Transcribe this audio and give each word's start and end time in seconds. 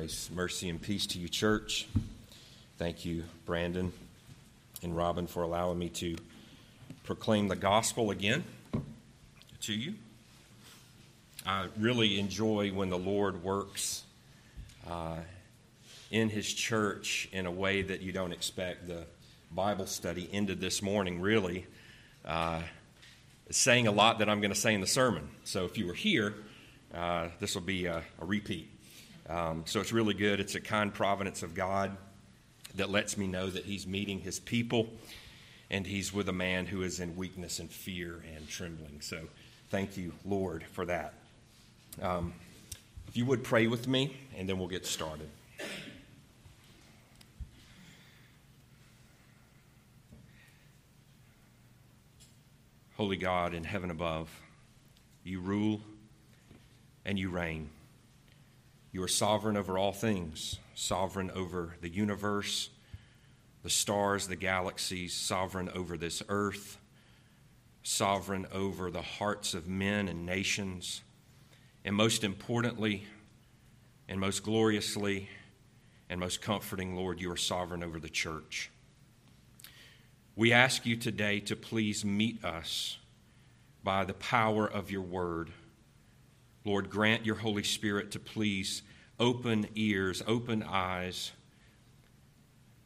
Grace, 0.00 0.30
mercy, 0.34 0.70
and 0.70 0.80
peace 0.80 1.06
to 1.08 1.18
you, 1.18 1.28
church. 1.28 1.86
Thank 2.78 3.04
you, 3.04 3.24
Brandon 3.44 3.92
and 4.82 4.96
Robin, 4.96 5.26
for 5.26 5.42
allowing 5.42 5.78
me 5.78 5.90
to 5.90 6.16
proclaim 7.04 7.48
the 7.48 7.54
gospel 7.54 8.10
again 8.10 8.42
to 9.60 9.74
you. 9.74 9.92
I 11.44 11.66
really 11.78 12.18
enjoy 12.18 12.70
when 12.70 12.88
the 12.88 12.96
Lord 12.96 13.44
works 13.44 14.04
uh, 14.88 15.16
in 16.10 16.30
His 16.30 16.50
church 16.50 17.28
in 17.30 17.44
a 17.44 17.50
way 17.50 17.82
that 17.82 18.00
you 18.00 18.10
don't 18.10 18.32
expect. 18.32 18.88
The 18.88 19.04
Bible 19.50 19.84
study 19.84 20.30
ended 20.32 20.62
this 20.62 20.80
morning, 20.80 21.20
really, 21.20 21.66
uh, 22.24 22.62
saying 23.50 23.86
a 23.86 23.92
lot 23.92 24.20
that 24.20 24.30
I'm 24.30 24.40
going 24.40 24.54
to 24.54 24.58
say 24.58 24.72
in 24.72 24.80
the 24.80 24.86
sermon. 24.86 25.28
So 25.44 25.66
if 25.66 25.76
you 25.76 25.86
were 25.86 25.92
here, 25.92 26.36
uh, 26.94 27.28
this 27.38 27.54
will 27.54 27.60
be 27.60 27.84
a, 27.84 28.02
a 28.18 28.24
repeat. 28.24 28.79
Um, 29.30 29.62
so 29.64 29.80
it's 29.80 29.92
really 29.92 30.14
good. 30.14 30.40
It's 30.40 30.56
a 30.56 30.60
kind 30.60 30.92
providence 30.92 31.44
of 31.44 31.54
God 31.54 31.96
that 32.74 32.90
lets 32.90 33.16
me 33.16 33.28
know 33.28 33.48
that 33.48 33.64
He's 33.64 33.86
meeting 33.86 34.18
His 34.18 34.40
people 34.40 34.88
and 35.70 35.86
He's 35.86 36.12
with 36.12 36.28
a 36.28 36.32
man 36.32 36.66
who 36.66 36.82
is 36.82 36.98
in 36.98 37.14
weakness 37.14 37.60
and 37.60 37.70
fear 37.70 38.24
and 38.34 38.48
trembling. 38.48 39.00
So 39.00 39.20
thank 39.70 39.96
you, 39.96 40.12
Lord, 40.24 40.64
for 40.72 40.84
that. 40.86 41.14
Um, 42.02 42.34
if 43.06 43.16
you 43.16 43.24
would 43.24 43.44
pray 43.44 43.68
with 43.68 43.86
me, 43.86 44.16
and 44.36 44.48
then 44.48 44.58
we'll 44.58 44.68
get 44.68 44.84
started. 44.84 45.28
Holy 52.96 53.16
God 53.16 53.54
in 53.54 53.64
heaven 53.64 53.90
above, 53.90 54.28
you 55.24 55.40
rule 55.40 55.80
and 57.04 57.18
you 57.18 57.30
reign. 57.30 57.70
You 58.92 59.02
are 59.04 59.08
sovereign 59.08 59.56
over 59.56 59.78
all 59.78 59.92
things, 59.92 60.58
sovereign 60.74 61.30
over 61.32 61.76
the 61.80 61.88
universe, 61.88 62.70
the 63.62 63.70
stars, 63.70 64.26
the 64.26 64.36
galaxies, 64.36 65.14
sovereign 65.14 65.70
over 65.74 65.96
this 65.96 66.22
earth, 66.28 66.78
sovereign 67.82 68.46
over 68.52 68.90
the 68.90 69.02
hearts 69.02 69.54
of 69.54 69.68
men 69.68 70.08
and 70.08 70.26
nations, 70.26 71.02
and 71.84 71.94
most 71.94 72.24
importantly, 72.24 73.04
and 74.08 74.18
most 74.18 74.42
gloriously, 74.42 75.28
and 76.08 76.18
most 76.18 76.42
comforting, 76.42 76.96
Lord, 76.96 77.20
you 77.20 77.30
are 77.30 77.36
sovereign 77.36 77.84
over 77.84 78.00
the 78.00 78.08
church. 78.08 78.70
We 80.34 80.52
ask 80.52 80.84
you 80.84 80.96
today 80.96 81.38
to 81.40 81.54
please 81.54 82.04
meet 82.04 82.44
us 82.44 82.98
by 83.84 84.04
the 84.04 84.14
power 84.14 84.66
of 84.66 84.90
your 84.90 85.02
word 85.02 85.52
Lord, 86.64 86.90
grant 86.90 87.24
your 87.24 87.36
Holy 87.36 87.62
Spirit 87.62 88.10
to 88.12 88.18
please 88.18 88.82
open 89.18 89.66
ears, 89.74 90.22
open 90.26 90.62
eyes. 90.62 91.32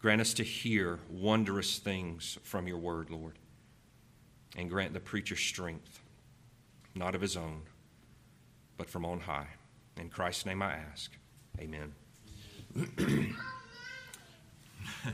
Grant 0.01 0.21
us 0.21 0.35
to 0.35 0.45
hear 0.45 0.99
wondrous 1.11 1.79
things 1.79 2.39
from 2.43 2.69
your 2.69 2.79
word, 2.79 3.11
Lord. 3.11 3.39
And 4.57 4.71
grant 4.71 4.93
the 4.93 5.01
preacher 5.01 5.37
strength, 5.37 6.01
not 6.95 7.15
of 7.15 7.21
his 7.21 7.37
own, 7.37 7.63
but 8.77 8.89
from 8.89 9.05
on 9.05 9.21
high. 9.21 9.49
In 9.97 10.09
Christ's 10.09 10.47
name 10.47 10.63
I 10.63 10.75
ask. 10.75 11.11
Amen. 11.59 11.93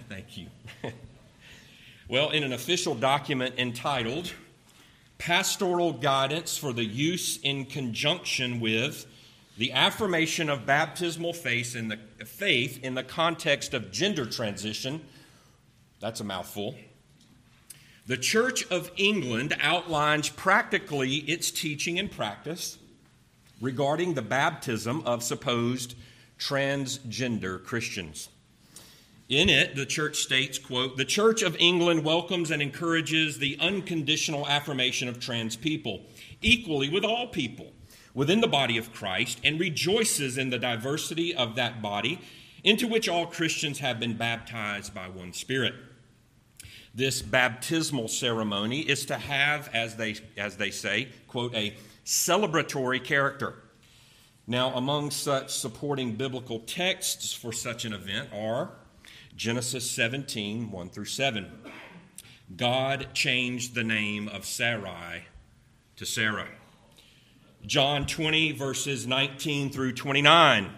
Thank 0.09 0.37
you. 0.37 0.47
well, 2.09 2.31
in 2.31 2.43
an 2.43 2.53
official 2.53 2.95
document 2.95 3.55
entitled, 3.59 4.33
pastoral 5.21 5.93
guidance 5.93 6.57
for 6.57 6.73
the 6.73 6.85
use 6.85 7.39
in 7.43 7.67
conjunction 7.67 8.59
with 8.59 9.07
the 9.59 9.71
affirmation 9.73 10.49
of 10.49 10.65
baptismal 10.65 11.35
faith 11.35 11.77
in 11.77 11.89
the, 11.89 11.99
faith 12.25 12.83
in 12.83 12.95
the 12.95 13.03
context 13.03 13.75
of 13.75 13.93
gender 13.93 14.25
transition. 14.25 15.03
That's 16.01 16.21
a 16.21 16.25
mouthful. 16.25 16.75
The 18.07 18.17
Church 18.17 18.67
of 18.71 18.91
England 18.97 19.55
outlines 19.61 20.31
practically 20.31 21.17
its 21.17 21.51
teaching 21.51 21.99
and 21.99 22.11
practice 22.11 22.79
regarding 23.61 24.15
the 24.15 24.23
baptism 24.23 25.03
of 25.05 25.23
supposed 25.23 25.97
transgender 26.39 27.63
Christians. 27.63 28.31
In 29.31 29.49
it, 29.49 29.77
the 29.77 29.87
church 29.87 30.17
states, 30.17 30.59
quote, 30.59 30.97
"The 30.97 31.05
Church 31.05 31.41
of 31.43 31.57
England 31.61 32.03
welcomes 32.03 32.51
and 32.51 32.61
encourages 32.61 33.39
the 33.39 33.57
unconditional 33.61 34.49
affirmation 34.49 35.07
of 35.07 35.21
trans 35.21 35.55
people, 35.55 36.05
equally 36.43 36.89
with 36.89 37.05
all 37.05 37.29
people 37.29 37.73
within 38.13 38.41
the 38.41 38.49
body 38.49 38.77
of 38.77 38.93
Christ, 38.93 39.39
and 39.45 39.61
rejoices 39.61 40.37
in 40.37 40.51
the 40.51 40.59
diversity 40.59 41.33
of 41.33 41.55
that 41.55 41.81
body 41.81 42.19
into 42.65 42.89
which 42.89 43.09
all 43.09 43.25
Christians 43.25 43.79
have 43.79 44.01
been 44.01 44.15
baptized 44.15 44.93
by 44.93 45.07
one 45.07 45.33
Spirit." 45.33 45.77
This 46.93 47.23
baptismal 47.23 48.09
ceremony 48.09 48.81
is 48.81 49.07
to 49.07 49.17
have, 49.17 49.71
as 49.73 49.95
they, 49.95 50.17
as 50.37 50.57
they 50.57 50.73
say, 50.73 51.07
quote, 51.29 51.55
a 51.55 51.75
celebratory 52.05 52.99
character. 53.05 53.63
Now, 54.49 54.75
among 54.75 55.13
such 55.13 55.51
supporting 55.51 56.17
biblical 56.17 56.59
texts 56.59 57.33
for 57.33 57.53
such 57.53 57.85
an 57.85 57.93
event 57.93 58.31
are 58.33 58.73
Genesis 59.41 59.91
17, 59.93 60.71
1 60.71 60.91
through 60.91 61.07
7. 61.07 61.51
God 62.59 63.15
changed 63.15 63.75
the 63.75 63.83
name 63.83 64.29
of 64.29 64.45
Sarai 64.45 65.23
to 65.97 66.05
Sarah. 66.05 66.51
John 67.65 68.05
20, 68.05 68.53
verses 68.53 69.07
19 69.07 69.71
through 69.71 69.95
29. 69.95 70.71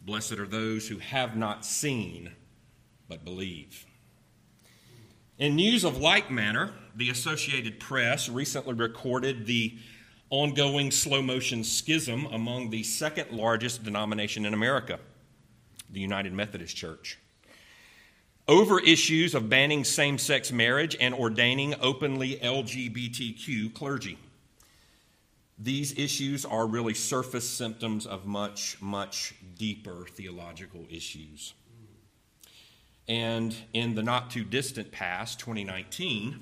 Blessed 0.00 0.34
are 0.34 0.46
those 0.46 0.86
who 0.86 0.98
have 0.98 1.34
not 1.36 1.64
seen, 1.64 2.30
but 3.08 3.24
believe. 3.24 3.84
In 5.36 5.56
news 5.56 5.82
of 5.82 5.98
like 5.98 6.30
manner, 6.30 6.72
the 6.94 7.10
Associated 7.10 7.80
Press 7.80 8.28
recently 8.28 8.74
recorded 8.74 9.46
the 9.46 9.76
ongoing 10.30 10.92
slow 10.92 11.20
motion 11.20 11.64
schism 11.64 12.26
among 12.26 12.70
the 12.70 12.84
second 12.84 13.32
largest 13.32 13.82
denomination 13.82 14.46
in 14.46 14.54
America, 14.54 15.00
the 15.90 15.98
United 15.98 16.32
Methodist 16.32 16.76
Church 16.76 17.18
over 18.50 18.80
issues 18.80 19.36
of 19.36 19.48
banning 19.48 19.84
same 19.84 20.18
sex 20.18 20.50
marriage 20.50 20.96
and 21.00 21.14
ordaining 21.14 21.72
openly 21.80 22.34
LGBTQ 22.42 23.72
clergy. 23.72 24.18
These 25.56 25.96
issues 25.96 26.44
are 26.44 26.66
really 26.66 26.94
surface 26.94 27.48
symptoms 27.48 28.06
of 28.06 28.26
much, 28.26 28.76
much 28.80 29.36
deeper 29.56 30.04
theological 30.10 30.84
issues. 30.90 31.54
And 33.06 33.54
in 33.72 33.94
the 33.94 34.02
not 34.02 34.32
too 34.32 34.42
distant 34.42 34.90
past, 34.90 35.38
2019, 35.38 36.40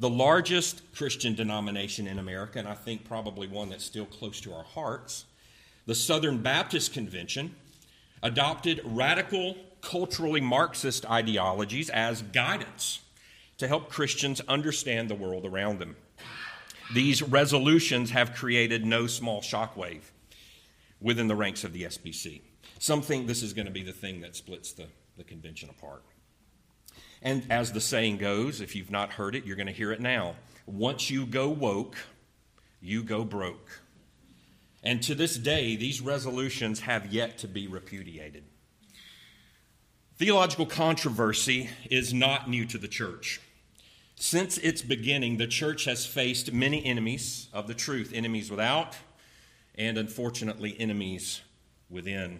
the 0.00 0.10
largest 0.10 0.82
Christian 0.92 1.36
denomination 1.36 2.08
in 2.08 2.18
America, 2.18 2.58
and 2.58 2.66
I 2.66 2.74
think 2.74 3.04
probably 3.04 3.46
one 3.46 3.68
that's 3.68 3.84
still 3.84 4.06
close 4.06 4.40
to 4.40 4.52
our 4.52 4.64
hearts, 4.64 5.24
the 5.86 5.94
Southern 5.94 6.42
Baptist 6.42 6.92
Convention, 6.92 7.54
adopted 8.24 8.80
radical 8.84 9.56
culturally 9.84 10.40
Marxist 10.40 11.08
ideologies 11.08 11.90
as 11.90 12.22
guidance 12.22 13.00
to 13.58 13.68
help 13.68 13.90
Christians 13.90 14.40
understand 14.48 15.08
the 15.08 15.14
world 15.14 15.44
around 15.44 15.78
them. 15.78 15.96
These 16.92 17.22
resolutions 17.22 18.10
have 18.10 18.34
created 18.34 18.84
no 18.84 19.06
small 19.06 19.40
shockwave 19.40 20.02
within 21.00 21.28
the 21.28 21.36
ranks 21.36 21.64
of 21.64 21.72
the 21.72 21.84
SBC. 21.84 22.40
Some 22.78 23.02
think 23.02 23.26
this 23.26 23.42
is 23.42 23.52
going 23.52 23.66
to 23.66 23.72
be 23.72 23.82
the 23.82 23.92
thing 23.92 24.20
that 24.22 24.36
splits 24.36 24.72
the, 24.72 24.86
the 25.16 25.24
convention 25.24 25.70
apart. 25.70 26.02
And 27.22 27.46
as 27.50 27.72
the 27.72 27.80
saying 27.80 28.18
goes, 28.18 28.60
if 28.60 28.74
you've 28.74 28.90
not 28.90 29.12
heard 29.12 29.34
it, 29.34 29.44
you're 29.44 29.56
going 29.56 29.66
to 29.66 29.72
hear 29.72 29.92
it 29.92 30.00
now. 30.00 30.34
Once 30.66 31.10
you 31.10 31.26
go 31.26 31.48
woke, 31.48 31.96
you 32.80 33.02
go 33.02 33.24
broke. 33.24 33.82
And 34.82 35.02
to 35.04 35.14
this 35.14 35.36
day, 35.36 35.76
these 35.76 36.00
resolutions 36.02 36.80
have 36.80 37.12
yet 37.12 37.38
to 37.38 37.48
be 37.48 37.66
repudiated. 37.66 38.44
Theological 40.16 40.66
controversy 40.66 41.70
is 41.90 42.14
not 42.14 42.48
new 42.48 42.64
to 42.66 42.78
the 42.78 42.86
church. 42.86 43.40
Since 44.14 44.58
its 44.58 44.80
beginning, 44.80 45.38
the 45.38 45.48
church 45.48 45.86
has 45.86 46.06
faced 46.06 46.52
many 46.52 46.84
enemies 46.84 47.48
of 47.52 47.66
the 47.66 47.74
truth 47.74 48.12
enemies 48.14 48.48
without, 48.48 48.96
and 49.74 49.98
unfortunately, 49.98 50.76
enemies 50.78 51.40
within. 51.90 52.38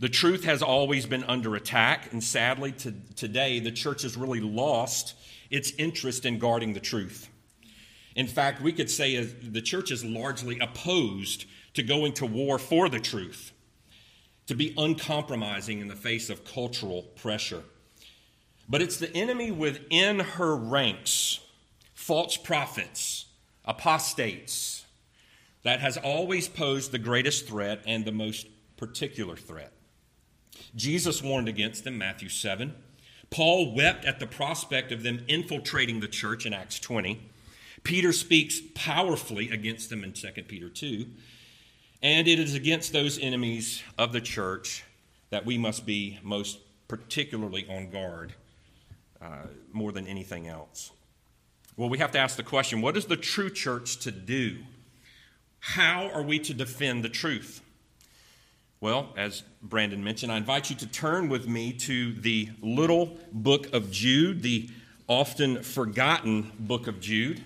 The 0.00 0.10
truth 0.10 0.44
has 0.44 0.60
always 0.60 1.06
been 1.06 1.24
under 1.24 1.56
attack, 1.56 2.12
and 2.12 2.22
sadly, 2.22 2.72
to, 2.72 2.92
today, 3.16 3.58
the 3.60 3.72
church 3.72 4.02
has 4.02 4.18
really 4.18 4.40
lost 4.40 5.14
its 5.48 5.72
interest 5.78 6.26
in 6.26 6.38
guarding 6.38 6.74
the 6.74 6.80
truth. 6.80 7.30
In 8.14 8.26
fact, 8.26 8.60
we 8.60 8.74
could 8.74 8.90
say 8.90 9.16
uh, 9.16 9.24
the 9.42 9.62
church 9.62 9.90
is 9.90 10.04
largely 10.04 10.58
opposed 10.58 11.46
to 11.72 11.82
going 11.82 12.12
to 12.14 12.26
war 12.26 12.58
for 12.58 12.90
the 12.90 13.00
truth 13.00 13.52
to 14.50 14.56
be 14.56 14.74
uncompromising 14.76 15.78
in 15.78 15.86
the 15.86 15.94
face 15.94 16.28
of 16.28 16.44
cultural 16.44 17.02
pressure. 17.14 17.62
But 18.68 18.82
it's 18.82 18.96
the 18.96 19.16
enemy 19.16 19.52
within 19.52 20.18
her 20.18 20.56
ranks, 20.56 21.38
false 21.94 22.36
prophets, 22.36 23.26
apostates, 23.64 24.84
that 25.62 25.78
has 25.78 25.96
always 25.98 26.48
posed 26.48 26.90
the 26.90 26.98
greatest 26.98 27.46
threat 27.46 27.80
and 27.86 28.04
the 28.04 28.10
most 28.10 28.48
particular 28.76 29.36
threat. 29.36 29.72
Jesus 30.74 31.22
warned 31.22 31.48
against 31.48 31.84
them, 31.84 31.96
Matthew 31.96 32.28
7. 32.28 32.74
Paul 33.30 33.72
wept 33.72 34.04
at 34.04 34.18
the 34.18 34.26
prospect 34.26 34.90
of 34.90 35.04
them 35.04 35.24
infiltrating 35.28 36.00
the 36.00 36.08
church 36.08 36.44
in 36.44 36.52
Acts 36.52 36.80
20. 36.80 37.20
Peter 37.84 38.12
speaks 38.12 38.60
powerfully 38.74 39.48
against 39.48 39.90
them 39.90 40.02
in 40.02 40.12
2 40.12 40.28
Peter 40.48 40.68
2. 40.68 41.06
And 42.02 42.26
it 42.26 42.38
is 42.38 42.54
against 42.54 42.92
those 42.92 43.18
enemies 43.18 43.82
of 43.98 44.12
the 44.12 44.20
church 44.20 44.84
that 45.28 45.44
we 45.44 45.58
must 45.58 45.84
be 45.84 46.18
most 46.22 46.58
particularly 46.88 47.66
on 47.68 47.90
guard 47.90 48.32
uh, 49.20 49.46
more 49.72 49.92
than 49.92 50.06
anything 50.06 50.48
else. 50.48 50.92
Well, 51.76 51.88
we 51.88 51.98
have 51.98 52.12
to 52.12 52.18
ask 52.18 52.36
the 52.36 52.42
question 52.42 52.80
what 52.80 52.96
is 52.96 53.06
the 53.06 53.16
true 53.16 53.50
church 53.50 53.98
to 54.00 54.10
do? 54.10 54.58
How 55.60 56.10
are 56.12 56.22
we 56.22 56.38
to 56.40 56.54
defend 56.54 57.04
the 57.04 57.08
truth? 57.08 57.62
Well, 58.80 59.12
as 59.14 59.42
Brandon 59.62 60.02
mentioned, 60.02 60.32
I 60.32 60.38
invite 60.38 60.70
you 60.70 60.76
to 60.76 60.86
turn 60.86 61.28
with 61.28 61.46
me 61.46 61.72
to 61.74 62.14
the 62.14 62.48
little 62.62 63.18
book 63.30 63.74
of 63.74 63.90
Jude, 63.90 64.42
the 64.42 64.70
often 65.06 65.62
forgotten 65.62 66.50
book 66.58 66.86
of 66.86 66.98
Jude. 66.98 67.42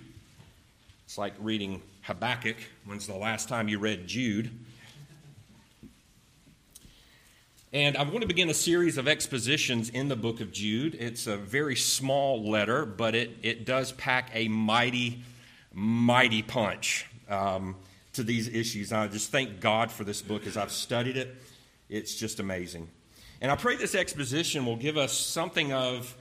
It's 1.06 1.18
like 1.18 1.34
reading 1.40 1.82
Habakkuk. 2.04 2.56
When's 2.84 3.06
the 3.06 3.16
last 3.16 3.48
time 3.48 3.68
you 3.68 3.78
read 3.78 4.06
Jude? 4.06 4.50
And 7.72 7.96
I 7.96 8.02
want 8.04 8.20
to 8.20 8.26
begin 8.26 8.48
a 8.48 8.54
series 8.54 8.98
of 8.98 9.08
expositions 9.08 9.88
in 9.88 10.08
the 10.08 10.16
book 10.16 10.40
of 10.40 10.52
Jude. 10.52 10.94
It's 10.94 11.26
a 11.26 11.36
very 11.36 11.76
small 11.76 12.48
letter, 12.48 12.86
but 12.86 13.14
it, 13.14 13.30
it 13.42 13.66
does 13.66 13.90
pack 13.92 14.30
a 14.32 14.48
mighty, 14.48 15.22
mighty 15.72 16.42
punch. 16.42 17.06
Um, 17.28 17.76
to 18.14 18.22
these 18.22 18.48
issues. 18.48 18.92
And 18.92 19.00
I 19.00 19.08
just 19.08 19.30
thank 19.30 19.60
God 19.60 19.90
for 19.90 20.04
this 20.04 20.22
book 20.22 20.46
as 20.46 20.56
I've 20.56 20.72
studied 20.72 21.16
it. 21.16 21.34
It's 21.88 22.14
just 22.14 22.40
amazing. 22.40 22.88
And 23.40 23.50
I 23.50 23.56
pray 23.56 23.76
this 23.76 23.94
exposition 23.94 24.64
will 24.64 24.76
give 24.76 24.96
us 24.96 25.12
something 25.12 25.72
of 25.72 26.16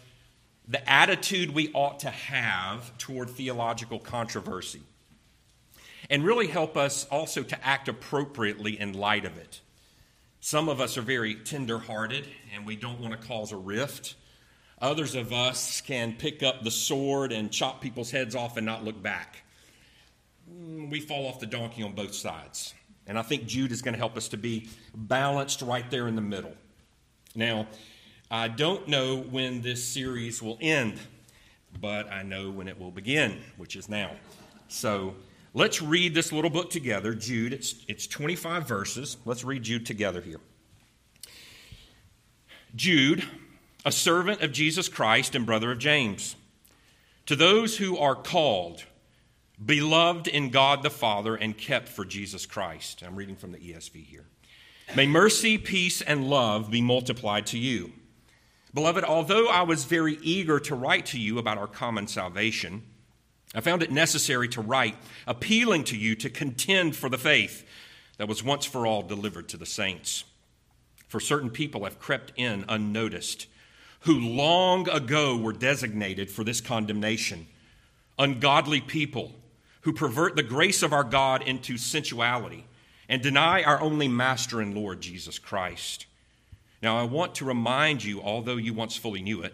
the 0.68 0.88
attitude 0.90 1.54
we 1.54 1.72
ought 1.74 2.00
to 2.00 2.10
have 2.10 2.98
toward 2.98 3.30
theological 3.30 4.00
controversy 4.00 4.82
and 6.13 6.24
really 6.24 6.45
help 6.45 6.77
us 6.77 7.07
also 7.10 7.42
to 7.42 7.65
act 7.65 7.88
appropriately 7.88 8.80
in 8.80 8.94
light 8.94 9.25
of 9.25 9.36
it. 9.36 9.62
Some 10.42 10.69
of 10.69 10.80
us 10.80 10.95
are 10.95 11.01
very 11.01 11.33
tender 11.33 11.80
hearted 11.80 12.27
and 12.54 12.68
we 12.68 12.75
don't 12.75 13.00
want 13.00 13.19
to 13.19 13.27
cause 13.27 13.51
a 13.51 13.57
rift. 13.57 14.13
Others 14.80 15.15
of 15.15 15.33
us 15.33 15.81
can 15.81 16.13
pick 16.13 16.44
up 16.44 16.63
the 16.63 16.69
sword 16.69 17.31
and 17.31 17.51
chop 17.51 17.81
people's 17.81 18.12
heads 18.12 18.36
off 18.36 18.57
and 18.57 18.65
not 18.65 18.83
look 18.83 19.01
back. 19.01 19.38
Mm, 20.48 20.92
we 20.92 21.00
fall 21.00 21.25
off 21.25 21.39
the 21.39 21.48
donkey 21.48 21.81
on 21.81 21.94
both 21.94 22.13
sides. 22.13 22.75
And 23.07 23.18
I 23.18 23.24
think 23.24 23.48
Jude 23.48 23.71
is 23.71 23.81
going 23.81 23.95
to 23.95 24.00
help 24.00 24.15
us 24.15 24.27
to 24.27 24.38
be 24.38 24.69
balanced 24.94 25.63
right 25.63 25.89
there 25.89 26.07
in 26.07 26.15
the 26.15 26.21
middle. 26.21 26.54
Now, 27.33 27.65
I 28.30 28.50
don't 28.50 28.88
know 28.88 29.18
when 29.18 29.63
this 29.63 29.83
series 29.83 30.44
will 30.44 30.60
end, 30.62 31.00
but 31.81 32.07
I 32.12 32.21
know 32.21 32.51
when 32.51 32.68
it 32.68 32.80
will 32.80 32.92
begin, 32.92 33.42
which 33.57 33.75
is 33.75 33.89
now. 33.89 34.12
So 34.68 35.15
let's 35.54 35.82
read 35.82 36.14
this 36.14 36.32
little 36.32 36.50
book 36.50 36.70
together. 36.70 37.14
Jude, 37.14 37.54
it's, 37.54 37.76
it's 37.88 38.08
25 38.08 38.68
verses. 38.68 39.18
Let's 39.26 39.44
read 39.44 39.64
Jude 39.64 39.86
together 39.86 40.22
here. 40.22 40.40
Jude, 42.76 43.24
a 43.86 43.92
servant 43.92 44.42
of 44.42 44.52
Jesus 44.52 44.90
Christ 44.90 45.36
and 45.36 45.46
brother 45.46 45.72
of 45.72 45.78
James, 45.78 46.36
to 47.28 47.36
those 47.36 47.78
who 47.78 47.98
are 47.98 48.16
called, 48.16 48.84
beloved 49.64 50.28
in 50.28 50.50
God 50.50 50.84
the 50.84 50.90
Father 50.90 51.36
and 51.36 51.58
kept 51.58 51.88
for 51.88 52.04
Jesus 52.04 52.46
Christ. 52.46 53.04
I'm 53.06 53.16
reading 53.16 53.36
from 53.36 53.52
the 53.52 53.60
ESV 53.60 54.06
here. 54.06 54.26
May 54.96 55.08
mercy, 55.08 55.58
peace, 55.58 56.02
and 56.02 56.30
love 56.30 56.70
be 56.70 56.82
multiplied 56.82 57.46
to 57.48 57.58
you. 57.58 57.94
Beloved, 58.74 59.04
although 59.04 59.48
I 59.48 59.62
was 59.62 59.86
very 59.86 60.18
eager 60.22 60.60
to 60.62 60.76
write 60.76 61.06
to 61.08 61.20
you 61.20 61.38
about 61.38 61.58
our 61.60 61.68
common 61.68 62.08
salvation, 62.08 62.84
I 63.54 63.62
found 63.62 63.84
it 63.84 63.92
necessary 63.92 64.48
to 64.50 64.62
write, 64.62 64.96
appealing 65.28 65.84
to 65.86 65.98
you 65.98 66.16
to 66.16 66.30
contend 66.30 66.96
for 66.96 67.10
the 67.10 67.18
faith 67.18 67.66
that 68.18 68.28
was 68.28 68.44
once 68.44 68.66
for 68.66 68.88
all 68.88 69.04
delivered 69.04 69.50
to 69.50 69.58
the 69.58 69.66
saints. 69.66 70.24
For 71.08 71.20
certain 71.20 71.52
people 71.52 71.84
have 71.84 72.00
crept 72.00 72.34
in 72.36 72.66
unnoticed, 72.68 73.48
who 74.02 74.20
long 74.20 74.90
ago 74.90 75.38
were 75.38 75.54
designated 75.54 76.32
for 76.32 76.44
this 76.44 76.62
condemnation. 76.62 77.48
Ungodly 78.18 78.82
people 78.82 79.34
who 79.82 79.94
pervert 79.94 80.36
the 80.36 80.44
grace 80.44 80.82
of 80.82 80.94
our 80.94 81.04
God 81.04 81.44
into 81.44 81.78
sensuality 81.78 82.66
and 83.08 83.22
deny 83.22 83.62
our 83.64 83.80
only 83.82 84.08
Master 84.08 84.62
and 84.62 84.74
Lord, 84.74 85.02
Jesus 85.02 85.38
Christ. 85.38 86.06
Now, 86.82 86.98
I 86.98 87.04
want 87.04 87.36
to 87.36 87.46
remind 87.46 88.04
you, 88.04 88.22
although 88.22 88.58
you 88.58 88.74
once 88.74 88.96
fully 88.96 89.22
knew 89.22 89.42
it, 89.42 89.54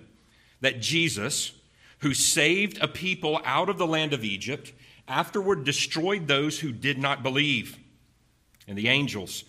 that 0.61 0.81
Jesus, 0.81 1.51
who 1.99 2.13
saved 2.13 2.77
a 2.81 2.87
people 2.87 3.41
out 3.45 3.69
of 3.69 3.77
the 3.77 3.87
land 3.87 4.13
of 4.13 4.23
Egypt, 4.23 4.73
afterward 5.07 5.63
destroyed 5.63 6.27
those 6.27 6.59
who 6.59 6.71
did 6.71 6.97
not 6.97 7.23
believe. 7.23 7.77
And 8.67 8.77
the 8.77 8.87
angels, 8.87 9.43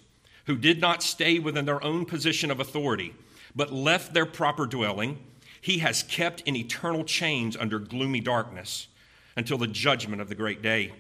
who 0.47 0.57
did 0.57 0.81
not 0.81 1.03
stay 1.03 1.39
within 1.39 1.67
their 1.67 1.83
own 1.85 2.07
position 2.07 2.51
of 2.51 2.61
authority, 2.61 3.15
but 3.55 3.73
left 3.73 4.15
their 4.15 4.27
proper 4.27 4.67
dwelling, 4.67 5.19
he 5.61 5.79
has 5.79 6.03
kept 6.03 6.41
in 6.43 6.57
eternal 6.57 7.05
chains 7.05 7.57
under 7.57 7.79
gloomy 7.79 8.21
darkness 8.21 8.89
until 9.37 9.59
the 9.59 9.67
judgment 9.67 10.23
of 10.23 10.29
the 10.29 10.35
great 10.35 10.63
day. 10.63 10.93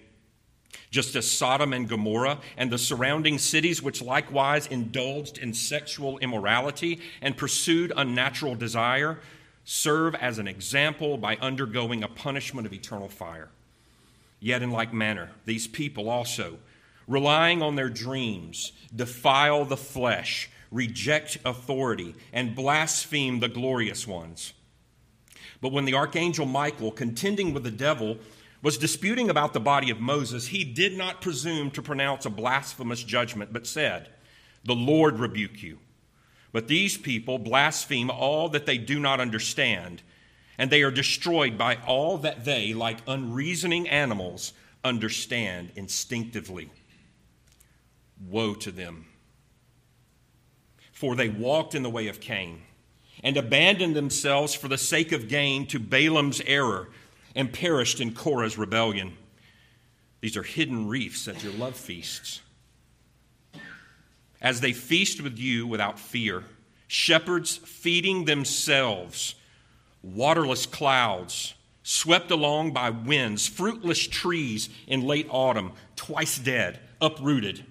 Just 0.91 1.17
as 1.17 1.29
Sodom 1.29 1.73
and 1.73 1.89
Gomorrah 1.89 2.41
and 2.57 2.71
the 2.71 2.79
surrounding 2.79 3.39
cities, 3.39 3.83
which 3.83 4.03
likewise 4.03 4.67
indulged 4.67 5.39
in 5.39 5.55
sexual 5.55 6.19
immorality 6.19 7.01
and 7.23 7.37
pursued 7.37 7.93
unnatural 7.97 8.55
desire, 8.55 9.19
serve 9.73 10.17
as 10.17 10.41
an 10.41 10.49
example 10.49 11.17
by 11.17 11.37
undergoing 11.37 12.03
a 12.03 12.09
punishment 12.09 12.67
of 12.67 12.73
eternal 12.73 13.09
fire. 13.09 13.49
Yet, 14.41 14.63
in 14.63 14.73
like 14.73 14.93
manner, 14.93 15.31
these 15.45 15.69
people 15.69 16.11
also, 16.11 16.59
relying 17.07 17.63
on 17.63 17.77
their 17.77 17.89
dreams, 17.89 18.73
defile 18.95 19.65
the 19.65 19.77
flesh, 19.77 20.51
reject 20.73 21.39
authority, 21.45 22.17
and 22.33 22.57
blaspheme 22.57 23.39
the 23.39 23.49
glorious 23.49 24.09
ones. 24.09 24.55
But 25.61 25.71
when 25.71 25.85
the 25.85 25.95
archangel 25.95 26.47
Michael, 26.47 26.91
contending 26.91 27.55
with 27.55 27.63
the 27.63 27.71
devil, 27.71 28.19
was 28.63 28.77
disputing 28.77 29.31
about 29.31 29.53
the 29.53 29.61
body 29.61 29.91
of 29.91 30.01
Moses, 30.01 30.49
he 30.49 30.65
did 30.65 30.99
not 30.99 31.23
presume 31.23 31.71
to 31.71 31.83
pronounce 31.83 32.27
a 32.27 32.31
blasphemous 32.31 33.05
judgment, 33.05 33.53
but 33.53 33.69
said, 33.69 34.09
The 34.65 34.75
Lord 34.75 35.21
rebuke 35.21 35.63
you. 35.63 35.79
But 36.53 36.69
these 36.69 36.97
people 36.97 37.39
blaspheme 37.39 38.11
all 38.11 38.49
that 38.51 38.67
they 38.67 38.79
do 38.79 38.99
not 38.99 39.21
understand, 39.21 40.03
and 40.59 40.71
they 40.71 40.83
are 40.83 40.91
destroyed 40.91 41.57
by 41.57 41.77
all 41.87 42.19
that 42.19 42.45
they, 42.45 42.75
like 42.75 42.99
unreasoning 43.07 43.89
animals, 43.89 44.53
understand 44.83 45.71
instinctively. 45.77 46.71
Woe 48.29 48.55
to 48.55 48.73
them! 48.73 49.07
For 50.93 51.15
they 51.15 51.29
walked 51.29 51.75
in 51.75 51.83
the 51.83 51.91
way 51.91 52.09
of 52.09 52.21
Cain 52.21 52.63
and 53.23 53.37
abandoned 53.37 53.95
themselves 53.95 54.55
for 54.55 54.69
the 54.69 54.79
sake 54.79 55.13
of 55.13 55.29
gain 55.29 55.67
to 55.69 55.79
Balaam's 55.79 56.41
error 56.43 56.91
and 57.35 57.53
perished 57.53 58.01
in 58.01 58.13
Korah's 58.13 58.59
rebellion. 58.59 59.17
These 60.21 60.37
are 60.37 60.43
hidden 60.43 60.89
reefs 60.89 61.29
at 61.29 61.43
your 61.43 61.53
love 61.53 61.77
feasts. 61.77 62.41
As 64.41 64.61
they 64.61 64.73
feast 64.73 65.21
with 65.21 65.39
you 65.39 65.67
without 65.67 65.99
fear, 65.99 66.45
shepherds 66.87 67.57
feeding 67.59 68.25
themselves, 68.25 69.35
waterless 70.03 70.67
clouds, 70.67 71.55
swept 71.83 72.31
along 72.31 72.73
by 72.73 72.91
winds, 72.91 73.47
fruitless 73.47 74.07
trees 74.07 74.69
in 74.87 75.03
late 75.03 75.27
autumn, 75.31 75.73
twice 75.97 76.39
dead, 76.39 76.81
uprooted, 77.01 77.65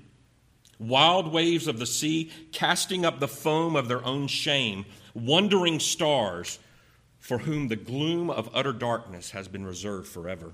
wild 0.77 1.31
waves 1.31 1.67
of 1.67 1.79
the 1.79 1.85
sea 1.85 2.31
casting 2.51 3.05
up 3.05 3.19
the 3.19 3.27
foam 3.27 3.75
of 3.75 3.87
their 3.87 4.03
own 4.05 4.27
shame 4.27 4.85
wandering 5.13 5.79
stars 5.79 6.59
for 7.17 7.39
whom 7.39 7.67
the 7.67 7.75
gloom 7.75 8.29
of 8.29 8.49
utter 8.53 8.71
darkness 8.71 9.31
has 9.31 9.47
been 9.47 9.65
reserved 9.65 10.07
forever. 10.07 10.53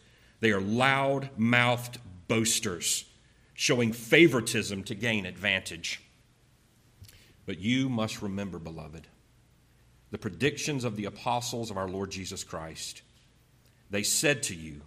They 0.41 0.51
are 0.51 0.59
loud 0.59 1.29
mouthed 1.37 1.99
boasters, 2.27 3.05
showing 3.53 3.93
favoritism 3.93 4.83
to 4.83 4.95
gain 4.95 5.25
advantage. 5.25 6.01
But 7.45 7.59
you 7.59 7.89
must 7.89 8.21
remember, 8.21 8.59
beloved, 8.59 9.07
the 10.09 10.17
predictions 10.17 10.83
of 10.83 10.95
the 10.95 11.05
apostles 11.05 11.71
of 11.71 11.77
our 11.77 11.87
Lord 11.87 12.11
Jesus 12.11 12.43
Christ. 12.43 13.03
They 13.89 14.03
said 14.03 14.43
to 14.43 14.55
you, 14.55 14.81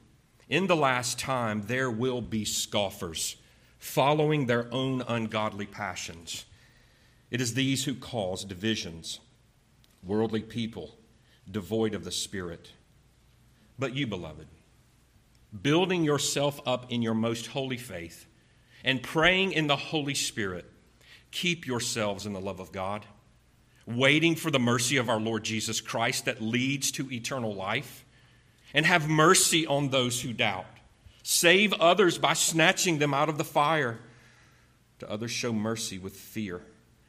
In 0.49 0.67
the 0.67 0.77
last 0.77 1.19
time 1.19 1.63
there 1.67 1.91
will 1.91 2.21
be 2.21 2.45
scoffers, 2.45 3.37
following 3.79 4.47
their 4.47 4.73
own 4.73 5.03
ungodly 5.03 5.67
passions. 5.67 6.47
It 7.31 7.41
is 7.41 7.55
these 7.55 7.85
who 7.85 7.95
cause 7.95 8.45
divisions, 8.45 9.21
worldly 10.03 10.43
people, 10.43 10.97
devoid 11.51 11.95
of 11.95 12.05
the 12.05 12.13
Spirit. 12.13 12.73
But 13.79 13.95
you, 13.95 14.07
beloved, 14.07 14.47
building 15.63 16.05
yourself 16.05 16.61
up 16.67 16.91
in 16.91 17.03
your 17.03 17.15
most 17.15 17.49
holy 17.49 17.77
faith 17.77 18.27
and 18.85 19.03
praying 19.03 19.53
in 19.53 19.67
the 19.67 19.77
Holy 19.77 20.15
Spirit, 20.15 20.71
keep 21.31 21.67
yourselves 21.67 22.27
in 22.27 22.33
the 22.33 22.41
love 22.41 22.61
of 22.61 22.73
God 22.73 23.07
waiting 23.87 24.35
for 24.35 24.51
the 24.51 24.59
mercy 24.59 24.97
of 24.97 25.09
our 25.09 25.21
Lord 25.21 25.45
Jesus 25.45 25.81
Christ 25.81 26.25
that 26.25 26.41
leads 26.41 26.91
to 26.93 27.11
eternal 27.13 27.55
life, 27.55 28.05
and 28.73 28.87
have 28.87 29.09
mercy 29.09 29.67
on 29.67 29.91
those 29.91 30.23
who 30.23 30.33
doubt. 30.33 30.67
Save 31.23 31.73
others 31.75 32.19
by 32.19 32.33
snatching 32.33 32.99
them 32.99 33.15
out 33.15 33.29
of 33.29 33.39
the 33.39 33.45
fire. 33.45 33.99
To 34.99 35.11
others, 35.11 35.31
show 35.31 35.53
mercy 35.53 35.99
with 35.99 36.17
fear, 36.17 36.63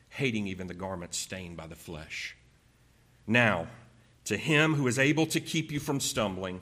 hating 0.09 0.47
even 0.47 0.67
the 0.67 0.73
garments 0.73 1.17
stained 1.17 1.57
by 1.57 1.67
the 1.67 1.75
flesh. 1.75 2.35
Now, 3.25 3.67
to 4.25 4.37
him 4.37 4.75
who 4.75 4.87
is 4.87 4.99
able 4.99 5.25
to 5.27 5.39
keep 5.39 5.71
you 5.71 5.79
from 5.79 5.99
stumbling 5.99 6.61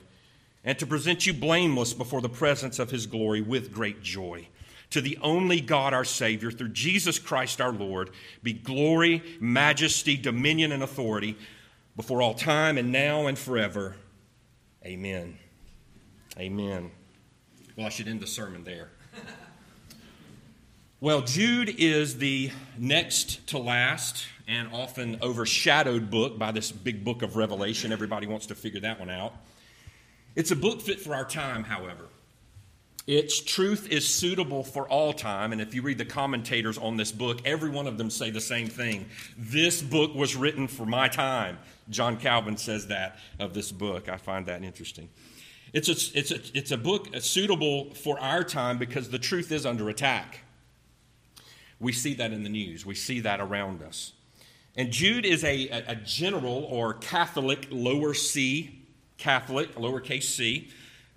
and 0.64 0.78
to 0.78 0.86
present 0.86 1.26
you 1.26 1.34
blameless 1.34 1.92
before 1.92 2.20
the 2.20 2.28
presence 2.28 2.78
of 2.78 2.90
his 2.90 3.06
glory 3.06 3.40
with 3.40 3.72
great 3.72 4.02
joy 4.02 4.48
to 4.94 5.00
the 5.00 5.18
only 5.22 5.60
God 5.60 5.92
our 5.92 6.04
Savior, 6.04 6.52
through 6.52 6.68
Jesus 6.68 7.18
Christ 7.18 7.60
our 7.60 7.72
Lord, 7.72 8.10
be 8.44 8.52
glory, 8.52 9.24
majesty, 9.40 10.16
dominion, 10.16 10.70
and 10.70 10.84
authority 10.84 11.36
before 11.96 12.22
all 12.22 12.32
time 12.32 12.78
and 12.78 12.92
now 12.92 13.26
and 13.26 13.36
forever. 13.36 13.96
Amen. 14.84 15.36
Amen. 16.38 16.92
Well, 17.76 17.86
I 17.86 17.88
should 17.88 18.06
end 18.06 18.20
the 18.20 18.26
sermon 18.28 18.62
there. 18.64 18.90
Well, 21.00 21.20
Jude 21.20 21.68
is 21.76 22.16
the 22.16 22.50
next 22.78 23.48
to 23.48 23.58
last 23.58 24.24
and 24.48 24.68
often 24.72 25.18
overshadowed 25.20 26.10
book 26.10 26.38
by 26.38 26.50
this 26.50 26.72
big 26.72 27.04
book 27.04 27.20
of 27.20 27.36
Revelation. 27.36 27.92
Everybody 27.92 28.26
wants 28.26 28.46
to 28.46 28.54
figure 28.54 28.80
that 28.80 29.00
one 29.00 29.10
out. 29.10 29.34
It's 30.36 30.50
a 30.50 30.56
book 30.56 30.80
fit 30.80 31.00
for 31.00 31.14
our 31.14 31.24
time, 31.24 31.64
however. 31.64 32.08
Its 33.06 33.38
truth 33.40 33.88
is 33.90 34.08
suitable 34.08 34.64
for 34.64 34.88
all 34.88 35.12
time. 35.12 35.52
And 35.52 35.60
if 35.60 35.74
you 35.74 35.82
read 35.82 35.98
the 35.98 36.06
commentators 36.06 36.78
on 36.78 36.96
this 36.96 37.12
book, 37.12 37.40
every 37.44 37.68
one 37.68 37.86
of 37.86 37.98
them 37.98 38.08
say 38.08 38.30
the 38.30 38.40
same 38.40 38.66
thing. 38.66 39.06
This 39.36 39.82
book 39.82 40.14
was 40.14 40.34
written 40.34 40.68
for 40.68 40.86
my 40.86 41.08
time. 41.08 41.58
John 41.90 42.16
Calvin 42.16 42.56
says 42.56 42.86
that 42.86 43.18
of 43.38 43.52
this 43.52 43.70
book. 43.70 44.08
I 44.08 44.16
find 44.16 44.46
that 44.46 44.62
interesting. 44.62 45.10
It's 45.74 45.88
a, 45.88 46.18
it's 46.18 46.30
a, 46.30 46.38
it's 46.56 46.70
a 46.70 46.78
book 46.78 47.08
suitable 47.20 47.92
for 47.94 48.18
our 48.20 48.42
time 48.42 48.78
because 48.78 49.10
the 49.10 49.18
truth 49.18 49.52
is 49.52 49.66
under 49.66 49.90
attack. 49.90 50.40
We 51.80 51.92
see 51.92 52.14
that 52.14 52.32
in 52.32 52.42
the 52.42 52.48
news, 52.48 52.86
we 52.86 52.94
see 52.94 53.20
that 53.20 53.40
around 53.40 53.82
us. 53.82 54.12
And 54.76 54.90
Jude 54.90 55.26
is 55.26 55.44
a, 55.44 55.68
a 55.68 55.94
general 55.96 56.64
or 56.70 56.94
Catholic, 56.94 57.68
lower 57.70 58.14
C, 58.14 58.83
Catholic, 59.18 59.74
lowercase 59.74 60.24
c 60.24 60.70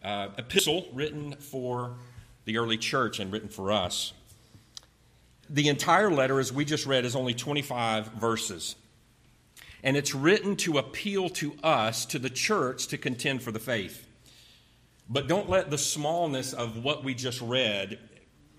uh, 0.04 0.30
epistle 0.38 0.88
written 0.94 1.34
for 1.34 1.96
the 2.46 2.58
early 2.58 2.77
church 2.77 3.20
and 3.20 3.32
written 3.32 3.50
for 3.50 3.72
us. 3.72 4.13
The 5.50 5.70
entire 5.70 6.12
letter, 6.12 6.39
as 6.39 6.51
we 6.51 6.66
just 6.66 6.86
read, 6.86 7.06
is 7.06 7.16
only 7.16 7.34
25 7.34 8.08
verses. 8.13 8.75
And 9.84 9.96
it's 9.96 10.13
written 10.13 10.56
to 10.58 10.77
appeal 10.77 11.30
to 11.30 11.56
us, 11.63 12.06
to 12.08 12.20
the 12.20 12.30
church, 12.30 12.88
to 12.88 12.98
contend 12.98 13.44
for 13.44 13.51
the 13.51 13.60
faith. 13.60 14.06
But 15.10 15.27
don't 15.27 15.50
let 15.50 15.70
the 15.70 15.77
smallness 15.77 16.54
of 16.54 16.84
what 16.84 17.04
we 17.04 17.13
just 17.13 17.42
read 17.42 18.00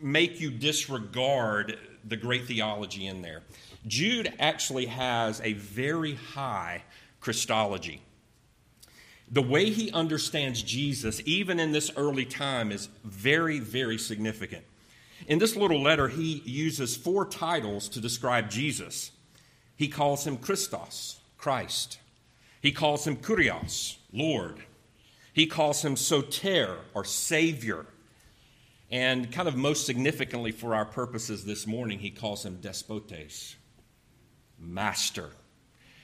make 0.01 0.41
you 0.41 0.51
disregard 0.51 1.79
the 2.05 2.17
great 2.17 2.47
theology 2.47 3.07
in 3.07 3.21
there. 3.21 3.43
Jude 3.87 4.33
actually 4.39 4.87
has 4.87 5.41
a 5.43 5.55
very 5.55 6.15
high 6.15 6.85
Christology 7.21 8.01
the 9.31 9.43
way 9.43 9.71
he 9.71 9.93
understands 9.93 10.63
Jesus, 10.63 11.21
even 11.25 11.61
in 11.61 11.73
this 11.73 11.91
early 11.97 12.25
time, 12.25 12.73
is 12.73 12.89
very, 13.05 13.59
very 13.59 13.99
significant. 13.99 14.65
In 15.27 15.39
this 15.39 15.57
little 15.57 15.83
letter, 15.83 16.09
he 16.09 16.43
uses 16.45 16.97
four 16.97 17.27
titles 17.27 17.89
to 17.91 18.01
describe 18.01 18.51
Jesus. 18.51 19.11
He 19.77 19.89
calls 19.89 20.27
him 20.27 20.39
Christos, 20.39 21.21
Christ. 21.37 21.99
He 22.61 22.73
calls 22.73 23.07
him 23.07 23.17
Kurios, 23.17 23.97
Lord. 24.13 24.61
He 25.33 25.47
calls 25.47 25.85
him 25.85 25.97
Soter, 25.97 26.79
or 26.95 27.05
Savior. 27.05 27.87
And 28.91 29.31
kind 29.31 29.47
of 29.47 29.57
most 29.57 29.85
significantly 29.85 30.51
for 30.51 30.75
our 30.75 30.87
purposes 30.87 31.45
this 31.45 31.67
morning, 31.67 31.99
he 31.99 32.11
calls 32.11 32.45
him 32.45 32.59
Despotes, 32.61 33.57
Master. 34.59 35.31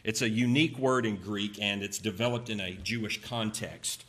It's 0.05 0.23
a 0.23 0.29
unique 0.29 0.79
word 0.79 1.07
in 1.07 1.17
Greek 1.17 1.61
and 1.61 1.83
it's 1.83 1.99
developed 1.99 2.51
in 2.51 2.61
a 2.61 2.75
Jewish 2.75 3.23
context. 3.23 4.05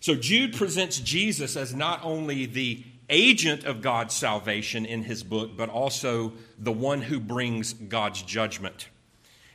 So 0.00 0.14
Jude 0.14 0.56
presents 0.56 0.98
Jesus 0.98 1.56
as 1.56 1.74
not 1.74 2.00
only 2.02 2.46
the 2.46 2.84
agent 3.10 3.64
of 3.64 3.82
God's 3.82 4.14
salvation 4.14 4.86
in 4.86 5.02
his 5.02 5.22
book, 5.22 5.56
but 5.56 5.68
also 5.68 6.32
the 6.58 6.72
one 6.72 7.02
who 7.02 7.20
brings 7.20 7.72
God's 7.72 8.22
judgment. 8.22 8.88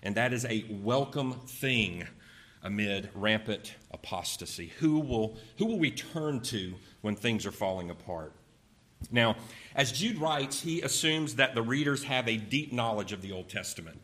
And 0.01 0.15
that 0.15 0.33
is 0.33 0.45
a 0.45 0.65
welcome 0.69 1.33
thing 1.33 2.07
amid 2.61 3.09
rampant 3.13 3.75
apostasy. 3.91 4.73
Who 4.79 4.99
will, 4.99 5.37
who 5.57 5.65
will 5.65 5.79
we 5.79 5.91
turn 5.91 6.41
to 6.41 6.73
when 7.01 7.15
things 7.15 7.45
are 7.45 7.51
falling 7.51 7.89
apart? 7.89 8.33
Now, 9.11 9.35
as 9.75 9.91
Jude 9.91 10.17
writes, 10.17 10.61
he 10.61 10.81
assumes 10.81 11.35
that 11.35 11.55
the 11.55 11.61
readers 11.61 12.03
have 12.05 12.27
a 12.27 12.37
deep 12.37 12.71
knowledge 12.71 13.11
of 13.11 13.21
the 13.21 13.31
Old 13.31 13.49
Testament. 13.49 13.99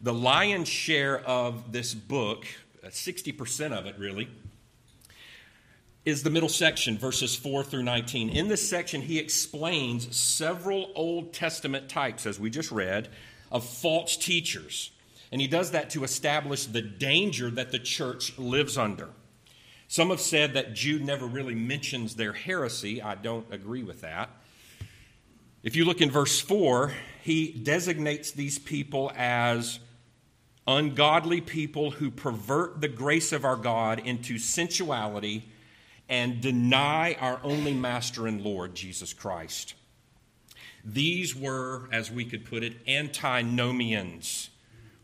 The 0.00 0.12
lion's 0.12 0.68
share 0.68 1.20
of 1.20 1.72
this 1.72 1.94
book, 1.94 2.44
60% 2.84 3.70
uh, 3.70 3.74
of 3.74 3.86
it 3.86 3.98
really, 3.98 4.28
is 6.04 6.22
the 6.22 6.30
middle 6.30 6.48
section, 6.48 6.98
verses 6.98 7.34
4 7.34 7.64
through 7.64 7.82
19. 7.82 8.28
In 8.28 8.48
this 8.48 8.68
section, 8.68 9.00
he 9.00 9.18
explains 9.18 10.14
several 10.14 10.92
Old 10.94 11.32
Testament 11.32 11.88
types, 11.88 12.26
as 12.26 12.38
we 12.38 12.50
just 12.50 12.70
read, 12.70 13.08
of 13.50 13.64
false 13.64 14.16
teachers. 14.16 14.90
And 15.32 15.40
he 15.40 15.46
does 15.46 15.72
that 15.72 15.90
to 15.90 16.04
establish 16.04 16.66
the 16.66 16.82
danger 16.82 17.50
that 17.50 17.72
the 17.72 17.78
church 17.78 18.38
lives 18.38 18.76
under. 18.78 19.08
Some 19.88 20.10
have 20.10 20.20
said 20.20 20.54
that 20.54 20.74
Jude 20.74 21.04
never 21.04 21.26
really 21.26 21.54
mentions 21.54 22.16
their 22.16 22.32
heresy. 22.32 23.00
I 23.00 23.14
don't 23.14 23.52
agree 23.52 23.82
with 23.82 24.02
that. 24.02 24.30
If 25.62 25.74
you 25.74 25.84
look 25.84 26.00
in 26.00 26.10
verse 26.10 26.40
4, 26.40 26.92
he 27.22 27.50
designates 27.50 28.30
these 28.30 28.58
people 28.58 29.10
as 29.16 29.80
ungodly 30.66 31.40
people 31.40 31.92
who 31.92 32.10
pervert 32.10 32.80
the 32.80 32.88
grace 32.88 33.32
of 33.32 33.44
our 33.44 33.56
God 33.56 34.00
into 34.00 34.38
sensuality 34.38 35.48
and 36.08 36.40
deny 36.40 37.16
our 37.20 37.40
only 37.42 37.74
master 37.74 38.26
and 38.26 38.40
Lord, 38.42 38.74
Jesus 38.74 39.12
Christ. 39.12 39.74
These 40.84 41.34
were, 41.34 41.88
as 41.90 42.10
we 42.10 42.24
could 42.24 42.44
put 42.44 42.62
it, 42.62 42.76
antinomians, 42.86 44.50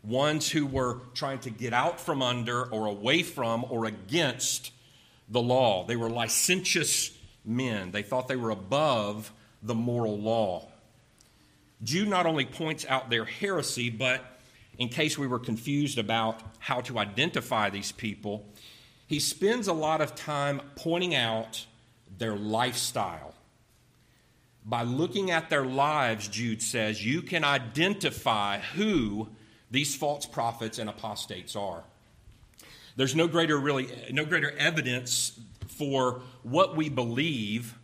ones 0.01 0.49
who 0.49 0.65
were 0.65 1.01
trying 1.13 1.39
to 1.39 1.49
get 1.49 1.73
out 1.73 1.99
from 1.99 2.21
under 2.21 2.65
or 2.65 2.85
away 2.85 3.23
from 3.23 3.65
or 3.69 3.85
against 3.85 4.71
the 5.29 5.41
law. 5.41 5.85
They 5.85 5.95
were 5.95 6.09
licentious 6.09 7.17
men, 7.45 7.91
they 7.91 8.03
thought 8.03 8.27
they 8.27 8.37
were 8.37 8.51
above 8.51 9.31
the 9.61 9.75
moral 9.75 10.17
law. 10.17 10.67
Jude 11.83 12.07
not 12.07 12.25
only 12.25 12.45
points 12.45 12.85
out 12.87 13.09
their 13.09 13.25
heresy, 13.25 13.89
but 13.89 14.32
in 14.77 14.89
case 14.89 15.17
we 15.17 15.27
were 15.27 15.39
confused 15.39 15.97
about 15.97 16.41
how 16.59 16.81
to 16.81 16.99
identify 16.99 17.69
these 17.69 17.91
people, 17.91 18.45
he 19.07 19.19
spends 19.19 19.67
a 19.67 19.73
lot 19.73 20.01
of 20.01 20.15
time 20.15 20.61
pointing 20.75 21.15
out 21.15 21.65
their 22.17 22.35
lifestyle. 22.35 23.33
By 24.65 24.83
looking 24.83 25.29
at 25.29 25.49
their 25.49 25.65
lives, 25.65 26.27
Jude 26.27 26.61
says, 26.61 27.05
you 27.05 27.21
can 27.21 27.43
identify 27.43 28.59
who 28.59 29.29
these 29.69 29.95
false 29.95 30.25
prophets 30.25 30.79
and 30.79 30.89
apostates 30.89 31.55
are. 31.55 31.83
There's 32.95 33.15
no 33.15 33.27
greater 33.27 33.57
really 33.57 33.89
no 34.11 34.23
greater 34.23 34.51
evidence 34.51 35.39
for 35.67 36.21
what 36.43 36.75
we 36.77 36.89
believe 36.89 37.75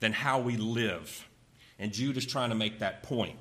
than 0.00 0.12
how 0.12 0.38
we 0.40 0.56
live. 0.56 1.28
And 1.78 1.92
Jude 1.92 2.16
is 2.16 2.24
trying 2.24 2.50
to 2.50 2.54
make 2.54 2.78
that 2.78 3.02
point. 3.02 3.36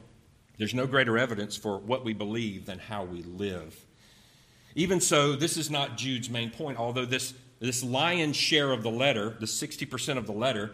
There's 0.64 0.74
no 0.74 0.88
greater 0.88 1.18
evidence 1.18 1.58
for 1.58 1.78
what 1.78 2.06
we 2.06 2.14
believe 2.14 2.68
than 2.68 2.80
how 2.80 3.04
we 3.04 3.22
live. 3.22 3.78
Even 4.76 5.02
so, 5.02 5.36
this 5.36 5.58
is 5.58 5.70
not 5.70 5.98
Jude's 5.98 6.30
main 6.30 6.52
point, 6.52 6.78
although 6.78 7.04
this, 7.04 7.34
this 7.60 7.84
lion's 7.84 8.38
share 8.38 8.72
of 8.72 8.82
the 8.82 8.90
letter, 8.90 9.36
the 9.42 9.46
60% 9.46 10.18
of 10.18 10.26
the 10.26 10.32
letter, 10.32 10.72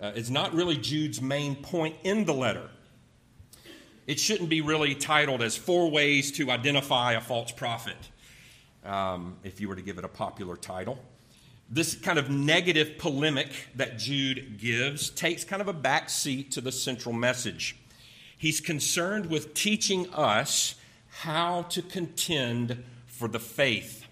uh, 0.00 0.12
is 0.14 0.30
not 0.30 0.54
really 0.54 0.76
Jude's 0.76 1.20
main 1.20 1.56
point 1.56 1.96
in 2.04 2.24
the 2.24 2.32
letter. 2.32 2.70
it 4.06 4.20
shouldn't 4.20 4.48
be 4.48 4.60
really 4.60 4.94
titled 4.94 5.42
as 5.42 5.56
Four 5.56 5.90
Ways 5.90 6.30
to 6.36 6.48
Identify 6.48 7.14
a 7.14 7.20
False 7.20 7.50
Prophet, 7.50 7.96
um, 8.84 9.38
if 9.42 9.60
you 9.60 9.68
were 9.68 9.74
to 9.74 9.82
give 9.82 9.98
it 9.98 10.04
a 10.04 10.08
popular 10.08 10.56
title. 10.56 11.00
This 11.68 11.96
kind 11.96 12.20
of 12.20 12.30
negative 12.30 12.96
polemic 12.96 13.48
that 13.74 13.98
Jude 13.98 14.60
gives 14.60 15.10
takes 15.10 15.42
kind 15.42 15.60
of 15.60 15.66
a 15.66 15.72
back 15.72 16.10
seat 16.10 16.52
to 16.52 16.60
the 16.60 16.70
central 16.70 17.12
message. 17.12 17.74
He's 18.42 18.60
concerned 18.60 19.26
with 19.26 19.54
teaching 19.54 20.12
us 20.12 20.74
how 21.20 21.62
to 21.68 21.80
contend 21.80 22.82
for 23.06 23.28
the 23.28 23.38
faith. 23.38 24.04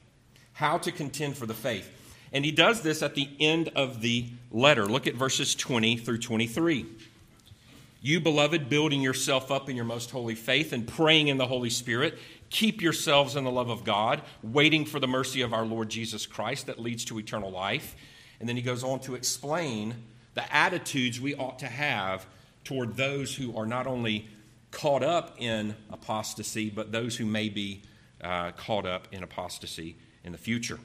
How 0.52 0.78
to 0.78 0.92
contend 0.92 1.36
for 1.36 1.46
the 1.46 1.54
faith. 1.54 1.90
And 2.32 2.44
he 2.44 2.52
does 2.52 2.82
this 2.82 3.02
at 3.02 3.16
the 3.16 3.28
end 3.40 3.72
of 3.74 4.02
the 4.02 4.28
letter. 4.52 4.86
Look 4.86 5.08
at 5.08 5.16
verses 5.16 5.56
20 5.56 5.96
through 5.96 6.18
23. 6.18 6.86
You, 8.02 8.20
beloved, 8.20 8.68
building 8.68 9.00
yourself 9.00 9.50
up 9.50 9.68
in 9.68 9.74
your 9.74 9.84
most 9.84 10.12
holy 10.12 10.36
faith 10.36 10.72
and 10.72 10.86
praying 10.86 11.26
in 11.26 11.36
the 11.36 11.48
Holy 11.48 11.68
Spirit, 11.68 12.16
keep 12.50 12.80
yourselves 12.80 13.34
in 13.34 13.42
the 13.42 13.50
love 13.50 13.68
of 13.68 13.82
God, 13.82 14.22
waiting 14.44 14.84
for 14.84 15.00
the 15.00 15.08
mercy 15.08 15.40
of 15.40 15.52
our 15.52 15.66
Lord 15.66 15.88
Jesus 15.88 16.24
Christ 16.24 16.66
that 16.66 16.78
leads 16.78 17.04
to 17.06 17.18
eternal 17.18 17.50
life. 17.50 17.96
And 18.38 18.48
then 18.48 18.54
he 18.54 18.62
goes 18.62 18.84
on 18.84 19.00
to 19.00 19.16
explain 19.16 19.96
the 20.34 20.54
attitudes 20.54 21.20
we 21.20 21.34
ought 21.34 21.58
to 21.58 21.66
have 21.66 22.26
toward 22.70 22.96
those 22.96 23.34
who 23.34 23.56
are 23.56 23.66
not 23.66 23.88
only 23.88 24.28
caught 24.70 25.02
up 25.02 25.34
in 25.38 25.74
apostasy, 25.90 26.70
but 26.70 26.92
those 26.92 27.16
who 27.16 27.26
may 27.26 27.48
be 27.48 27.82
uh, 28.22 28.52
caught 28.52 28.86
up 28.86 29.08
in 29.10 29.24
apostasy 29.24 29.96
in 30.22 30.30
the 30.30 30.38
future. 30.38 30.78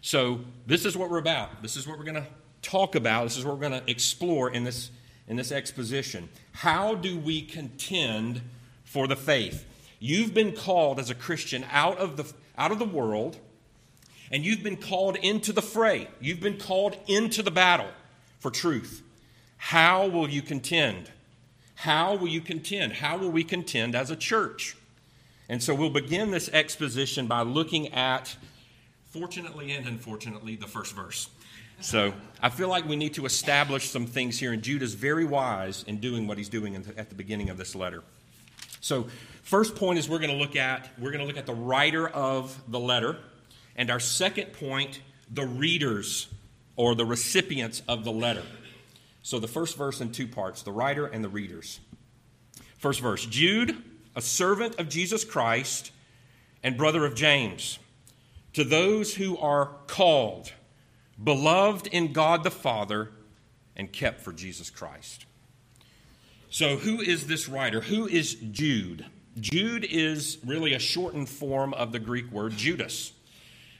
So, 0.00 0.40
this 0.66 0.86
is 0.86 0.96
what 0.96 1.10
we're 1.10 1.18
about. 1.18 1.60
This 1.60 1.76
is 1.76 1.86
what 1.86 1.98
we're 1.98 2.04
going 2.04 2.22
to 2.22 2.26
talk 2.62 2.94
about. 2.94 3.24
This 3.24 3.36
is 3.36 3.44
what 3.44 3.58
we're 3.58 3.68
going 3.68 3.78
to 3.78 3.90
explore 3.90 4.50
in 4.50 4.64
this, 4.64 4.90
in 5.28 5.36
this 5.36 5.52
exposition. 5.52 6.30
How 6.52 6.94
do 6.94 7.18
we 7.18 7.42
contend 7.42 8.40
for 8.84 9.06
the 9.06 9.16
faith? 9.16 9.66
You've 9.98 10.32
been 10.32 10.52
called 10.56 10.98
as 10.98 11.10
a 11.10 11.14
Christian 11.14 11.66
out 11.70 11.98
of 11.98 12.16
the, 12.16 12.32
out 12.56 12.72
of 12.72 12.78
the 12.78 12.86
world, 12.86 13.36
and 14.30 14.46
you've 14.46 14.62
been 14.62 14.78
called 14.78 15.16
into 15.16 15.52
the 15.52 15.60
fray. 15.60 16.08
You've 16.22 16.40
been 16.40 16.56
called 16.56 16.96
into 17.06 17.42
the 17.42 17.50
battle 17.50 17.90
for 18.38 18.50
truth. 18.50 19.02
How 19.60 20.06
will 20.06 20.28
you 20.28 20.40
contend? 20.40 21.10
How 21.76 22.16
will 22.16 22.28
you 22.28 22.40
contend? 22.40 22.94
How 22.94 23.18
will 23.18 23.30
we 23.30 23.44
contend 23.44 23.94
as 23.94 24.10
a 24.10 24.16
church? 24.16 24.74
And 25.50 25.62
so 25.62 25.74
we'll 25.74 25.90
begin 25.90 26.30
this 26.30 26.48
exposition 26.48 27.26
by 27.26 27.42
looking 27.42 27.92
at, 27.92 28.34
fortunately 29.10 29.72
and 29.72 29.86
unfortunately, 29.86 30.56
the 30.56 30.66
first 30.66 30.96
verse. 30.96 31.28
So 31.80 32.14
I 32.42 32.48
feel 32.48 32.68
like 32.68 32.88
we 32.88 32.96
need 32.96 33.14
to 33.14 33.26
establish 33.26 33.90
some 33.90 34.06
things 34.06 34.38
here, 34.38 34.52
and 34.52 34.62
Jude 34.62 34.82
is 34.82 34.94
very 34.94 35.26
wise 35.26 35.84
in 35.86 35.98
doing 35.98 36.26
what 36.26 36.38
he's 36.38 36.48
doing 36.48 36.74
at 36.74 37.08
the 37.10 37.14
beginning 37.14 37.50
of 37.50 37.58
this 37.58 37.74
letter. 37.74 38.02
So, 38.80 39.08
first 39.42 39.76
point 39.76 39.98
is 39.98 40.08
we're 40.08 40.18
going 40.18 40.30
to 40.30 40.36
look 40.36 40.56
at 40.56 40.88
we're 40.98 41.10
going 41.12 41.20
to 41.20 41.26
look 41.26 41.36
at 41.36 41.46
the 41.46 41.54
writer 41.54 42.08
of 42.08 42.58
the 42.66 42.80
letter, 42.80 43.18
and 43.76 43.90
our 43.90 44.00
second 44.00 44.54
point, 44.54 45.00
the 45.30 45.46
readers 45.46 46.28
or 46.76 46.94
the 46.94 47.04
recipients 47.04 47.82
of 47.86 48.04
the 48.04 48.12
letter. 48.12 48.42
So 49.22 49.38
the 49.38 49.48
first 49.48 49.76
verse 49.76 50.00
in 50.00 50.12
two 50.12 50.26
parts 50.26 50.62
the 50.62 50.72
writer 50.72 51.06
and 51.06 51.22
the 51.22 51.28
readers. 51.28 51.80
First 52.78 53.00
verse 53.00 53.26
Jude, 53.26 53.76
a 54.16 54.22
servant 54.22 54.78
of 54.78 54.88
Jesus 54.88 55.24
Christ 55.24 55.92
and 56.62 56.76
brother 56.76 57.04
of 57.04 57.14
James, 57.14 57.78
to 58.52 58.64
those 58.64 59.14
who 59.14 59.36
are 59.38 59.70
called, 59.86 60.52
beloved 61.22 61.86
in 61.88 62.12
God 62.12 62.44
the 62.44 62.50
Father, 62.50 63.10
and 63.76 63.92
kept 63.92 64.20
for 64.20 64.32
Jesus 64.32 64.70
Christ. 64.70 65.26
So, 66.50 66.76
who 66.76 67.00
is 67.00 67.26
this 67.28 67.48
writer? 67.48 67.80
Who 67.80 68.08
is 68.08 68.34
Jude? 68.34 69.06
Jude 69.38 69.84
is 69.84 70.38
really 70.44 70.74
a 70.74 70.80
shortened 70.80 71.28
form 71.28 71.72
of 71.74 71.92
the 71.92 72.00
Greek 72.00 72.30
word 72.32 72.56
Judas. 72.56 73.12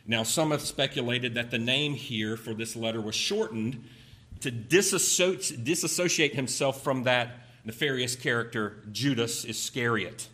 Now, 0.06 0.22
some 0.22 0.52
have 0.52 0.62
speculated 0.62 1.34
that 1.34 1.50
the 1.50 1.58
name 1.58 1.94
here 1.94 2.36
for 2.36 2.54
this 2.54 2.76
letter 2.76 3.00
was 3.00 3.14
shortened 3.14 3.84
to 4.40 4.50
disassociate, 4.50 5.64
disassociate 5.64 6.34
himself 6.34 6.82
from 6.82 7.04
that 7.04 7.46
nefarious 7.64 8.16
character, 8.16 8.82
Judas 8.90 9.44
Iscariot. 9.44 10.28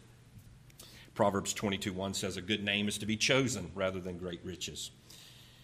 Proverbs 1.14 1.52
22 1.52 1.92
1 1.92 2.14
says, 2.14 2.36
A 2.36 2.42
good 2.42 2.62
name 2.62 2.88
is 2.88 2.98
to 2.98 3.06
be 3.06 3.16
chosen 3.16 3.70
rather 3.74 4.00
than 4.00 4.18
great 4.18 4.40
riches. 4.44 4.90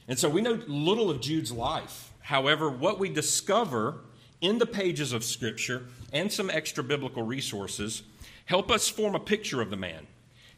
And 0.08 0.18
so 0.18 0.28
we 0.28 0.40
know 0.40 0.58
little 0.66 1.10
of 1.10 1.20
Jude's 1.20 1.52
life. 1.52 2.12
However, 2.20 2.68
what 2.70 2.98
we 2.98 3.08
discover 3.08 4.00
in 4.40 4.58
the 4.58 4.66
pages 4.66 5.12
of 5.12 5.22
Scripture 5.22 5.86
and 6.12 6.32
some 6.32 6.50
extra 6.50 6.82
biblical 6.82 7.22
resources 7.22 8.02
help 8.46 8.70
us 8.70 8.88
form 8.88 9.14
a 9.14 9.20
picture 9.20 9.60
of 9.60 9.70
the 9.70 9.76
man, 9.76 10.06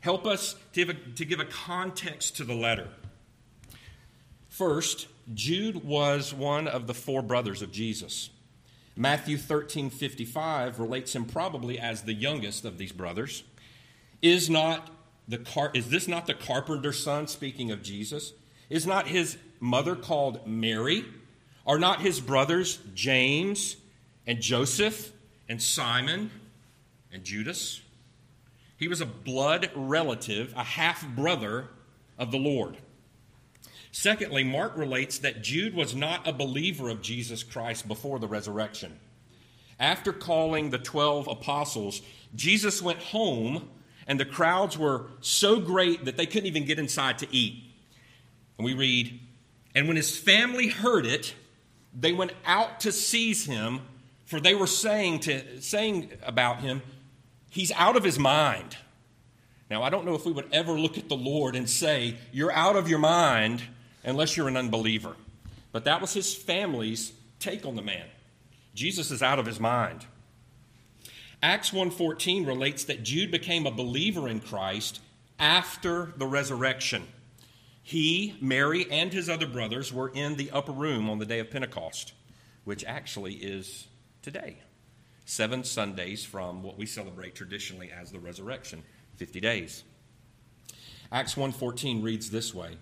help 0.01 0.27
us 0.27 0.55
to 0.73 0.85
give 0.85 0.89
a, 0.89 0.95
to 1.17 1.25
give 1.25 1.41
a 1.41 1.45
context 1.45 2.37
to 2.37 2.45
the 2.45 2.55
letter. 2.55 2.89
First, 4.49 5.09
Jude 5.33 5.85
was 5.85 6.35
one 6.35 6.69
of 6.69 6.87
the 6.87 6.95
four 6.95 7.23
brothers 7.23 7.63
of 7.63 7.73
Jesus. 7.73 8.31
Matthew 8.97 9.39
13 9.39 9.91
55 9.91 10.79
relates 10.79 11.15
him 11.15 11.25
probably 11.25 11.79
as 11.79 12.03
the 12.03 12.13
youngest 12.13 12.65
of 12.65 12.79
these 12.79 12.93
brothers. 12.93 13.43
Is 14.23 14.51
not 14.51 14.91
the 15.27 15.39
car- 15.39 15.71
is 15.75 15.89
this 15.89 16.07
not 16.07 16.27
the 16.27 16.35
carpenter's 16.35 17.03
son 17.03 17.27
speaking 17.27 17.71
of 17.71 17.83
Jesus? 17.83 18.35
Is 18.69 18.87
not 18.87 19.09
his 19.09 19.39
mother 19.61 19.97
called 19.97 20.47
Mary? 20.47 21.05
Are 21.67 21.79
not 21.79 22.03
his 22.03 22.21
brothers 22.21 22.79
James 22.95 23.77
and 24.27 24.41
Joseph 24.41 25.13
and 25.49 25.61
Simon 25.61 26.31
and 27.11 27.25
Judas? 27.25 27.81
He 28.77 28.89
was 28.89 29.01
a 29.01 29.07
blood 29.07 29.71
relative, 29.75 30.53
a 30.57 30.65
half 30.65 31.07
brother 31.09 31.69
of 32.19 32.31
the 32.31 32.39
Lord. 32.39 32.77
Secondly, 33.97 34.43
Mark 34.43 34.77
relates 34.77 35.19
that 35.19 35.41
Jude 35.41 35.73
was 35.73 35.95
not 35.95 36.27
a 36.27 36.33
believer 36.33 36.89
of 36.89 37.01
Jesus 37.01 37.45
Christ 37.45 37.87
before 37.87 38.19
the 38.19 38.27
resurrection. 38.27 38.99
After 39.79 40.13
calling 40.13 40.71
the 40.71 40.79
12 40.79 41.29
apostles, 41.29 42.03
Jesus 42.35 42.83
went 42.83 42.99
home, 42.99 43.69
and 44.09 44.19
the 44.19 44.25
crowds 44.25 44.77
were 44.77 45.11
so 45.21 45.61
great 45.61 46.07
that 46.07 46.17
they 46.17 46.27
couldn't 46.27 46.49
even 46.49 46.65
get 46.65 46.81
inside 46.81 47.19
to 47.19 47.29
eat. 47.31 47.63
And 48.59 48.65
we 48.65 48.75
read, 48.75 49.21
And 49.77 49.87
when 49.87 49.97
his 49.97 50.19
family 50.19 50.67
heard 50.67 51.07
it, 51.07 51.33
they 51.97 52.13
went 52.13 52.33
out 52.45 52.81
to 52.81 52.91
seize 52.91 53.47
him, 53.47 53.83
for 54.25 54.41
they 54.41 54.57
were 54.57 54.67
saying, 54.67 55.21
to, 55.21 55.63
saying 55.63 56.11
about 56.25 56.59
him, 56.59 56.83
He's 57.49 57.71
out 57.71 57.95
of 57.95 58.03
his 58.03 58.19
mind. 58.19 58.77
Now, 59.71 59.85
I 59.85 59.89
don't 59.89 60.05
know 60.05 60.17
if 60.17 60.27
we 60.27 60.33
would 60.33 60.53
ever 60.53 60.73
look 60.73 60.99
at 60.99 61.09
the 61.09 61.17
Lord 61.17 61.55
and 61.55 61.71
say, 61.71 62.17
You're 62.33 62.51
out 62.51 62.75
of 62.75 62.89
your 62.89 62.99
mind 62.99 63.63
unless 64.05 64.37
you're 64.37 64.49
an 64.49 64.57
unbeliever. 64.57 65.17
But 65.73 65.85
that 65.85 66.01
was 66.01 66.13
his 66.13 66.35
family's 66.35 67.13
take 67.39 67.67
on 67.67 67.77
the 67.77 67.83
man. 67.83 68.07
Jesus 68.75 69.11
is 69.11 69.23
out 69.23 69.39
of 69.39 69.47
his 69.47 69.61
mind. 69.61 70.07
Acts 71.43 71.73
1:14 71.73 72.47
relates 72.47 72.85
that 72.85 73.03
Jude 73.03 73.31
became 73.31 73.67
a 73.67 73.71
believer 73.71 74.29
in 74.29 74.41
Christ 74.41 75.01
after 75.39 76.13
the 76.17 76.27
resurrection. 76.27 77.07
He, 77.83 78.37
Mary, 78.41 78.91
and 78.91 79.13
his 79.13 79.29
other 79.29 79.47
brothers 79.47 79.93
were 79.93 80.09
in 80.09 80.37
the 80.37 80.51
upper 80.51 80.73
room 80.73 81.11
on 81.11 81.19
the 81.19 81.27
day 81.27 81.39
of 81.39 81.51
Pentecost, 81.51 82.15
which 82.65 82.83
actually 82.85 83.35
is 83.35 83.89
today. 84.23 84.59
7 85.27 85.65
Sundays 85.65 86.25
from 86.25 86.63
what 86.63 86.79
we 86.79 86.87
celebrate 86.87 87.35
traditionally 87.35 87.91
as 87.91 88.11
the 88.11 88.19
resurrection, 88.19 88.83
50 89.17 89.41
days. 89.41 89.85
Acts 91.13 91.35
1:14 91.37 92.03
reads 92.03 92.31
this 92.31 92.55
way: 92.55 92.79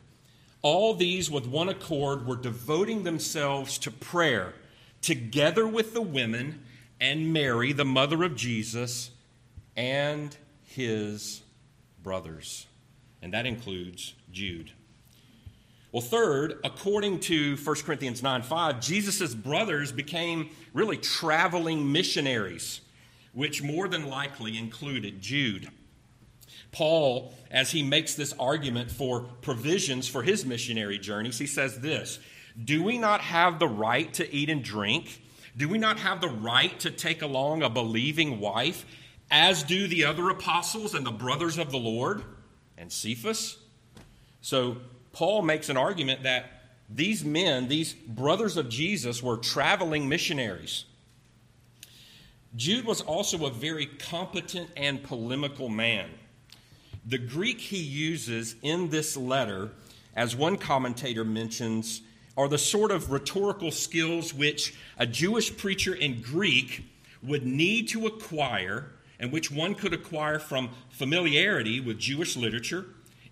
all 0.62 0.94
these, 0.94 1.30
with 1.30 1.46
one 1.46 1.68
accord, 1.68 2.26
were 2.26 2.36
devoting 2.36 3.02
themselves 3.02 3.78
to 3.78 3.90
prayer, 3.90 4.54
together 5.00 5.66
with 5.66 5.92
the 5.92 6.02
women 6.02 6.62
and 7.00 7.32
Mary, 7.32 7.72
the 7.72 7.84
mother 7.84 8.22
of 8.22 8.36
Jesus, 8.36 9.10
and 9.76 10.36
his 10.62 11.42
brothers. 12.02 12.66
And 13.20 13.32
that 13.34 13.44
includes 13.44 14.14
Jude. 14.30 14.70
Well, 15.90 16.00
third, 16.00 16.58
according 16.64 17.20
to 17.20 17.56
1 17.56 17.76
Corinthians 17.84 18.22
9 18.22 18.42
5, 18.42 18.80
Jesus' 18.80 19.34
brothers 19.34 19.92
became 19.92 20.48
really 20.72 20.96
traveling 20.96 21.92
missionaries, 21.92 22.80
which 23.32 23.62
more 23.62 23.88
than 23.88 24.08
likely 24.08 24.56
included 24.56 25.20
Jude. 25.20 25.68
Paul, 26.72 27.34
as 27.50 27.70
he 27.70 27.82
makes 27.82 28.14
this 28.14 28.32
argument 28.38 28.90
for 28.90 29.20
provisions 29.42 30.08
for 30.08 30.22
his 30.22 30.44
missionary 30.46 30.98
journeys, 30.98 31.38
he 31.38 31.46
says 31.46 31.78
this 31.80 32.18
Do 32.64 32.82
we 32.82 32.98
not 32.98 33.20
have 33.20 33.58
the 33.58 33.68
right 33.68 34.12
to 34.14 34.34
eat 34.34 34.48
and 34.48 34.64
drink? 34.64 35.22
Do 35.54 35.68
we 35.68 35.76
not 35.76 35.98
have 35.98 36.22
the 36.22 36.30
right 36.30 36.78
to 36.80 36.90
take 36.90 37.20
along 37.20 37.62
a 37.62 37.68
believing 37.68 38.40
wife, 38.40 38.86
as 39.30 39.62
do 39.62 39.86
the 39.86 40.06
other 40.06 40.30
apostles 40.30 40.94
and 40.94 41.04
the 41.04 41.12
brothers 41.12 41.58
of 41.58 41.70
the 41.70 41.78
Lord 41.78 42.24
and 42.78 42.90
Cephas? 42.90 43.58
So, 44.40 44.78
Paul 45.12 45.42
makes 45.42 45.68
an 45.68 45.76
argument 45.76 46.22
that 46.22 46.46
these 46.88 47.22
men, 47.22 47.68
these 47.68 47.92
brothers 47.92 48.56
of 48.56 48.70
Jesus, 48.70 49.22
were 49.22 49.36
traveling 49.36 50.08
missionaries. 50.08 50.86
Jude 52.56 52.86
was 52.86 53.02
also 53.02 53.46
a 53.46 53.50
very 53.50 53.86
competent 53.86 54.70
and 54.74 55.02
polemical 55.02 55.68
man. 55.68 56.08
The 57.04 57.18
Greek 57.18 57.58
he 57.58 57.78
uses 57.78 58.54
in 58.62 58.90
this 58.90 59.16
letter, 59.16 59.70
as 60.14 60.36
one 60.36 60.56
commentator 60.56 61.24
mentions, 61.24 62.02
are 62.36 62.48
the 62.48 62.58
sort 62.58 62.92
of 62.92 63.10
rhetorical 63.10 63.72
skills 63.72 64.32
which 64.32 64.74
a 64.98 65.06
Jewish 65.06 65.56
preacher 65.56 65.94
in 65.94 66.22
Greek 66.22 66.84
would 67.22 67.44
need 67.44 67.88
to 67.88 68.06
acquire 68.06 68.92
and 69.18 69.32
which 69.32 69.50
one 69.50 69.74
could 69.74 69.92
acquire 69.92 70.38
from 70.38 70.70
familiarity 70.90 71.80
with 71.80 71.98
Jewish 71.98 72.36
literature 72.36 72.86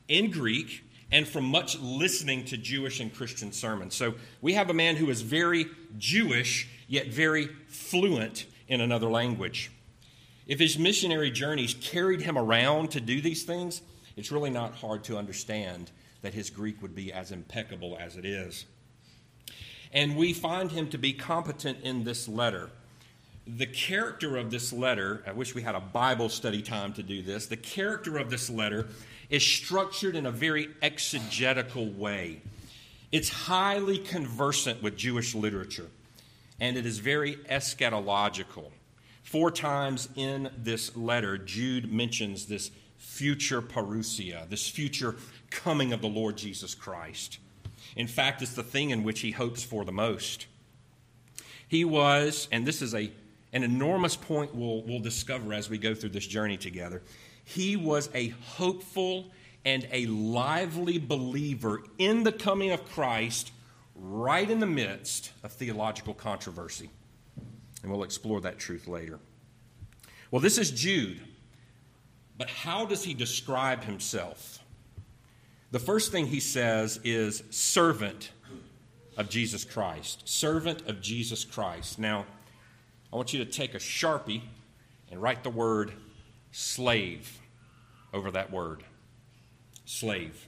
in 0.08 0.30
Greek 0.30 0.84
and 1.12 1.26
from 1.26 1.44
much 1.44 1.78
listening 1.78 2.44
to 2.46 2.56
Jewish 2.56 3.00
and 3.00 3.14
Christian 3.14 3.52
sermons. 3.52 3.94
So 3.94 4.14
we 4.40 4.54
have 4.54 4.70
a 4.70 4.74
man 4.74 4.96
who 4.96 5.10
is 5.10 5.22
very 5.22 5.66
Jewish, 5.98 6.68
yet 6.88 7.08
very 7.08 7.48
fluent 7.68 8.46
in 8.68 8.80
another 8.80 9.08
language. 9.08 9.70
If 10.50 10.58
his 10.58 10.76
missionary 10.76 11.30
journeys 11.30 11.74
carried 11.74 12.22
him 12.22 12.36
around 12.36 12.90
to 12.90 13.00
do 13.00 13.20
these 13.20 13.44
things, 13.44 13.82
it's 14.16 14.32
really 14.32 14.50
not 14.50 14.74
hard 14.74 15.04
to 15.04 15.16
understand 15.16 15.92
that 16.22 16.34
his 16.34 16.50
Greek 16.50 16.82
would 16.82 16.92
be 16.92 17.12
as 17.12 17.30
impeccable 17.30 17.96
as 18.00 18.16
it 18.16 18.24
is. 18.24 18.66
And 19.92 20.16
we 20.16 20.32
find 20.32 20.72
him 20.72 20.88
to 20.90 20.98
be 20.98 21.12
competent 21.12 21.78
in 21.84 22.02
this 22.02 22.26
letter. 22.26 22.68
The 23.46 23.66
character 23.66 24.36
of 24.36 24.50
this 24.50 24.72
letter, 24.72 25.22
I 25.24 25.30
wish 25.30 25.54
we 25.54 25.62
had 25.62 25.76
a 25.76 25.80
Bible 25.80 26.28
study 26.28 26.62
time 26.62 26.94
to 26.94 27.02
do 27.04 27.22
this. 27.22 27.46
The 27.46 27.56
character 27.56 28.18
of 28.18 28.28
this 28.28 28.50
letter 28.50 28.88
is 29.28 29.46
structured 29.46 30.16
in 30.16 30.26
a 30.26 30.32
very 30.32 30.68
exegetical 30.82 31.92
way. 31.92 32.42
It's 33.12 33.28
highly 33.28 33.98
conversant 33.98 34.82
with 34.82 34.96
Jewish 34.96 35.32
literature, 35.32 35.90
and 36.58 36.76
it 36.76 36.86
is 36.86 36.98
very 36.98 37.36
eschatological. 37.36 38.72
Four 39.30 39.52
times 39.52 40.08
in 40.16 40.50
this 40.58 40.96
letter, 40.96 41.38
Jude 41.38 41.92
mentions 41.92 42.46
this 42.46 42.72
future 42.96 43.62
parousia, 43.62 44.48
this 44.48 44.68
future 44.68 45.14
coming 45.50 45.92
of 45.92 46.00
the 46.00 46.08
Lord 46.08 46.36
Jesus 46.36 46.74
Christ. 46.74 47.38
In 47.94 48.08
fact, 48.08 48.42
it's 48.42 48.54
the 48.54 48.64
thing 48.64 48.90
in 48.90 49.04
which 49.04 49.20
he 49.20 49.30
hopes 49.30 49.62
for 49.62 49.84
the 49.84 49.92
most. 49.92 50.48
He 51.68 51.84
was, 51.84 52.48
and 52.50 52.66
this 52.66 52.82
is 52.82 52.92
a, 52.92 53.12
an 53.52 53.62
enormous 53.62 54.16
point 54.16 54.52
we'll, 54.52 54.82
we'll 54.82 54.98
discover 54.98 55.54
as 55.54 55.70
we 55.70 55.78
go 55.78 55.94
through 55.94 56.10
this 56.10 56.26
journey 56.26 56.56
together. 56.56 57.00
He 57.44 57.76
was 57.76 58.10
a 58.12 58.30
hopeful 58.30 59.30
and 59.64 59.86
a 59.92 60.06
lively 60.06 60.98
believer 60.98 61.84
in 61.98 62.24
the 62.24 62.32
coming 62.32 62.72
of 62.72 62.84
Christ 62.84 63.52
right 63.94 64.50
in 64.50 64.58
the 64.58 64.66
midst 64.66 65.30
of 65.44 65.52
theological 65.52 66.14
controversy. 66.14 66.90
And 67.82 67.90
we'll 67.90 68.02
explore 68.02 68.40
that 68.42 68.58
truth 68.58 68.86
later. 68.86 69.18
Well, 70.30 70.40
this 70.40 70.58
is 70.58 70.70
Jude. 70.70 71.20
But 72.36 72.48
how 72.48 72.86
does 72.86 73.04
he 73.04 73.14
describe 73.14 73.84
himself? 73.84 74.60
The 75.70 75.78
first 75.78 76.10
thing 76.10 76.26
he 76.26 76.40
says 76.40 76.98
is 77.04 77.42
servant 77.50 78.32
of 79.16 79.28
Jesus 79.28 79.64
Christ. 79.64 80.28
Servant 80.28 80.88
of 80.88 81.00
Jesus 81.00 81.44
Christ. 81.44 81.98
Now, 81.98 82.26
I 83.12 83.16
want 83.16 83.32
you 83.32 83.44
to 83.44 83.50
take 83.50 83.74
a 83.74 83.78
sharpie 83.78 84.42
and 85.10 85.20
write 85.20 85.42
the 85.42 85.50
word 85.50 85.92
slave 86.52 87.40
over 88.12 88.30
that 88.30 88.50
word. 88.50 88.82
Slave. 89.84 90.46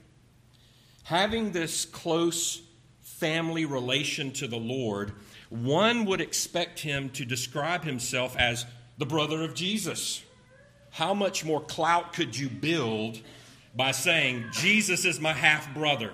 Having 1.03 1.51
this 1.51 1.85
close 1.85 2.61
family 3.01 3.65
relation 3.65 4.31
to 4.31 4.47
the 4.47 4.57
Lord, 4.57 5.13
one 5.53 6.05
would 6.05 6.19
expect 6.19 6.79
him 6.79 7.11
to 7.11 7.25
describe 7.25 7.83
himself 7.83 8.35
as 8.37 8.65
the 8.97 9.05
brother 9.05 9.43
of 9.43 9.53
Jesus. 9.53 10.23
How 10.89 11.13
much 11.13 11.45
more 11.45 11.61
clout 11.61 12.13
could 12.13 12.35
you 12.35 12.49
build 12.49 13.19
by 13.75 13.91
saying, 13.91 14.45
Jesus 14.51 15.05
is 15.05 15.19
my 15.19 15.31
half 15.31 15.71
brother. 15.75 16.11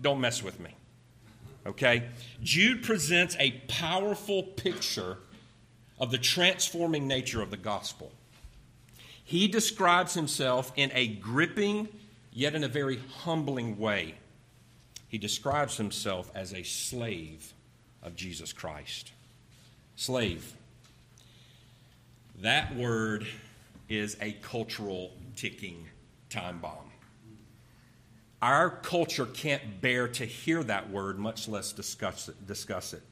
Don't 0.00 0.20
mess 0.20 0.42
with 0.42 0.58
me. 0.58 0.74
Okay? 1.64 2.08
Jude 2.42 2.82
presents 2.82 3.36
a 3.38 3.52
powerful 3.68 4.42
picture 4.42 5.18
of 6.00 6.10
the 6.10 6.18
transforming 6.18 7.06
nature 7.06 7.42
of 7.42 7.52
the 7.52 7.56
gospel. 7.56 8.10
He 9.22 9.46
describes 9.46 10.14
himself 10.14 10.72
in 10.74 10.90
a 10.94 11.06
gripping, 11.06 11.88
yet 12.32 12.56
in 12.56 12.64
a 12.64 12.68
very 12.68 13.00
humbling 13.18 13.78
way. 13.78 14.16
He 15.06 15.18
describes 15.18 15.76
himself 15.76 16.28
as 16.34 16.52
a 16.52 16.64
slave 16.64 17.54
of 18.02 18.16
Jesus 18.16 18.52
Christ. 18.52 19.12
Slave. 19.96 20.54
That 22.40 22.74
word 22.74 23.26
is 23.88 24.16
a 24.20 24.32
cultural 24.32 25.12
ticking 25.36 25.86
time 26.30 26.58
bomb. 26.58 26.90
Our 28.40 28.70
culture 28.70 29.26
can't 29.26 29.82
bear 29.82 30.08
to 30.08 30.24
hear 30.24 30.62
that 30.64 30.88
word, 30.90 31.18
much 31.18 31.46
less 31.48 31.72
discuss 31.72 32.28
it. 32.28 32.46
Discuss 32.46 32.94
it. 32.94 33.02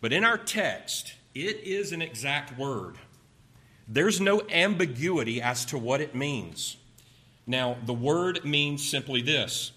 But 0.00 0.12
in 0.12 0.24
our 0.24 0.38
text, 0.38 1.14
it 1.34 1.56
is 1.64 1.90
an 1.90 2.02
exact 2.02 2.56
word. 2.56 2.96
There's 3.88 4.20
no 4.20 4.42
ambiguity 4.50 5.42
as 5.42 5.64
to 5.66 5.78
what 5.78 6.00
it 6.00 6.14
means. 6.14 6.76
Now, 7.46 7.76
the 7.84 7.94
word 7.94 8.44
means 8.44 8.88
simply 8.88 9.22
this 9.22 9.72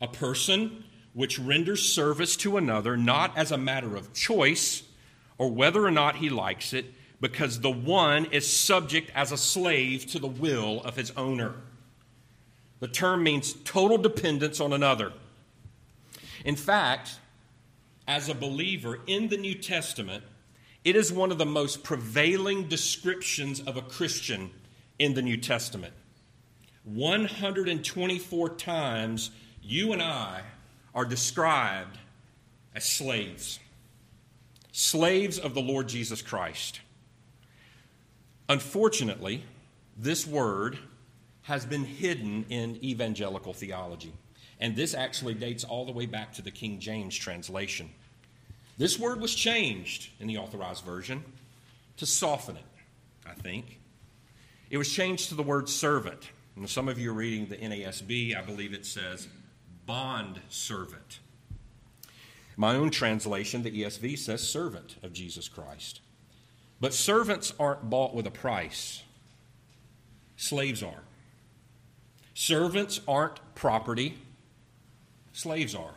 a 0.00 0.08
person 0.08 0.81
which 1.14 1.38
renders 1.38 1.82
service 1.82 2.36
to 2.36 2.56
another 2.56 2.96
not 2.96 3.36
as 3.36 3.52
a 3.52 3.58
matter 3.58 3.96
of 3.96 4.12
choice 4.12 4.82
or 5.38 5.50
whether 5.50 5.84
or 5.84 5.90
not 5.90 6.16
he 6.16 6.28
likes 6.28 6.72
it, 6.72 6.86
because 7.20 7.60
the 7.60 7.70
one 7.70 8.24
is 8.26 8.46
subject 8.48 9.10
as 9.14 9.32
a 9.32 9.36
slave 9.36 10.06
to 10.06 10.18
the 10.18 10.26
will 10.26 10.80
of 10.82 10.96
his 10.96 11.10
owner. 11.12 11.54
The 12.80 12.88
term 12.88 13.22
means 13.22 13.52
total 13.64 13.98
dependence 13.98 14.60
on 14.60 14.72
another. 14.72 15.12
In 16.44 16.56
fact, 16.56 17.18
as 18.08 18.28
a 18.28 18.34
believer 18.34 19.00
in 19.06 19.28
the 19.28 19.36
New 19.36 19.54
Testament, 19.54 20.24
it 20.84 20.96
is 20.96 21.12
one 21.12 21.30
of 21.30 21.38
the 21.38 21.46
most 21.46 21.84
prevailing 21.84 22.68
descriptions 22.68 23.60
of 23.60 23.76
a 23.76 23.82
Christian 23.82 24.50
in 24.98 25.14
the 25.14 25.22
New 25.22 25.36
Testament. 25.36 25.94
124 26.84 28.48
times 28.56 29.30
you 29.62 29.92
and 29.92 30.02
I 30.02 30.42
are 30.94 31.04
described 31.04 31.98
as 32.74 32.84
slaves, 32.84 33.58
slaves 34.72 35.38
of 35.38 35.54
the 35.54 35.60
Lord 35.60 35.88
Jesus 35.88 36.22
Christ. 36.22 36.80
Unfortunately, 38.48 39.44
this 39.96 40.26
word 40.26 40.78
has 41.42 41.66
been 41.66 41.84
hidden 41.84 42.44
in 42.48 42.82
evangelical 42.84 43.52
theology. 43.52 44.12
And 44.60 44.76
this 44.76 44.94
actually 44.94 45.34
dates 45.34 45.64
all 45.64 45.84
the 45.84 45.92
way 45.92 46.06
back 46.06 46.32
to 46.34 46.42
the 46.42 46.50
King 46.50 46.78
James 46.78 47.16
translation. 47.16 47.90
This 48.78 48.98
word 48.98 49.20
was 49.20 49.34
changed 49.34 50.10
in 50.20 50.28
the 50.28 50.38
authorized 50.38 50.84
version 50.84 51.24
to 51.96 52.06
soften 52.06 52.56
it, 52.56 52.62
I 53.26 53.34
think. 53.34 53.78
It 54.70 54.78
was 54.78 54.90
changed 54.90 55.28
to 55.30 55.34
the 55.34 55.42
word 55.42 55.68
servant. 55.68 56.30
And 56.56 56.68
some 56.68 56.88
of 56.88 56.98
you 56.98 57.10
are 57.10 57.14
reading 57.14 57.46
the 57.46 57.56
NASB, 57.56 58.36
I 58.36 58.42
believe 58.42 58.72
it 58.72 58.86
says 58.86 59.28
bond 59.92 60.40
servant. 60.48 61.18
My 62.56 62.76
own 62.76 62.88
translation, 62.88 63.62
the 63.62 63.82
ESV, 63.82 64.18
says 64.18 64.40
servant 64.48 64.96
of 65.02 65.12
Jesus 65.12 65.48
Christ. 65.48 66.00
But 66.80 66.94
servants 66.94 67.52
aren't 67.60 67.90
bought 67.90 68.14
with 68.14 68.26
a 68.26 68.30
price, 68.30 69.02
slaves 70.34 70.82
are. 70.82 71.02
Servants 72.32 73.02
aren't 73.06 73.38
property, 73.54 74.16
slaves 75.34 75.74
are. 75.74 75.96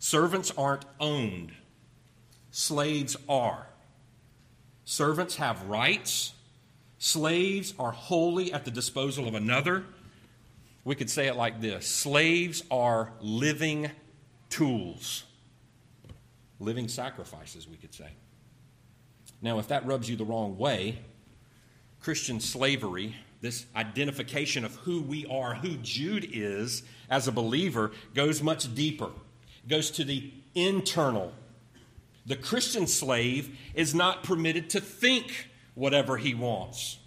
Servants 0.00 0.52
aren't 0.58 0.86
owned, 0.98 1.52
slaves 2.50 3.16
are. 3.28 3.68
Servants 4.84 5.36
have 5.36 5.62
rights, 5.66 6.32
slaves 6.98 7.74
are 7.78 7.92
wholly 7.92 8.52
at 8.52 8.64
the 8.64 8.72
disposal 8.72 9.28
of 9.28 9.36
another. 9.36 9.84
We 10.84 10.94
could 10.94 11.10
say 11.10 11.26
it 11.26 11.36
like 11.36 11.60
this 11.60 11.86
slaves 11.86 12.62
are 12.70 13.12
living 13.20 13.90
tools, 14.48 15.24
living 16.58 16.88
sacrifices, 16.88 17.68
we 17.68 17.76
could 17.76 17.94
say. 17.94 18.10
Now, 19.42 19.58
if 19.58 19.68
that 19.68 19.86
rubs 19.86 20.08
you 20.08 20.16
the 20.16 20.24
wrong 20.24 20.58
way, 20.58 20.98
Christian 22.00 22.40
slavery 22.40 23.14
this 23.40 23.66
identification 23.74 24.64
of 24.64 24.74
who 24.76 25.00
we 25.00 25.26
are, 25.26 25.54
who 25.54 25.76
Jude 25.76 26.28
is 26.32 26.82
as 27.08 27.26
a 27.26 27.32
believer, 27.32 27.92
goes 28.14 28.42
much 28.42 28.74
deeper. 28.74 29.10
It 29.64 29.68
goes 29.68 29.90
to 29.92 30.04
the 30.04 30.32
internal. 30.54 31.32
The 32.26 32.36
Christian 32.36 32.86
slave 32.86 33.58
is 33.74 33.94
not 33.94 34.22
permitted 34.22 34.70
to 34.70 34.80
think 34.80 35.48
whatever 35.74 36.18
he 36.18 36.34
wants. 36.34 36.98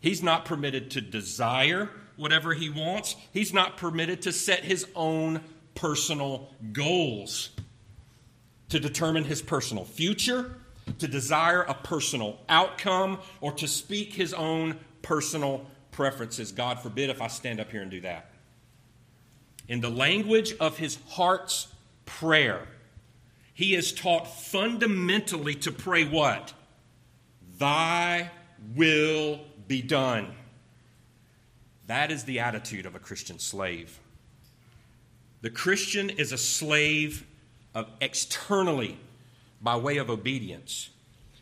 He's 0.00 0.22
not 0.22 0.44
permitted 0.44 0.90
to 0.92 1.00
desire 1.00 1.90
whatever 2.22 2.54
he 2.54 2.70
wants. 2.70 3.16
He's 3.32 3.52
not 3.52 3.76
permitted 3.76 4.22
to 4.22 4.32
set 4.32 4.64
his 4.64 4.86
own 4.94 5.42
personal 5.74 6.48
goals, 6.72 7.50
to 8.68 8.80
determine 8.80 9.24
his 9.24 9.42
personal 9.42 9.84
future, 9.84 10.54
to 10.98 11.08
desire 11.08 11.62
a 11.62 11.74
personal 11.74 12.38
outcome 12.48 13.18
or 13.40 13.52
to 13.52 13.68
speak 13.68 14.14
his 14.14 14.32
own 14.32 14.78
personal 15.02 15.66
preferences. 15.90 16.52
God 16.52 16.80
forbid 16.80 17.10
if 17.10 17.20
I 17.20 17.26
stand 17.26 17.60
up 17.60 17.70
here 17.70 17.82
and 17.82 17.90
do 17.90 18.00
that. 18.00 18.30
In 19.68 19.80
the 19.80 19.90
language 19.90 20.54
of 20.58 20.78
his 20.78 20.98
heart's 21.08 21.68
prayer, 22.04 22.66
he 23.54 23.74
is 23.74 23.92
taught 23.92 24.26
fundamentally 24.26 25.54
to 25.56 25.72
pray 25.72 26.04
what? 26.04 26.52
Thy 27.58 28.30
will 28.74 29.40
be 29.68 29.82
done. 29.82 30.34
That 31.92 32.10
is 32.10 32.24
the 32.24 32.38
attitude 32.38 32.86
of 32.86 32.94
a 32.94 32.98
Christian 32.98 33.38
slave. 33.38 34.00
The 35.42 35.50
Christian 35.50 36.08
is 36.08 36.32
a 36.32 36.38
slave 36.38 37.26
of 37.74 37.86
externally 38.00 38.98
by 39.60 39.76
way 39.76 39.98
of 39.98 40.08
obedience 40.08 40.88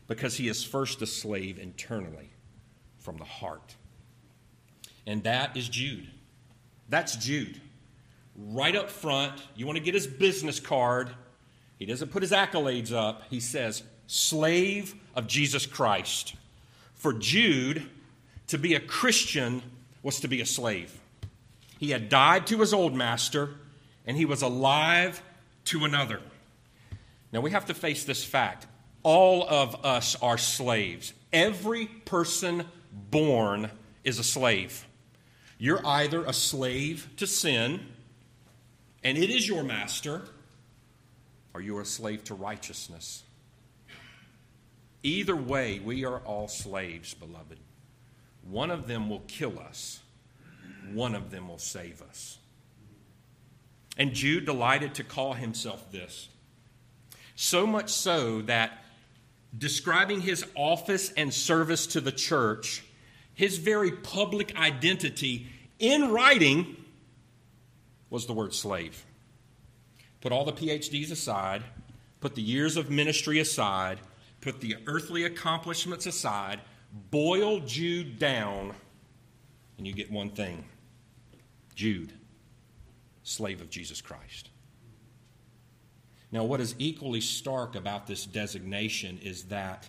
because 0.09 0.39
he 0.39 0.49
is 0.49 0.65
first 0.65 1.03
a 1.03 1.07
slave 1.07 1.57
internally 1.61 2.31
from 2.99 3.17
the 3.17 3.25
heart. 3.25 3.77
And 5.07 5.23
that 5.23 5.57
is 5.57 5.69
Jude. 5.69 6.09
That's 6.89 7.15
Jude. 7.15 7.61
Right 8.35 8.75
up 8.75 8.91
front, 8.91 9.41
you 9.55 9.67
want 9.67 9.79
to 9.79 9.85
get 9.85 9.95
his 9.95 10.09
business 10.09 10.59
card. 10.59 11.11
He 11.79 11.87
doesn't 11.87 12.11
put 12.11 12.23
his 12.23 12.33
accolades 12.33 12.93
up. 12.93 13.23
He 13.31 13.39
says, 13.39 13.85
slave 14.09 14.97
of 15.15 15.29
Jesus 15.29 15.65
Christ. 15.65 16.35
For 16.97 17.13
Jude, 17.13 17.89
to 18.49 18.59
be 18.59 18.75
a 18.75 18.81
Christian 18.81 19.63
was 20.03 20.21
to 20.21 20.29
be 20.29 20.41
a 20.41 20.47
slave. 20.47 20.99
He 21.79 21.91
had 21.91 22.09
died 22.09 22.47
to 22.49 22.59
his 22.59 22.75
old 22.75 22.95
master, 22.95 23.51
and 24.07 24.17
he 24.17 24.25
was 24.25 24.43
alive 24.43 25.23
to 25.67 25.85
another. 25.85 26.21
Now 27.33 27.41
we 27.41 27.51
have 27.53 27.67
to 27.67 27.75
face 27.75 28.05
this 28.05 28.25
fact 28.25 28.67
all 29.03 29.49
of 29.49 29.85
us 29.85 30.15
are 30.21 30.37
slaves. 30.37 31.15
Every 31.33 31.87
person 31.87 32.67
born 32.93 33.71
is 34.05 34.19
a 34.19 34.25
slave. 34.25 34.87
You're 35.59 35.85
either 35.87 36.25
a 36.25 36.33
slave 36.33 37.09
to 37.17 37.27
sin, 37.27 37.81
and 39.03 39.17
it 39.17 39.31
is 39.31 39.47
your 39.49 39.63
master, 39.63 40.23
or 41.55 41.61
you're 41.61 41.83
a 41.83 41.87
slave 41.87 42.25
to 42.25 42.35
righteousness. 42.35 43.23
Either 45.03 45.37
way, 45.37 45.79
we 45.79 46.05
are 46.05 46.19
all 46.21 46.49
slaves, 46.49 47.15
beloved. 47.15 47.59
One 48.43 48.71
of 48.71 48.87
them 48.87 49.09
will 49.09 49.23
kill 49.27 49.59
us, 49.59 50.01
one 50.93 51.15
of 51.15 51.31
them 51.31 51.49
will 51.49 51.59
save 51.59 52.03
us. 52.03 52.39
And 53.97 54.15
Jude 54.15 54.47
delighted 54.47 54.95
to 54.95 55.05
call 55.05 55.35
himself 55.35 55.91
this. 55.93 56.29
So 57.37 57.67
much 57.67 57.91
so 57.91 58.43
that 58.43 58.85
describing 59.57 60.21
his 60.21 60.45
office 60.55 61.13
and 61.17 61.33
service 61.33 61.87
to 61.89 62.01
the 62.01 62.13
church, 62.13 62.83
his 63.35 63.59
very 63.59 63.91
public 63.91 64.59
identity 64.59 65.47
in 65.79 66.11
writing 66.13 66.77
was 68.11 68.27
the 68.27 68.33
word 68.33 68.55
slave. 68.55 69.05
Put 70.21 70.33
all 70.33 70.45
the 70.45 70.53
PhDs 70.53 71.11
aside, 71.11 71.63
put 72.21 72.35
the 72.35 72.43
years 72.43 72.77
of 72.77 72.91
ministry 72.91 73.39
aside, 73.39 74.01
put 74.41 74.61
the 74.61 74.77
earthly 74.87 75.25
accomplishments 75.25 76.07
aside, 76.07 76.61
boil 76.93 77.61
Jude 77.61 78.19
down, 78.19 78.75
and 79.79 79.87
you 79.87 79.93
get 79.93 80.11
one 80.11 80.31
thing 80.31 80.65
Jude, 81.75 82.13
slave 83.23 83.61
of 83.61 83.71
Jesus 83.71 84.01
Christ. 84.01 84.51
Now, 86.33 86.45
what 86.45 86.61
is 86.61 86.75
equally 86.79 87.21
stark 87.21 87.75
about 87.75 88.07
this 88.07 88.25
designation 88.25 89.19
is 89.23 89.45
that 89.45 89.89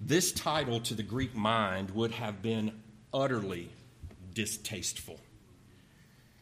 this 0.00 0.30
title 0.30 0.80
to 0.80 0.94
the 0.94 1.02
Greek 1.02 1.34
mind 1.34 1.90
would 1.90 2.12
have 2.12 2.42
been 2.42 2.80
utterly 3.12 3.70
distasteful. 4.34 5.18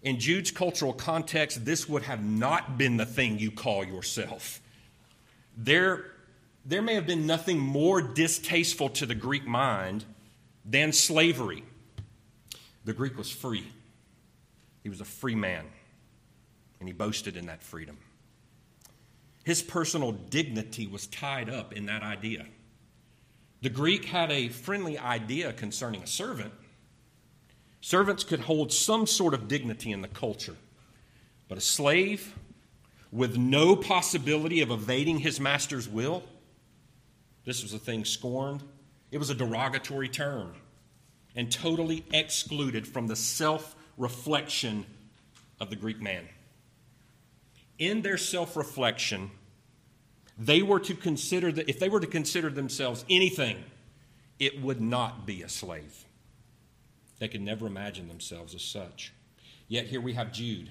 In 0.03 0.21
Jude's 0.21 0.51
cultural 0.51 0.93
context, 0.93 1.65
this 1.65 1.89
would 1.89 2.03
have 2.03 2.23
not 2.23 2.77
been 2.77 2.99
the 2.99 3.07
thing 3.07 3.39
you 3.39 3.51
call 3.51 3.85
yourself. 3.85 4.61
There, 5.57 6.13
there 6.67 6.83
may 6.83 6.95
have 6.95 7.07
been 7.07 7.27
nothing 7.27 7.59
more 7.59 8.03
distasteful 8.03 8.89
to 8.91 9.07
the 9.07 9.15
Greek 9.15 9.47
mind 9.47 10.05
than 10.65 10.93
slavery. 10.93 11.63
The 12.85 12.93
Greek 12.93 13.17
was 13.17 13.31
free, 13.31 13.67
he 14.83 14.89
was 14.89 15.01
a 15.01 15.05
free 15.05 15.37
man, 15.37 15.65
and 16.81 16.89
he 16.89 16.93
boasted 16.93 17.37
in 17.37 17.47
that 17.47 17.63
freedom. 17.63 17.99
His 19.45 19.63
personal 19.63 20.11
dignity 20.11 20.89
was 20.89 21.07
tied 21.07 21.49
up 21.49 21.73
in 21.73 21.87
that 21.87 22.03
idea. 22.03 22.47
The 23.63 23.71
Greek 23.71 24.07
had 24.07 24.33
a 24.33 24.49
friendly 24.49 24.99
idea 24.99 25.53
concerning 25.53 26.03
a 26.03 26.07
servant. 26.07 26.53
Servants 27.81 28.25
could 28.25 28.41
hold 28.41 28.73
some 28.73 29.07
sort 29.07 29.35
of 29.35 29.47
dignity 29.47 29.93
in 29.93 30.03
the 30.03 30.09
culture, 30.09 30.57
but 31.49 31.59
a 31.59 31.61
slave 31.61 32.35
with 33.13 33.37
no 33.37 33.77
possibility 33.77 34.61
of 34.61 34.73
evading 34.73 35.21
his 35.21 35.39
master's 35.39 35.89
will, 35.89 36.25
this 37.47 37.63
was 37.63 37.73
a 37.73 37.79
thing 37.79 38.05
scorned. 38.05 38.63
It 39.11 39.19
was 39.19 39.31
a 39.31 39.35
derogatory 39.35 40.09
term 40.09 40.53
and 41.35 41.51
totally 41.51 42.05
excluded 42.13 42.87
from 42.87 43.07
the 43.07 43.17
self 43.17 43.75
reflection 43.97 44.85
of 45.59 45.71
the 45.71 45.77
Greek 45.77 46.03
man 46.03 46.29
in 47.79 48.03
their 48.03 48.19
self 48.19 48.57
reflection, 48.57 49.31
they 50.39 50.63
were 50.63 50.81
to 50.81 50.95
consider 50.95 51.53
that 51.53 51.69
if 51.69 51.79
they 51.79 51.89
were 51.89 52.01
to 52.01 52.07
consider 52.07 52.51
themselves 52.51 53.05
anything, 53.09 53.63
it 54.39 54.61
would 54.63 54.81
not 54.81 55.27
be 55.27 55.43
a 55.43 55.49
slave. 55.49 56.05
They 57.19 57.29
could 57.29 57.41
never 57.41 57.67
imagine 57.67 58.09
themselves 58.09 58.55
as 58.55 58.63
such. 58.63 59.13
Yet 59.69 59.87
here 59.87 60.01
we 60.01 60.13
have 60.13 60.33
Jude, 60.33 60.71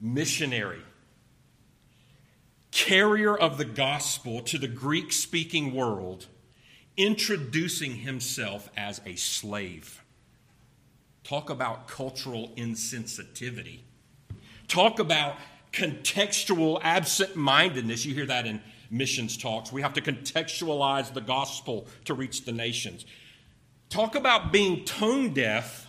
missionary, 0.00 0.82
carrier 2.74 3.36
of 3.36 3.56
the 3.56 3.64
gospel 3.64 4.40
to 4.42 4.58
the 4.58 4.66
Greek 4.66 5.12
speaking 5.12 5.72
world, 5.72 6.26
introducing 6.96 7.98
himself 7.98 8.68
as 8.76 9.00
a 9.06 9.14
slave. 9.14 10.02
Talk 11.22 11.50
about 11.50 11.86
cultural 11.86 12.50
insensitivity. 12.56 13.82
Talk 14.66 14.98
about 14.98 15.36
contextual 15.72 16.80
absent 16.82 17.36
mindedness. 17.36 18.04
You 18.04 18.12
hear 18.12 18.26
that 18.26 18.44
in 18.44 18.60
missions 18.90 19.36
talks. 19.36 19.72
We 19.72 19.80
have 19.82 19.94
to 19.94 20.00
contextualize 20.00 21.14
the 21.14 21.20
gospel 21.20 21.86
to 22.06 22.14
reach 22.14 22.44
the 22.44 22.52
nations. 22.52 23.06
Talk 23.88 24.16
about 24.16 24.50
being 24.50 24.84
tone 24.84 25.32
deaf, 25.32 25.83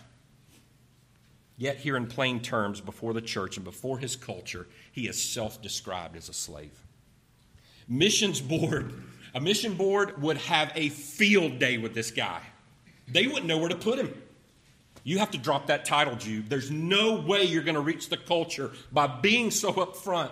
yet, 1.58 1.78
here 1.78 1.98
in 1.98 2.08
plain 2.08 2.42
terms, 2.42 2.82
before 2.82 3.14
the 3.14 3.22
church 3.22 3.58
and 3.58 3.64
before 3.64 3.98
his 3.98 4.16
culture, 4.16 4.68
he 4.92 5.08
is 5.08 5.22
self 5.22 5.62
described 5.62 6.16
as 6.16 6.30
a 6.30 6.34
slave. 6.34 6.80
Missions 7.88 8.42
board, 8.42 8.94
a 9.34 9.40
mission 9.42 9.76
board 9.76 10.22
would 10.22 10.38
have 10.38 10.72
a 10.76 10.90
field 10.90 11.60
day 11.60 11.78
with 11.78 11.94
this 11.94 12.12
guy. 12.12 12.42
They 13.08 13.28
wouldn't 13.28 13.46
know 13.46 13.58
where 13.58 13.70
to 13.70 13.76
put 13.76 14.00
him. 14.00 14.14
You 15.04 15.20
have 15.20 15.32
to 15.32 15.38
drop 15.38 15.68
that 15.68 15.86
title, 15.86 16.16
Jude. 16.16 16.50
There's 16.50 16.72
no 16.72 17.22
way 17.22 17.44
you're 17.44 17.64
going 17.64 17.76
to 17.76 17.82
reach 17.82 18.10
the 18.10 18.18
culture 18.18 18.72
by 18.92 19.06
being 19.06 19.52
so 19.52 19.72
upfront. 19.74 20.32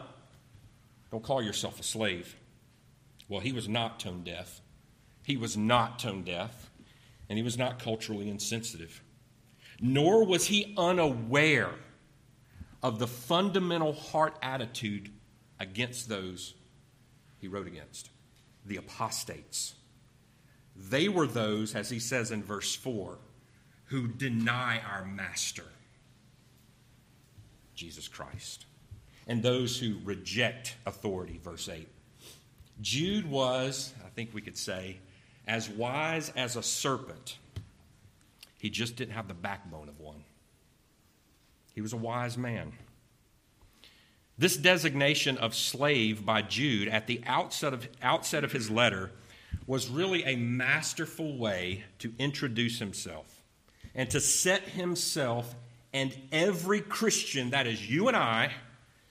Don't 1.11 1.23
call 1.23 1.43
yourself 1.43 1.79
a 1.79 1.83
slave. 1.83 2.35
Well, 3.29 3.39
he 3.39 3.51
was 3.51 3.69
not 3.69 3.99
tone 3.99 4.23
deaf. 4.23 4.61
He 5.23 5.37
was 5.37 5.55
not 5.55 5.99
tone 5.99 6.23
deaf, 6.23 6.71
and 7.29 7.37
he 7.37 7.43
was 7.43 7.57
not 7.57 7.77
culturally 7.77 8.29
insensitive. 8.29 9.01
Nor 9.85 10.25
was 10.25 10.45
he 10.45 10.73
unaware 10.77 11.71
of 12.81 12.99
the 12.99 13.07
fundamental 13.07 13.91
heart 13.91 14.37
attitude 14.41 15.11
against 15.59 16.07
those 16.07 16.53
he 17.39 17.49
wrote 17.49 17.67
against 17.67 18.09
the 18.65 18.77
apostates. 18.77 19.75
They 20.73 21.09
were 21.09 21.27
those, 21.27 21.75
as 21.75 21.89
he 21.89 21.99
says 21.99 22.31
in 22.31 22.41
verse 22.41 22.73
4, 22.73 23.17
who 23.87 24.07
deny 24.07 24.79
our 24.89 25.03
master, 25.03 25.65
Jesus 27.75 28.07
Christ, 28.07 28.65
and 29.27 29.43
those 29.43 29.77
who 29.77 29.97
reject 30.05 30.77
authority, 30.85 31.41
verse 31.43 31.67
8. 31.67 31.89
Jude 32.79 33.29
was, 33.29 33.93
I 34.05 34.09
think 34.09 34.29
we 34.33 34.41
could 34.41 34.57
say, 34.57 34.99
as 35.45 35.69
wise 35.69 36.31
as 36.37 36.55
a 36.55 36.63
serpent. 36.63 37.37
He 38.63 38.69
just 38.69 38.95
didn't 38.95 39.13
have 39.13 39.27
the 39.27 39.33
backbone 39.33 39.89
of 39.89 39.99
one. 39.99 40.23
He 41.75 41.81
was 41.81 41.91
a 41.91 41.97
wise 41.97 42.37
man. 42.37 42.71
This 44.37 44.55
designation 44.55 45.37
of 45.37 45.53
slave 45.53 46.25
by 46.25 46.43
Jude 46.43 46.87
at 46.87 47.05
the 47.05 47.21
outset 47.25 47.73
of, 47.73 47.89
outset 48.01 48.45
of 48.45 48.53
his 48.53 48.71
letter 48.71 49.11
was 49.67 49.89
really 49.89 50.23
a 50.23 50.37
masterful 50.37 51.37
way 51.37 51.83
to 51.99 52.13
introduce 52.17 52.79
himself 52.79 53.43
and 53.95 54.09
to 54.11 54.21
set 54.21 54.61
himself 54.61 55.53
and 55.91 56.15
every 56.31 56.79
Christian, 56.79 57.49
that 57.49 57.67
is 57.67 57.89
you 57.89 58.07
and 58.07 58.15
I, 58.15 58.53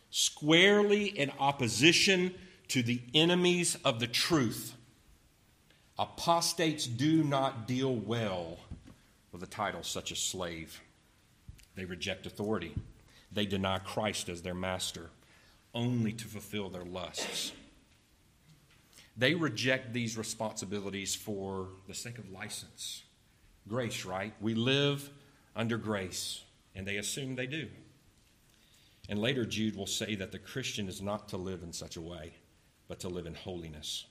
squarely 0.09 1.05
in 1.09 1.31
opposition 1.39 2.35
to 2.69 2.83
the 2.83 3.03
enemies 3.13 3.77
of 3.85 4.01
the 4.01 4.07
truth, 4.07 4.77
Apostates 5.99 6.87
do 6.87 7.23
not 7.23 7.69
deal 7.69 7.95
well 7.95 8.57
with 9.33 9.43
a 9.43 9.47
title 9.47 9.83
such 9.83 10.13
as 10.13 10.19
slave. 10.19 10.81
They 11.75 11.85
reject 11.85 12.27
authority. 12.27 12.75
They 13.33 13.47
deny 13.47 13.79
Christ 13.79 14.29
as 14.29 14.43
their 14.43 14.55
master, 14.55 15.11
only 15.75 16.13
to 16.13 16.27
fulfill 16.27 16.69
their 16.69 16.85
lusts. 16.85 17.53
They 19.17 19.35
reject 19.35 19.93
these 19.93 20.17
responsibilities 20.17 21.15
for 21.15 21.69
the 21.89 21.95
sake 21.95 22.19
of 22.19 22.31
license. 22.31 23.03
Grace, 23.69 24.05
right? 24.05 24.35
We 24.41 24.55
live 24.55 25.11
under 25.55 25.77
grace, 25.77 26.43
and 26.75 26.87
they 26.87 26.97
assume 26.97 27.37
they 27.37 27.47
do. 27.47 27.69
And 29.09 29.19
later, 29.19 29.45
Jude 29.45 29.77
will 29.77 29.87
say 29.87 30.15
that 30.15 30.33
the 30.33 30.39
Christian 30.39 30.89
is 30.89 31.03
not 31.03 31.29
to 31.31 31.37
live 31.37 31.63
in 31.63 31.73
such 31.73 31.97
a 31.97 32.01
way, 32.01 32.35
but 32.89 33.01
to 33.01 33.09
live 33.09 33.27
in 33.27 33.35
holiness. 33.35 34.07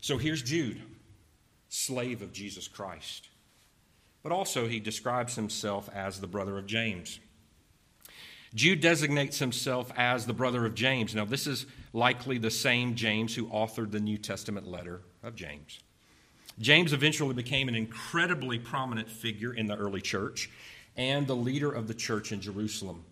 So 0.00 0.18
here's 0.18 0.42
Jude, 0.42 0.82
slave 1.68 2.22
of 2.22 2.32
Jesus 2.32 2.68
Christ. 2.68 3.28
But 4.22 4.32
also, 4.32 4.68
he 4.68 4.80
describes 4.80 5.34
himself 5.34 5.88
as 5.92 6.20
the 6.20 6.26
brother 6.26 6.58
of 6.58 6.66
James. 6.66 7.18
Jude 8.54 8.80
designates 8.80 9.38
himself 9.38 9.90
as 9.96 10.26
the 10.26 10.34
brother 10.34 10.66
of 10.66 10.74
James. 10.74 11.14
Now, 11.14 11.24
this 11.24 11.46
is 11.46 11.66
likely 11.92 12.38
the 12.38 12.50
same 12.50 12.94
James 12.94 13.34
who 13.34 13.46
authored 13.46 13.90
the 13.90 14.00
New 14.00 14.18
Testament 14.18 14.66
letter 14.66 15.00
of 15.22 15.34
James. 15.34 15.80
James 16.60 16.92
eventually 16.92 17.34
became 17.34 17.68
an 17.68 17.74
incredibly 17.74 18.58
prominent 18.58 19.08
figure 19.08 19.54
in 19.54 19.66
the 19.66 19.76
early 19.76 20.02
church 20.02 20.50
and 20.96 21.26
the 21.26 21.34
leader 21.34 21.72
of 21.72 21.88
the 21.88 21.94
church 21.94 22.30
in 22.30 22.40
Jerusalem. 22.40 23.04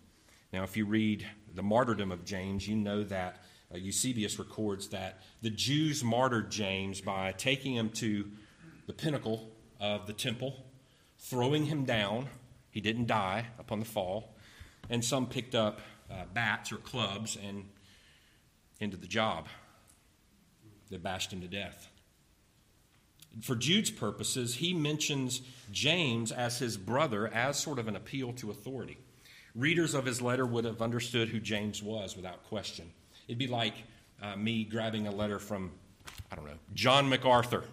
Now, 0.53 0.63
if 0.63 0.77
you 0.77 0.85
read 0.85 1.25
the 1.55 1.63
martyrdom 1.63 2.11
of 2.11 2.23
James, 2.23 2.67
you 2.67 2.75
know 2.75 3.03
that 3.05 3.43
uh, 3.73 3.77
Eusebius 3.77 4.37
records 4.37 4.89
that 4.89 5.21
the 5.41 5.49
Jews 5.49 6.03
martyred 6.03 6.51
James 6.51 7.01
by 7.01 7.31
taking 7.31 7.75
him 7.75 7.89
to 7.91 8.29
the 8.85 8.93
pinnacle 8.93 9.49
of 9.79 10.05
the 10.05 10.13
temple, 10.13 10.65
throwing 11.21 11.65
him 11.65 11.85
down. 11.85 12.27
He 12.69 12.81
didn't 12.81 13.07
die 13.07 13.47
upon 13.57 13.79
the 13.79 13.85
fall 13.85 14.35
and 14.89 15.03
some 15.03 15.25
picked 15.25 15.55
up 15.55 15.79
uh, 16.11 16.25
bats 16.33 16.71
or 16.71 16.77
clubs 16.77 17.37
and 17.41 17.65
into 18.79 18.97
the 18.97 19.07
job. 19.07 19.47
They 20.89 20.97
bashed 20.97 21.31
him 21.31 21.41
to 21.41 21.47
death. 21.47 21.87
For 23.41 23.55
Jude's 23.55 23.89
purposes, 23.89 24.55
he 24.55 24.73
mentions 24.73 25.41
James 25.71 26.33
as 26.33 26.59
his 26.59 26.75
brother 26.75 27.29
as 27.33 27.57
sort 27.57 27.79
of 27.79 27.87
an 27.87 27.95
appeal 27.95 28.33
to 28.33 28.51
authority. 28.51 28.97
Readers 29.55 29.93
of 29.93 30.05
his 30.05 30.21
letter 30.21 30.45
would 30.45 30.65
have 30.65 30.81
understood 30.81 31.29
who 31.29 31.39
James 31.39 31.81
was 31.81 32.17
without 32.17 32.43
question. 32.43 32.91
It'd 33.27 33.37
be 33.37 33.47
like 33.47 33.75
uh, 34.21 34.35
me 34.35 34.65
grabbing 34.65 35.07
a 35.07 35.11
letter 35.11 35.39
from, 35.39 35.71
I 36.29 36.35
don't 36.35 36.45
know, 36.45 36.59
John 36.73 37.07
MacArthur 37.07 37.63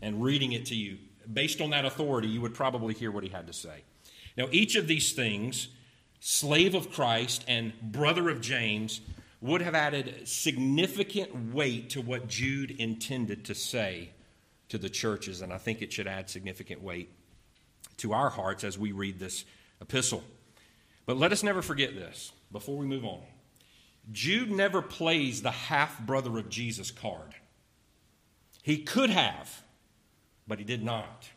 and 0.00 0.22
reading 0.22 0.52
it 0.52 0.66
to 0.66 0.76
you. 0.76 0.98
Based 1.32 1.60
on 1.60 1.70
that 1.70 1.84
authority, 1.84 2.28
you 2.28 2.40
would 2.40 2.54
probably 2.54 2.94
hear 2.94 3.10
what 3.10 3.24
he 3.24 3.30
had 3.30 3.46
to 3.46 3.52
say. 3.52 3.82
Now, 4.36 4.46
each 4.50 4.76
of 4.76 4.86
these 4.86 5.12
things 5.12 5.68
slave 6.20 6.74
of 6.74 6.92
Christ 6.92 7.44
and 7.48 7.72
brother 7.80 8.28
of 8.28 8.40
James, 8.40 9.00
would 9.40 9.62
have 9.62 9.74
added 9.74 10.28
significant 10.28 11.54
weight 11.54 11.90
to 11.90 12.02
what 12.02 12.28
Jude 12.28 12.70
intended 12.72 13.46
to 13.46 13.54
say 13.54 14.10
to 14.68 14.76
the 14.76 14.90
churches, 14.90 15.40
and 15.40 15.52
I 15.52 15.58
think 15.58 15.80
it 15.80 15.92
should 15.92 16.06
add 16.06 16.28
significant 16.28 16.82
weight 16.82 17.10
to 17.96 18.12
our 18.12 18.28
hearts 18.28 18.64
as 18.64 18.78
we 18.78 18.92
read 18.92 19.18
this 19.18 19.46
epistle. 19.80 20.22
But 21.06 21.16
let 21.16 21.32
us 21.32 21.42
never 21.42 21.62
forget 21.62 21.94
this 21.94 22.32
before 22.52 22.76
we 22.76 22.86
move 22.86 23.04
on. 23.04 23.22
Jude 24.12 24.50
never 24.50 24.82
plays 24.82 25.40
the 25.40 25.50
half 25.50 25.98
brother 26.00 26.38
of 26.38 26.50
Jesus 26.50 26.90
card. 26.90 27.34
He 28.62 28.78
could 28.78 29.08
have, 29.08 29.62
but 30.50 30.58
he 30.58 30.64
did 30.64 30.84
not. 30.84 31.30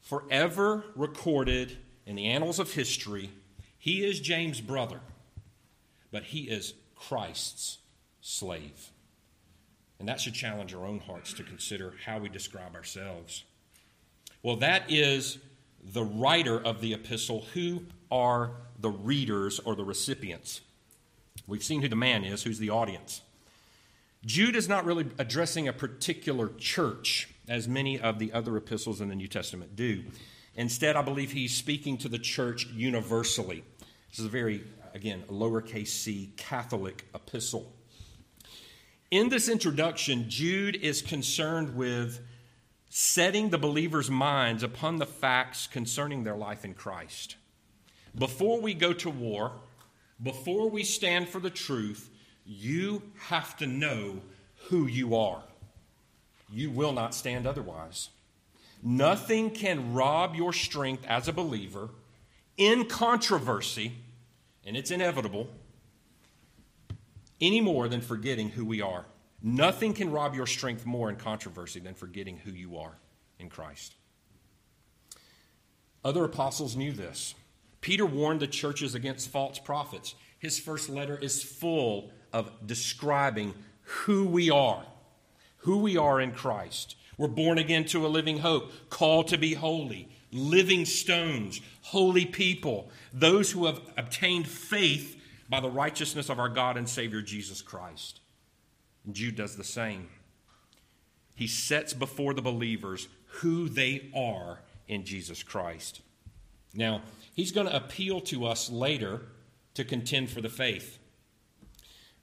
Forever 0.00 0.84
recorded 0.94 1.76
in 2.06 2.16
the 2.16 2.28
annals 2.28 2.58
of 2.58 2.72
history 2.72 3.30
he 3.76 4.04
is 4.04 4.20
James' 4.20 4.60
brother, 4.60 5.00
but 6.10 6.24
he 6.24 6.42
is 6.42 6.74
Christ's 6.96 7.78
slave. 8.20 8.90
And 9.98 10.08
that 10.08 10.20
should 10.20 10.34
challenge 10.34 10.74
our 10.74 10.84
own 10.84 11.00
hearts 11.00 11.32
to 11.34 11.42
consider 11.42 11.94
how 12.04 12.18
we 12.18 12.28
describe 12.28 12.74
ourselves. 12.74 13.44
Well, 14.42 14.56
that 14.56 14.90
is 14.90 15.38
the 15.82 16.04
writer 16.04 16.60
of 16.60 16.80
the 16.80 16.94
epistle. 16.94 17.46
Who 17.54 17.84
are 18.10 18.52
the 18.78 18.90
readers 18.90 19.58
or 19.60 19.74
the 19.74 19.84
recipients? 19.84 20.60
We've 21.46 21.64
seen 21.64 21.82
who 21.82 21.88
the 21.88 21.96
man 21.96 22.24
is, 22.24 22.42
who's 22.44 22.58
the 22.58 22.70
audience. 22.70 23.22
Jude 24.24 24.56
is 24.56 24.68
not 24.68 24.84
really 24.84 25.06
addressing 25.18 25.68
a 25.68 25.72
particular 25.72 26.50
church, 26.58 27.28
as 27.48 27.66
many 27.68 27.98
of 27.98 28.18
the 28.18 28.32
other 28.32 28.56
epistles 28.56 29.00
in 29.00 29.08
the 29.08 29.14
New 29.14 29.28
Testament 29.28 29.74
do. 29.76 30.04
Instead, 30.54 30.96
I 30.96 31.02
believe 31.02 31.32
he's 31.32 31.54
speaking 31.54 31.98
to 31.98 32.08
the 32.08 32.18
church 32.18 32.66
universally. 32.66 33.64
This 34.10 34.18
is 34.18 34.24
a 34.24 34.28
very, 34.30 34.64
again, 34.94 35.24
lowercase 35.28 35.88
c 35.88 36.32
Catholic 36.36 37.06
epistle. 37.14 37.72
In 39.10 39.28
this 39.28 39.48
introduction, 39.48 40.28
Jude 40.28 40.76
is 40.76 41.00
concerned 41.00 41.74
with 41.74 42.20
setting 42.90 43.50
the 43.50 43.58
believers' 43.58 44.10
minds 44.10 44.62
upon 44.62 44.96
the 44.96 45.06
facts 45.06 45.66
concerning 45.66 46.24
their 46.24 46.36
life 46.36 46.64
in 46.64 46.74
Christ. 46.74 47.36
Before 48.16 48.60
we 48.60 48.74
go 48.74 48.92
to 48.94 49.10
war, 49.10 49.52
before 50.22 50.68
we 50.68 50.82
stand 50.82 51.28
for 51.28 51.38
the 51.38 51.50
truth, 51.50 52.10
you 52.44 53.02
have 53.18 53.56
to 53.58 53.66
know 53.66 54.20
who 54.68 54.86
you 54.86 55.14
are. 55.14 55.42
You 56.50 56.70
will 56.70 56.92
not 56.92 57.14
stand 57.14 57.46
otherwise. 57.46 58.10
Nothing 58.82 59.50
can 59.50 59.92
rob 59.92 60.34
your 60.34 60.52
strength 60.52 61.04
as 61.06 61.28
a 61.28 61.32
believer 61.32 61.90
in 62.56 62.86
controversy, 62.86 63.92
and 64.64 64.76
it's 64.76 64.90
inevitable, 64.90 65.48
any 67.40 67.60
more 67.60 67.88
than 67.88 68.00
forgetting 68.00 68.50
who 68.50 68.64
we 68.64 68.80
are. 68.80 69.04
Nothing 69.42 69.92
can 69.94 70.10
rob 70.10 70.34
your 70.34 70.46
strength 70.46 70.84
more 70.84 71.08
in 71.08 71.16
controversy 71.16 71.80
than 71.80 71.94
forgetting 71.94 72.38
who 72.38 72.50
you 72.50 72.78
are 72.78 72.98
in 73.38 73.48
Christ. 73.48 73.94
Other 76.04 76.24
apostles 76.24 76.76
knew 76.76 76.92
this. 76.92 77.34
Peter 77.80 78.06
warned 78.06 78.40
the 78.40 78.46
churches 78.46 78.94
against 78.94 79.30
false 79.30 79.58
prophets. 79.58 80.14
His 80.38 80.58
first 80.58 80.88
letter 80.88 81.16
is 81.16 81.42
full 81.42 82.10
of 82.32 82.50
describing 82.66 83.54
who 83.82 84.24
we 84.24 84.50
are, 84.50 84.84
who 85.58 85.78
we 85.78 85.96
are 85.96 86.20
in 86.20 86.32
Christ. 86.32 86.96
We're 87.16 87.28
born 87.28 87.58
again 87.58 87.84
to 87.86 88.06
a 88.06 88.08
living 88.08 88.38
hope, 88.38 88.72
called 88.90 89.28
to 89.28 89.38
be 89.38 89.54
holy, 89.54 90.08
living 90.30 90.84
stones, 90.84 91.60
holy 91.82 92.24
people, 92.24 92.90
those 93.12 93.50
who 93.50 93.66
have 93.66 93.80
obtained 93.96 94.46
faith 94.46 95.20
by 95.48 95.60
the 95.60 95.70
righteousness 95.70 96.28
of 96.28 96.38
our 96.38 96.48
God 96.48 96.76
and 96.76 96.88
Savior 96.88 97.22
Jesus 97.22 97.62
Christ. 97.62 98.20
And 99.04 99.14
Jude 99.14 99.36
does 99.36 99.56
the 99.56 99.64
same. 99.64 100.08
He 101.34 101.46
sets 101.46 101.94
before 101.94 102.34
the 102.34 102.42
believers 102.42 103.08
who 103.26 103.68
they 103.68 104.10
are 104.14 104.60
in 104.86 105.04
Jesus 105.04 105.42
Christ. 105.42 106.02
Now, 106.74 107.02
he's 107.34 107.52
going 107.52 107.66
to 107.66 107.76
appeal 107.76 108.20
to 108.22 108.46
us 108.46 108.70
later 108.70 109.22
to 109.74 109.84
contend 109.84 110.30
for 110.30 110.40
the 110.40 110.48
faith. 110.48 110.98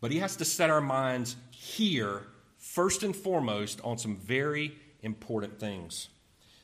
But 0.02 0.12
he 0.12 0.20
has 0.20 0.36
to 0.36 0.46
set 0.46 0.70
our 0.70 0.82
minds 0.82 1.36
here, 1.52 2.28
first 2.66 3.04
and 3.04 3.16
foremost, 3.16 3.80
on 3.84 3.98
some 3.98 4.18
very 4.18 4.76
important 5.02 5.60
things. 5.60 6.10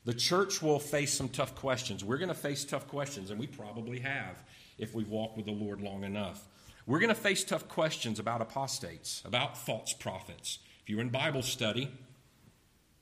The 0.04 0.14
church 0.14 0.62
will 0.62 0.80
face 0.80 1.14
some 1.14 1.30
tough 1.30 1.54
questions. 1.56 2.04
We're 2.04 2.18
going 2.18 2.30
to 2.30 2.34
face 2.34 2.66
tough 2.66 2.88
questions, 2.88 3.30
and 3.30 3.40
we 3.40 3.46
probably 3.46 4.00
have 4.00 4.44
if 4.80 4.96
we've 4.96 5.10
walked 5.10 5.38
with 5.38 5.46
the 5.46 5.52
Lord 5.52 5.80
long 5.80 6.04
enough. 6.04 6.48
We're 6.88 7.00
going 7.00 7.10
to 7.10 7.16
face 7.16 7.44
tough 7.44 7.68
questions 7.68 8.18
about 8.18 8.42
apostates, 8.42 9.22
about 9.26 9.56
false 9.56 9.94
prophets. 9.94 10.58
If 10.82 10.90
you're 10.90 11.02
in 11.02 11.10
Bible 11.10 11.44
study, 11.44 11.92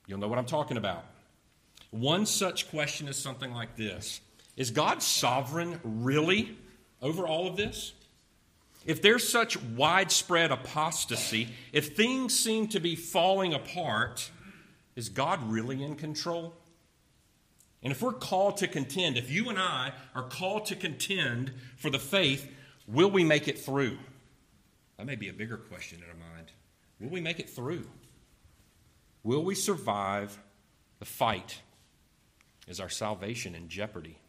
you'll 0.06 0.18
know 0.18 0.28
what 0.28 0.38
I'm 0.38 0.44
talking 0.44 0.76
about. 0.76 1.04
One 1.90 2.26
such 2.26 2.70
question 2.70 3.08
is 3.08 3.16
something 3.16 3.52
like 3.52 3.76
this 3.76 4.20
Is 4.56 4.70
God 4.70 5.02
sovereign 5.02 5.80
really 5.82 6.56
over 7.00 7.26
all 7.26 7.48
of 7.48 7.56
this? 7.56 7.94
If 8.86 9.02
there's 9.02 9.28
such 9.28 9.60
widespread 9.62 10.50
apostasy, 10.50 11.48
if 11.72 11.96
things 11.96 12.38
seem 12.38 12.68
to 12.68 12.80
be 12.80 12.96
falling 12.96 13.52
apart, 13.52 14.30
is 14.96 15.08
God 15.08 15.42
really 15.50 15.82
in 15.82 15.96
control? 15.96 16.54
And 17.82 17.92
if 17.92 18.02
we're 18.02 18.12
called 18.12 18.58
to 18.58 18.68
contend, 18.68 19.16
if 19.16 19.30
you 19.30 19.48
and 19.48 19.58
I 19.58 19.92
are 20.14 20.22
called 20.22 20.66
to 20.66 20.76
contend 20.76 21.52
for 21.76 21.90
the 21.90 21.98
faith, 21.98 22.50
will 22.86 23.10
we 23.10 23.24
make 23.24 23.48
it 23.48 23.58
through? 23.58 23.98
That 24.96 25.06
may 25.06 25.16
be 25.16 25.28
a 25.28 25.32
bigger 25.32 25.56
question 25.56 25.98
in 26.02 26.08
our 26.08 26.30
mind. 26.32 26.52
Will 27.00 27.08
we 27.08 27.20
make 27.20 27.40
it 27.40 27.48
through? 27.48 27.86
Will 29.22 29.42
we 29.42 29.54
survive 29.54 30.38
the 30.98 31.06
fight? 31.06 31.60
Is 32.68 32.80
our 32.80 32.88
salvation 32.88 33.54
in 33.54 33.68
jeopardy? 33.68 34.19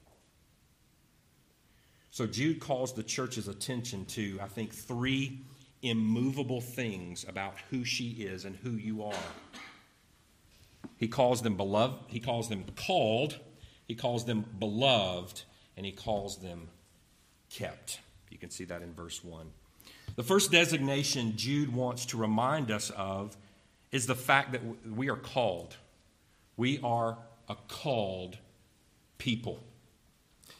So 2.11 2.27
Jude 2.27 2.59
calls 2.59 2.93
the 2.93 3.03
church's 3.03 3.47
attention 3.47 4.05
to, 4.07 4.37
I 4.41 4.47
think, 4.47 4.73
three 4.73 5.39
immovable 5.81 6.59
things 6.59 7.25
about 7.27 7.55
who 7.69 7.85
she 7.85 8.09
is 8.09 8.43
and 8.43 8.55
who 8.57 8.71
you 8.71 9.03
are. 9.03 9.13
He 10.97 11.07
calls 11.07 11.41
them 11.41 11.55
beloved, 11.55 11.95
he 12.07 12.19
calls 12.19 12.49
them 12.49 12.65
called, 12.75 13.39
he 13.87 13.95
calls 13.95 14.25
them 14.25 14.45
beloved, 14.59 15.43
and 15.77 15.85
he 15.85 15.93
calls 15.93 16.37
them 16.37 16.67
kept. 17.49 18.01
You 18.29 18.37
can 18.37 18.49
see 18.49 18.65
that 18.65 18.81
in 18.81 18.93
verse 18.93 19.23
1. 19.23 19.47
The 20.17 20.23
first 20.23 20.51
designation 20.51 21.37
Jude 21.37 21.73
wants 21.73 22.05
to 22.07 22.17
remind 22.17 22.71
us 22.71 22.89
of 22.91 23.37
is 23.91 24.05
the 24.05 24.15
fact 24.15 24.51
that 24.51 24.61
we 24.85 25.09
are 25.09 25.15
called. 25.15 25.77
We 26.57 26.79
are 26.83 27.17
a 27.47 27.55
called 27.67 28.37
people. 29.17 29.63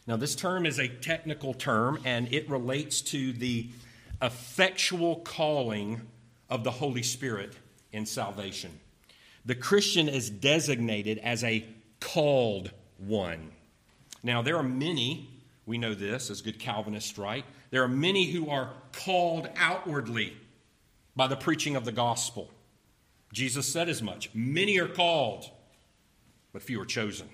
Now, 0.07 0.17
this 0.17 0.35
term 0.35 0.65
is 0.65 0.79
a 0.79 0.87
technical 0.87 1.53
term, 1.53 1.99
and 2.05 2.31
it 2.33 2.49
relates 2.49 3.01
to 3.01 3.33
the 3.33 3.67
effectual 4.21 5.17
calling 5.17 6.01
of 6.49 6.63
the 6.63 6.71
Holy 6.71 7.03
Spirit 7.03 7.53
in 7.91 8.05
salvation. 8.05 8.79
The 9.45 9.55
Christian 9.55 10.07
is 10.09 10.29
designated 10.29 11.17
as 11.19 11.43
a 11.43 11.65
called 11.99 12.71
one. 12.97 13.51
Now, 14.23 14.41
there 14.41 14.57
are 14.57 14.63
many, 14.63 15.29
we 15.65 15.77
know 15.77 15.93
this 15.93 16.29
as 16.29 16.41
good 16.41 16.59
Calvinists, 16.59 17.17
right? 17.17 17.45
There 17.69 17.83
are 17.83 17.87
many 17.87 18.31
who 18.31 18.49
are 18.49 18.71
called 18.91 19.49
outwardly 19.55 20.35
by 21.15 21.27
the 21.27 21.35
preaching 21.35 21.75
of 21.75 21.85
the 21.85 21.91
gospel. 21.91 22.49
Jesus 23.33 23.71
said 23.71 23.87
as 23.87 24.01
much. 24.01 24.29
Many 24.33 24.79
are 24.79 24.87
called, 24.87 25.49
but 26.53 26.61
few 26.61 26.81
are 26.81 26.85
chosen. 26.85 27.29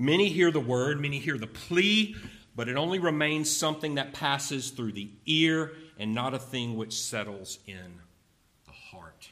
Many 0.00 0.28
hear 0.28 0.52
the 0.52 0.60
word, 0.60 1.00
many 1.00 1.18
hear 1.18 1.36
the 1.36 1.48
plea, 1.48 2.14
but 2.54 2.68
it 2.68 2.76
only 2.76 3.00
remains 3.00 3.50
something 3.50 3.96
that 3.96 4.14
passes 4.14 4.70
through 4.70 4.92
the 4.92 5.10
ear 5.26 5.72
and 5.98 6.14
not 6.14 6.34
a 6.34 6.38
thing 6.38 6.76
which 6.76 6.96
settles 6.96 7.58
in 7.66 8.00
the 8.64 8.72
heart. 8.72 9.30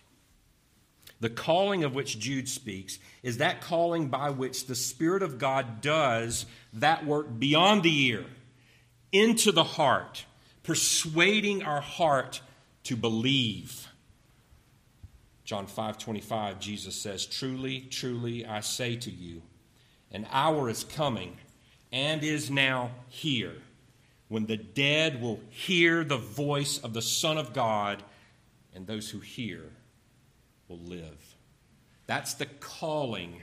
The 1.20 1.30
calling 1.30 1.84
of 1.84 1.94
which 1.94 2.18
Jude 2.18 2.48
speaks 2.48 2.98
is 3.22 3.38
that 3.38 3.60
calling 3.60 4.08
by 4.08 4.30
which 4.30 4.66
the 4.66 4.74
Spirit 4.74 5.22
of 5.22 5.38
God 5.38 5.80
does 5.80 6.46
that 6.72 7.06
work 7.06 7.38
beyond 7.38 7.84
the 7.84 8.06
ear, 8.06 8.26
into 9.12 9.52
the 9.52 9.64
heart, 9.64 10.26
persuading 10.64 11.62
our 11.62 11.80
heart 11.80 12.40
to 12.82 12.96
believe. 12.96 13.86
John 15.44 15.68
5 15.68 15.96
25, 15.96 16.58
Jesus 16.58 16.96
says, 16.96 17.24
Truly, 17.24 17.82
truly, 17.82 18.44
I 18.44 18.60
say 18.60 18.96
to 18.96 19.10
you, 19.12 19.42
an 20.12 20.26
hour 20.30 20.68
is 20.68 20.84
coming 20.84 21.36
and 21.92 22.22
is 22.22 22.50
now 22.50 22.90
here 23.08 23.54
when 24.28 24.46
the 24.46 24.56
dead 24.56 25.20
will 25.22 25.40
hear 25.50 26.02
the 26.02 26.16
voice 26.16 26.78
of 26.78 26.92
the 26.92 27.02
Son 27.02 27.38
of 27.38 27.52
God, 27.52 28.02
and 28.74 28.86
those 28.86 29.10
who 29.10 29.20
hear 29.20 29.62
will 30.68 30.80
live. 30.80 31.34
That's 32.06 32.34
the 32.34 32.46
calling 32.46 33.42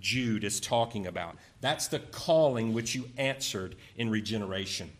Jude 0.00 0.44
is 0.44 0.60
talking 0.60 1.06
about. 1.06 1.36
That's 1.60 1.86
the 1.86 2.00
calling 2.00 2.74
which 2.74 2.94
you 2.94 3.08
answered 3.16 3.76
in 3.96 4.10
regeneration. 4.10 4.90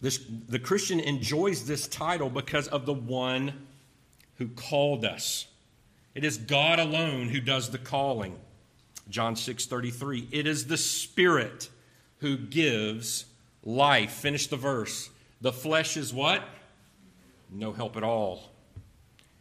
This, 0.00 0.18
the 0.48 0.58
Christian 0.58 0.98
enjoys 0.98 1.66
this 1.66 1.86
title 1.86 2.30
because 2.30 2.68
of 2.68 2.86
the 2.86 2.94
one 2.94 3.66
who 4.36 4.48
called 4.48 5.04
us. 5.04 5.46
It 6.14 6.24
is 6.24 6.38
God 6.38 6.78
alone 6.78 7.28
who 7.28 7.40
does 7.40 7.70
the 7.70 7.78
calling. 7.78 8.38
John 9.08 9.34
6:33. 9.34 10.28
It 10.30 10.46
is 10.46 10.66
the 10.66 10.76
Spirit 10.76 11.68
who 12.18 12.36
gives 12.36 13.26
life. 13.64 14.12
Finish 14.12 14.46
the 14.46 14.56
verse. 14.56 15.10
The 15.40 15.52
flesh 15.52 15.96
is 15.96 16.12
what? 16.12 16.46
No 17.50 17.72
help 17.72 17.96
at 17.96 18.02
all. 18.02 18.52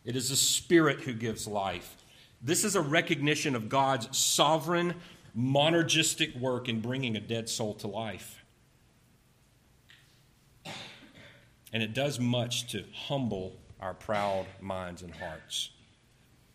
It 0.06 0.16
is 0.16 0.30
the 0.30 0.36
Spirit 0.36 1.02
who 1.02 1.14
gives 1.14 1.46
life. 1.46 1.98
This 2.42 2.64
is 2.64 2.76
a 2.76 2.82
recognition 2.82 3.56
of 3.56 3.70
God's 3.70 4.18
sovereign, 4.18 4.96
monergistic 5.38 6.40
work 6.40 6.70
in 6.70 6.80
bringing 6.80 7.16
a 7.16 7.20
dead 7.20 7.50
soul 7.50 7.74
to 7.76 7.88
life. 7.88 8.44
And 11.72 11.84
it 11.84 11.94
does 11.94 12.20
much 12.20 12.72
to 12.72 12.86
humble 13.08 13.58
our 13.80 13.94
proud 13.94 14.48
minds 14.60 15.02
and 15.02 15.14
hearts. 15.14 15.70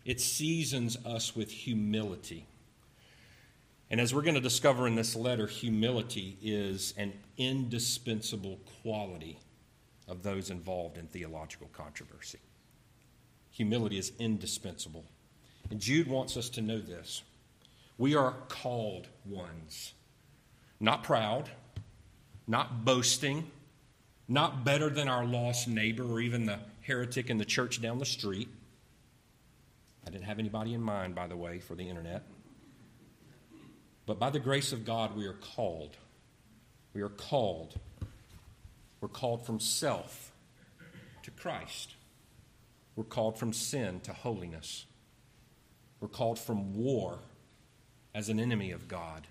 It 0.03 0.19
seasons 0.19 0.97
us 1.05 1.35
with 1.35 1.49
humility. 1.49 2.47
And 3.89 4.01
as 4.01 4.13
we're 4.13 4.23
going 4.23 4.35
to 4.35 4.41
discover 4.41 4.87
in 4.87 4.95
this 4.95 5.15
letter, 5.15 5.47
humility 5.47 6.37
is 6.41 6.93
an 6.97 7.13
indispensable 7.37 8.59
quality 8.81 9.39
of 10.07 10.23
those 10.23 10.49
involved 10.49 10.97
in 10.97 11.07
theological 11.07 11.69
controversy. 11.73 12.39
Humility 13.51 13.97
is 13.97 14.11
indispensable. 14.19 15.05
And 15.69 15.79
Jude 15.79 16.07
wants 16.07 16.35
us 16.37 16.49
to 16.49 16.61
know 16.61 16.79
this. 16.79 17.23
We 17.97 18.15
are 18.15 18.33
called 18.49 19.07
ones, 19.25 19.93
not 20.79 21.03
proud, 21.03 21.49
not 22.47 22.85
boasting, 22.85 23.49
not 24.27 24.65
better 24.65 24.89
than 24.89 25.07
our 25.07 25.25
lost 25.25 25.67
neighbor 25.67 26.03
or 26.03 26.19
even 26.19 26.45
the 26.45 26.59
heretic 26.81 27.29
in 27.29 27.37
the 27.37 27.45
church 27.45 27.81
down 27.81 27.99
the 27.99 28.05
street. 28.05 28.49
I 30.05 30.09
didn't 30.09 30.25
have 30.25 30.39
anybody 30.39 30.73
in 30.73 30.81
mind, 30.81 31.15
by 31.15 31.27
the 31.27 31.37
way, 31.37 31.59
for 31.59 31.75
the 31.75 31.87
internet. 31.87 32.23
But 34.05 34.19
by 34.19 34.29
the 34.29 34.39
grace 34.39 34.71
of 34.71 34.85
God, 34.85 35.15
we 35.15 35.25
are 35.25 35.33
called. 35.33 35.97
We 36.93 37.01
are 37.01 37.09
called. 37.09 37.79
We're 39.01 39.07
called 39.07 39.45
from 39.45 39.59
self 39.59 40.31
to 41.23 41.31
Christ. 41.31 41.95
We're 42.95 43.03
called 43.03 43.37
from 43.37 43.51
sin 43.51 43.99
to 44.01 44.13
holiness. 44.13 44.85
We're 45.99 46.07
called 46.07 46.39
from 46.39 46.75
war 46.75 47.19
as 48.13 48.29
an 48.29 48.39
enemy 48.39 48.71
of 48.71 48.87
God 48.87 49.27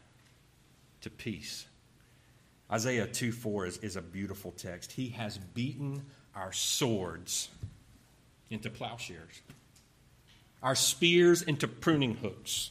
to 1.02 1.10
peace. 1.10 1.66
Isaiah 2.70 3.06
2 3.06 3.32
4 3.32 3.66
is, 3.66 3.76
is 3.78 3.96
a 3.96 4.02
beautiful 4.02 4.50
text. 4.50 4.92
He 4.92 5.08
has 5.10 5.38
beaten 5.38 6.02
our 6.34 6.52
swords 6.52 7.48
into 8.50 8.70
plowshares, 8.70 9.42
our 10.62 10.74
spears 10.74 11.42
into 11.42 11.68
pruning 11.68 12.16
hooks. 12.16 12.70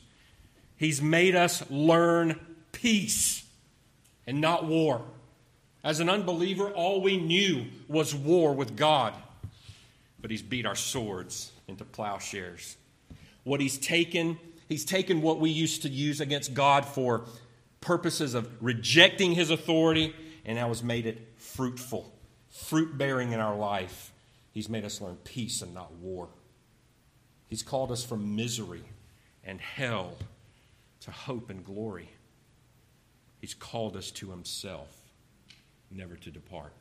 He's 0.78 1.02
made 1.02 1.36
us 1.36 1.70
learn 1.70 2.40
peace 2.72 3.46
and 4.28 4.42
not 4.42 4.66
war. 4.66 5.02
As 5.84 6.00
an 6.00 6.10
unbeliever, 6.10 6.70
all 6.70 7.02
we 7.02 7.18
knew 7.18 7.66
was 7.88 8.16
war 8.16 8.54
with 8.54 8.76
God. 8.76 9.14
But 10.22 10.32
He's 10.32 10.42
beat 10.42 10.66
our 10.66 10.76
swords 10.76 11.52
into 11.68 11.84
plowshares. 11.84 12.78
What 13.44 13.60
He's 13.60 13.78
taken, 13.78 14.38
He's 14.70 14.86
taken 14.86 15.22
what 15.22 15.40
we 15.40 15.50
used 15.50 15.82
to 15.82 15.90
use 15.90 16.22
against 16.22 16.54
God 16.54 16.86
for 16.86 17.26
purposes 17.82 18.34
of 18.34 18.50
rejecting 18.62 19.34
His 19.34 19.50
authority, 19.50 20.16
and 20.46 20.58
now 20.58 20.70
has 20.70 20.82
made 20.82 21.06
it 21.06 21.34
fruitful, 21.38 22.14
fruit 22.50 22.98
bearing 22.98 23.34
in 23.34 23.40
our 23.40 23.56
life. 23.56 24.14
He's 24.52 24.70
made 24.70 24.86
us 24.86 25.02
learn 25.02 25.18
peace 25.24 25.62
and 25.62 25.74
not 25.74 25.92
war. 25.96 26.30
He's 27.48 27.64
called 27.64 27.92
us 27.92 28.04
from 28.06 28.36
misery 28.36 28.84
and 29.44 29.60
hell 29.60 30.16
to 31.04 31.12
hope 31.12 31.50
and 31.50 31.64
glory. 31.66 32.10
He's 33.42 33.54
called 33.54 33.96
us 33.96 34.12
to 34.12 34.30
Himself, 34.30 34.96
never 35.92 36.16
to 36.16 36.32
depart. 36.32 36.74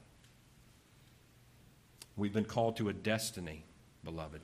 We've 2.16 2.32
been 2.32 2.44
called 2.44 2.76
to 2.76 2.88
a 2.88 2.92
destiny, 2.92 3.64
beloved. 4.04 4.40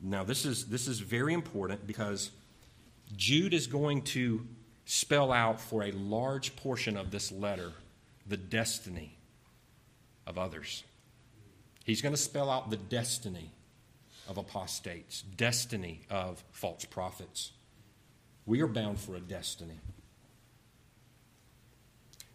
Now, 0.00 0.24
this 0.24 0.44
is, 0.44 0.66
this 0.66 0.88
is 0.88 1.00
very 1.00 1.34
important 1.34 1.86
because 1.86 2.30
Jude 3.16 3.54
is 3.54 3.66
going 3.66 4.02
to 4.02 4.46
spell 4.84 5.32
out 5.32 5.60
for 5.60 5.82
a 5.82 5.92
large 5.92 6.56
portion 6.56 6.96
of 6.96 7.10
this 7.10 7.32
letter 7.32 7.72
the 8.26 8.36
destiny 8.36 9.16
of 10.26 10.38
others. 10.38 10.84
He's 11.84 12.02
going 12.02 12.14
to 12.14 12.20
spell 12.20 12.48
out 12.48 12.70
the 12.70 12.76
destiny 12.76 13.50
of 14.28 14.38
apostates, 14.38 15.22
destiny 15.22 16.02
of 16.08 16.44
false 16.52 16.84
prophets. 16.84 17.50
We 18.46 18.60
are 18.62 18.66
bound 18.66 18.98
for 18.98 19.14
a 19.14 19.20
destiny. 19.20 19.78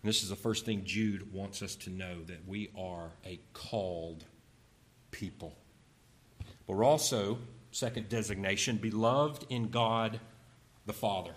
And 0.06 0.10
this 0.10 0.24
is 0.24 0.30
the 0.30 0.36
first 0.36 0.66
thing 0.66 0.84
Jude 0.86 1.34
wants 1.34 1.62
us 1.62 1.76
to 1.78 1.90
know 1.90 2.24
that 2.28 2.48
we 2.48 2.70
are 2.78 3.10
a 3.26 3.40
called 3.54 4.24
people. 5.12 5.56
But 6.68 6.76
we're 6.76 6.84
also, 6.84 7.40
second 7.72 8.10
designation, 8.10 8.78
beloved 8.78 9.46
in 9.50 9.70
God 9.70 10.20
the 10.86 10.94
Father. 10.94 11.34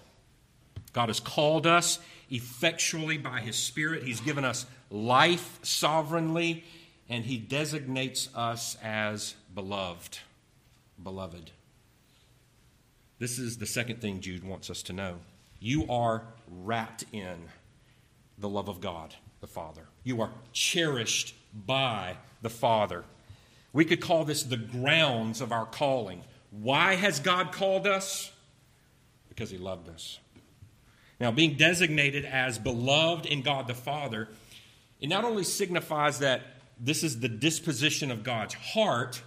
God 0.93 1.09
has 1.09 1.21
called 1.21 1.67
us 1.67 1.99
effectually 2.31 3.19
by 3.19 3.41
His 3.41 3.57
Spirit. 3.57 4.03
He's 4.03 4.21
given 4.21 4.45
us 4.45 4.67
life 4.91 5.59
sovereignly, 5.63 6.65
and 7.09 7.25
He 7.25 7.39
designates 7.39 8.29
us 8.35 8.77
as 8.83 9.35
beloved. 9.55 10.19
Beloved. 11.03 11.53
This 13.19 13.39
is 13.39 13.59
the 13.59 13.67
second 13.67 14.01
thing 14.01 14.21
Jude 14.21 14.45
wants 14.45 14.71
us 14.71 14.83
to 14.85 14.93
know. 14.93 15.17
You 15.61 15.87
are 15.89 16.23
wrapped 16.49 17.05
in 17.13 17.49
the 18.39 18.49
love 18.49 18.69
of 18.69 18.81
God, 18.81 19.15
the 19.41 19.47
Father. 19.47 19.83
You 20.05 20.21
are 20.21 20.31
cherished 20.53 21.35
by 21.67 22.17
the 22.43 22.51
Father. 22.51 23.05
We 23.73 23.85
could 23.85 24.01
call 24.01 24.25
this 24.25 24.45
the 24.45 24.57
grounds 24.57 25.41
of 25.41 25.53
our 25.53 25.67
calling. 25.67 26.23
Why 26.51 26.95
has 26.95 27.19
God 27.21 27.53
called 27.53 27.87
us? 27.87 28.31
Because 29.29 29.51
He 29.51 29.59
loved 29.59 29.89
us. 29.89 30.19
Now, 31.21 31.33
being 31.33 31.57
designated 31.57 32.25
as 32.25 32.59
beloved 32.59 33.27
in 33.27 33.43
God 33.43 33.67
the 33.67 33.75
Father, 33.75 34.29
it 35.01 35.09
not 35.09 35.25
only 35.25 35.43
signifies 35.43 36.21
that 36.21 36.43
this 36.79 37.03
is 37.03 37.19
the 37.19 37.29
disposition 37.29 38.13
of 38.13 38.23
God's 38.23 38.55
heart, 38.55 39.23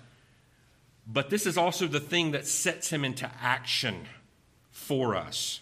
but 1.07 1.29
this 1.29 1.45
is 1.45 1.57
also 1.57 1.87
the 1.87 1.99
thing 1.99 2.31
that 2.31 2.47
sets 2.47 2.89
Him 2.89 3.03
into 3.03 3.29
action 3.41 4.05
for 4.69 5.15
us. 5.15 5.61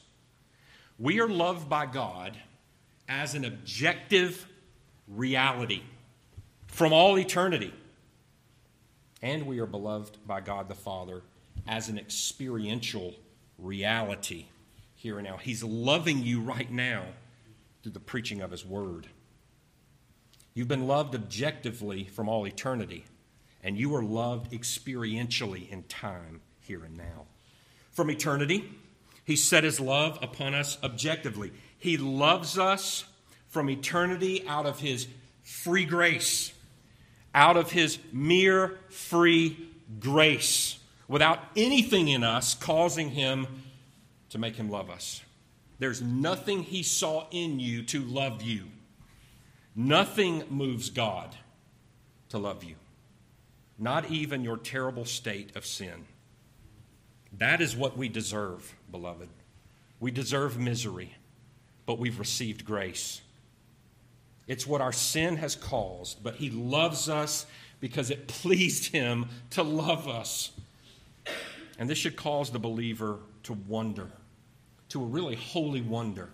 We 0.98 1.20
are 1.22 1.28
loved 1.28 1.70
by 1.70 1.86
God 1.86 2.38
as 3.08 3.36
an 3.36 3.46
objective 3.46 4.48
reality 5.08 5.82
from 6.68 6.94
all 6.94 7.18
eternity. 7.18 7.74
And 9.22 9.48
we 9.48 9.60
are 9.60 9.66
beloved 9.66 10.18
by 10.26 10.42
God 10.42 10.70
the 10.70 10.76
Father 10.76 11.22
as 11.68 11.90
an 11.90 11.98
experiential 11.98 13.16
reality 13.58 14.46
here 14.96 15.18
and 15.20 15.28
now. 15.28 15.38
He's 15.38 15.64
loving 15.64 16.24
you 16.24 16.42
right 16.42 16.72
now 16.72 17.06
through 17.82 17.94
the 17.94 18.00
preaching 18.00 18.42
of 18.42 18.52
His 18.52 18.66
Word. 18.66 19.08
You've 20.54 20.68
been 20.68 20.88
loved 20.88 21.16
objectively 21.16 22.06
from 22.06 22.28
all 22.28 22.46
eternity, 22.46 23.06
and 23.64 23.78
you 23.78 23.96
are 23.96 24.04
loved 24.04 24.52
experientially 24.52 25.70
in 25.70 25.84
time 25.84 26.42
here 26.62 26.84
and 26.84 26.98
now. 26.98 27.26
From 27.92 28.10
eternity, 28.10 28.70
He 29.26 29.36
set 29.36 29.64
His 29.64 29.80
love 29.80 30.20
upon 30.22 30.54
us 30.54 30.78
objectively. 30.84 31.52
He 31.78 31.98
loves 31.98 32.58
us 32.58 33.06
from 33.48 33.70
eternity 33.70 34.48
out 34.48 34.66
of 34.66 34.80
His 34.80 35.08
free 35.44 35.86
grace, 35.86 36.54
out 37.34 37.58
of 37.58 37.72
His 37.72 38.00
mere 38.12 38.78
free 38.90 39.70
grace, 40.00 40.78
without 41.08 41.40
anything 41.56 42.08
in 42.08 42.24
us 42.24 42.54
causing 42.54 43.10
Him 43.10 43.48
to 44.30 44.38
make 44.38 44.56
him 44.56 44.70
love 44.70 44.90
us. 44.90 45.22
There's 45.80 46.02
nothing 46.02 46.64
he 46.64 46.84
saw 46.84 47.28
in 47.32 47.60
you 47.60 47.84
to 47.84 48.02
love 48.02 48.42
you. 48.42 48.66
Nothing 49.76 50.44
moves 50.50 50.90
God 50.90 51.36
to 52.30 52.38
love 52.38 52.64
you, 52.64 52.76
not 53.80 54.10
even 54.12 54.44
your 54.44 54.58
terrible 54.58 55.06
state 55.06 55.56
of 55.56 55.66
sin. 55.66 56.06
That 57.38 57.62
is 57.62 57.76
what 57.76 57.98
we 57.98 58.10
deserve, 58.10 58.76
beloved. 58.92 59.30
We 60.00 60.12
deserve 60.12 60.58
misery, 60.58 61.16
but 61.86 62.00
we've 62.00 62.20
received 62.20 62.66
grace. 62.66 63.22
It's 64.48 64.66
what 64.66 64.82
our 64.82 64.92
sin 64.92 65.38
has 65.38 65.56
caused, 65.56 66.24
but 66.24 66.36
He 66.36 66.50
loves 66.50 67.08
us 67.08 67.46
because 67.80 68.10
it 68.10 68.28
pleased 68.28 68.92
Him 68.92 69.28
to 69.52 69.64
love 69.64 70.08
us. 70.08 70.52
And 71.78 71.90
this 71.90 71.98
should 71.98 72.16
cause 72.16 72.50
the 72.50 72.60
believer 72.60 73.20
to 73.44 73.54
wonder 73.54 74.10
to 74.90 75.04
a 75.04 75.06
really 75.06 75.36
holy 75.36 75.82
wonder. 75.82 76.30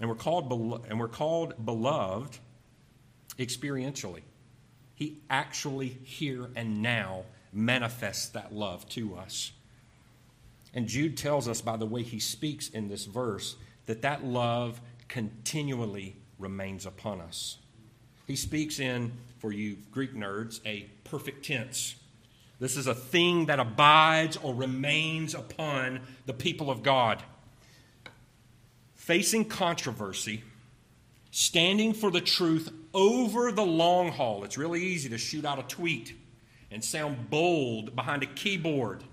And 0.00 0.10
we're 0.10 0.16
called, 0.16 0.52
and 0.88 1.00
we're 1.00 1.08
called 1.08 1.54
beloved 1.64 2.38
experientially. 3.38 4.22
He 4.96 5.18
actually, 5.30 5.98
here 6.02 6.48
and 6.56 6.82
now, 6.82 7.24
manifests 7.52 8.28
that 8.30 8.52
love 8.52 8.88
to 8.88 9.14
us. 9.14 9.52
And 10.74 10.88
Jude 10.88 11.16
tells 11.16 11.46
us 11.48 11.60
by 11.60 11.76
the 11.76 11.86
way 11.86 12.02
he 12.02 12.18
speaks 12.18 12.68
in 12.68 12.88
this 12.88 13.04
verse 13.04 13.56
that 13.84 14.02
that 14.02 14.24
love 14.24 14.80
continually 15.06 16.16
remains 16.38 16.86
upon 16.86 17.20
us. 17.20 17.58
He 18.26 18.36
speaks 18.36 18.80
in, 18.80 19.12
for 19.38 19.52
you 19.52 19.76
Greek 19.92 20.14
nerds, 20.14 20.60
a 20.66 20.90
perfect 21.04 21.44
tense. 21.44 21.94
This 22.58 22.76
is 22.76 22.86
a 22.86 22.94
thing 22.94 23.46
that 23.46 23.60
abides 23.60 24.38
or 24.38 24.54
remains 24.54 25.34
upon 25.34 26.00
the 26.24 26.32
people 26.32 26.70
of 26.70 26.82
God. 26.82 27.22
Facing 28.94 29.44
controversy, 29.44 30.42
standing 31.36 31.92
for 31.92 32.10
the 32.10 32.20
truth 32.22 32.72
over 32.94 33.52
the 33.52 33.64
long 33.64 34.10
haul. 34.10 34.42
It's 34.42 34.56
really 34.56 34.82
easy 34.82 35.10
to 35.10 35.18
shoot 35.18 35.44
out 35.44 35.58
a 35.58 35.62
tweet 35.64 36.14
and 36.70 36.82
sound 36.82 37.28
bold 37.28 37.94
behind 37.94 38.22
a 38.22 38.26
keyboard. 38.26 39.04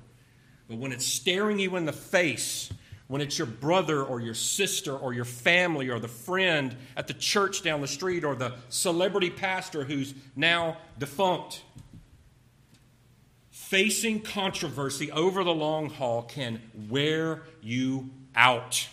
But 0.70 0.78
when 0.78 0.94
it's 0.94 1.06
staring 1.06 1.60
you 1.60 1.76
in 1.76 1.84
the 1.84 1.92
face, 1.92 2.72
when 3.08 3.20
it's 3.20 3.38
your 3.38 3.46
brother 3.46 4.02
or 4.02 4.22
your 4.22 4.36
sister 4.36 4.96
or 4.96 5.12
your 5.12 5.26
family 5.26 5.90
or 5.90 6.00
the 6.00 6.08
friend 6.08 6.78
at 6.96 7.08
the 7.08 7.14
church 7.14 7.62
down 7.62 7.82
the 7.82 7.90
street 7.90 8.24
or 8.24 8.36
the 8.36 8.54
celebrity 8.70 9.30
pastor 9.30 9.84
who's 9.84 10.14
now 10.34 10.78
defunct, 10.98 11.62
facing 13.52 14.22
controversy 14.22 15.12
over 15.12 15.44
the 15.44 15.54
long 15.54 15.90
haul 15.90 16.22
can 16.22 16.62
wear 16.90 17.44
you 17.62 18.10
out. 18.34 18.88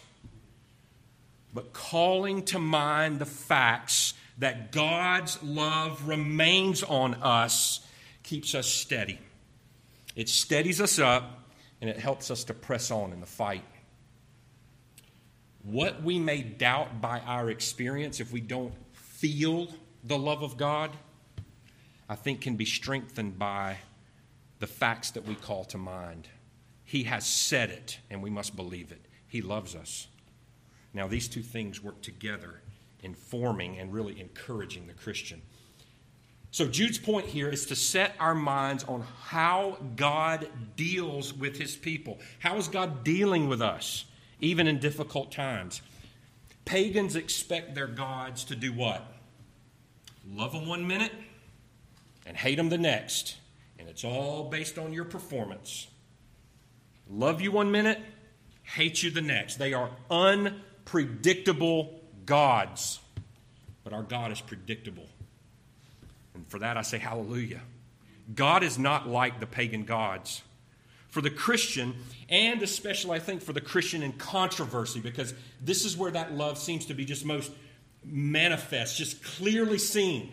But 1.53 1.73
calling 1.73 2.45
to 2.47 2.59
mind 2.59 3.19
the 3.19 3.27
facts 3.27 4.15
that 4.39 4.73
God's 4.73 5.43
love 5.43 6.07
remains 6.07 6.83
on 6.83 7.15
us 7.15 7.81
keeps 8.23 8.55
us 8.55 8.67
steady. 8.67 9.19
It 10.15 10.29
steadies 10.29 10.81
us 10.81 10.99
up 10.99 11.49
and 11.81 11.91
it 11.91 11.99
helps 11.99 12.31
us 12.31 12.45
to 12.45 12.55
press 12.55 12.91
on 12.91 13.13
in 13.13 13.21
the 13.21 13.27
fight. 13.27 13.65
What 15.63 16.03
we 16.03 16.19
may 16.19 16.43
doubt 16.43 17.01
by 17.01 17.21
our 17.21 17.51
experience 17.51 18.21
if 18.21 18.33
we 18.33 18.41
don't 18.41 18.75
feel 18.93 19.69
the 20.05 20.19
love 20.19 20.43
of 20.43 20.57
God, 20.57 20.91
I 22.09 22.15
think 22.15 22.41
can 22.41 22.57
be 22.57 22.65
strengthened 22.65 23.39
by 23.39 23.79
the 24.59 24.67
facts 24.67 25.11
that 25.13 25.27
we 25.27 25.35
call 25.35 25.65
to 25.67 25.79
mind. 25.79 26.29
He 26.85 27.05
has 27.05 27.27
said 27.27 27.71
it, 27.71 27.99
and 28.11 28.23
we 28.23 28.31
must 28.31 28.57
believe 28.57 28.91
it. 28.91 29.05
He 29.29 29.43
loves 29.43 29.75
us. 29.75 30.09
Now, 30.93 31.07
these 31.07 31.29
two 31.29 31.43
things 31.43 31.83
work 31.83 32.01
together 32.03 32.61
in 33.03 33.15
forming 33.15 33.79
and 33.79 33.93
really 33.93 34.21
encouraging 34.21 34.87
the 34.87 34.93
Christian. 34.93 35.43
So, 36.51 36.67
Jude's 36.67 36.99
point 36.99 37.27
here 37.27 37.49
is 37.49 37.67
to 37.67 37.77
set 37.77 38.15
our 38.19 38.35
minds 38.35 38.83
on 38.85 39.05
how 39.23 39.79
God 39.95 40.49
deals 40.77 41.33
with 41.33 41.57
his 41.57 41.77
people. 41.77 42.19
How 42.41 42.57
is 42.57 42.67
God 42.67 43.05
dealing 43.05 43.49
with 43.49 43.63
us, 43.63 44.05
even 44.41 44.67
in 44.67 44.81
difficult 44.81 45.31
times? 45.31 45.81
Pagans 46.65 47.15
expect 47.15 47.75
their 47.75 47.87
gods 47.87 48.45
to 48.45 48.57
do 48.57 48.73
what? 48.73 49.13
Love 50.29 50.53
them 50.53 50.67
one 50.67 50.87
minute 50.87 51.13
and 52.27 52.37
hate 52.37 52.57
them 52.57 52.69
the 52.69 52.79
next 52.79 53.37
and 53.81 53.89
it's 53.89 54.05
all 54.05 54.45
based 54.45 54.79
on 54.79 54.93
your 54.93 55.07
performance. 55.07 55.89
Love 57.09 57.41
you 57.41 57.51
one 57.51 57.73
minute, 57.73 57.99
hate 58.63 59.03
you 59.03 59.11
the 59.11 59.23
next. 59.23 59.57
They 59.57 59.73
are 59.73 59.91
unpredictable 60.81 62.01
gods. 62.27 63.01
But 63.85 63.93
our 63.93 64.03
God 64.03 64.33
is 64.33 64.41
predictable. 64.41 65.07
And 66.35 66.47
for 66.49 66.59
that 66.59 66.77
I 66.77 66.83
say 66.83 66.99
hallelujah. 66.99 67.61
God 68.35 68.63
is 68.63 68.79
not 68.79 69.09
like 69.09 69.41
the 69.41 69.47
pagan 69.47 69.85
gods. 69.85 70.43
For 71.09 71.21
the 71.21 71.31
Christian, 71.31 71.97
and 72.29 72.63
especially 72.63 73.17
I 73.17 73.19
think 73.19 73.43
for 73.43 73.53
the 73.53 73.61
Christian 73.61 74.03
in 74.03 74.13
controversy, 74.13 75.01
because 75.01 75.35
this 75.61 75.85
is 75.85 75.97
where 75.97 76.13
that 76.13 76.33
love 76.35 76.57
seems 76.57 76.87
to 76.87 76.95
be 76.95 77.05
just 77.05 77.25
most 77.25 77.51
manifest, 78.05 78.97
just 78.97 79.23
clearly 79.25 79.79
seen. 79.79 80.33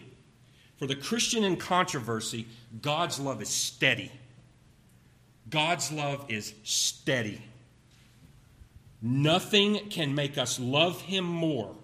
For 0.78 0.86
the 0.86 0.96
Christian 0.96 1.44
in 1.44 1.58
controversy, 1.58 2.46
God's 2.80 3.20
love 3.20 3.42
is 3.42 3.50
steady. 3.50 4.12
God's 5.50 5.92
love 5.92 6.26
is 6.30 6.54
steady. 6.64 7.42
Nothing 9.02 9.90
can 9.90 10.16
make 10.16 10.38
us 10.38 10.60
love 10.60 11.02
Him 11.02 11.24
more, 11.24 11.76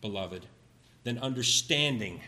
beloved, 0.00 0.46
than 1.02 1.18
understanding 1.18 2.20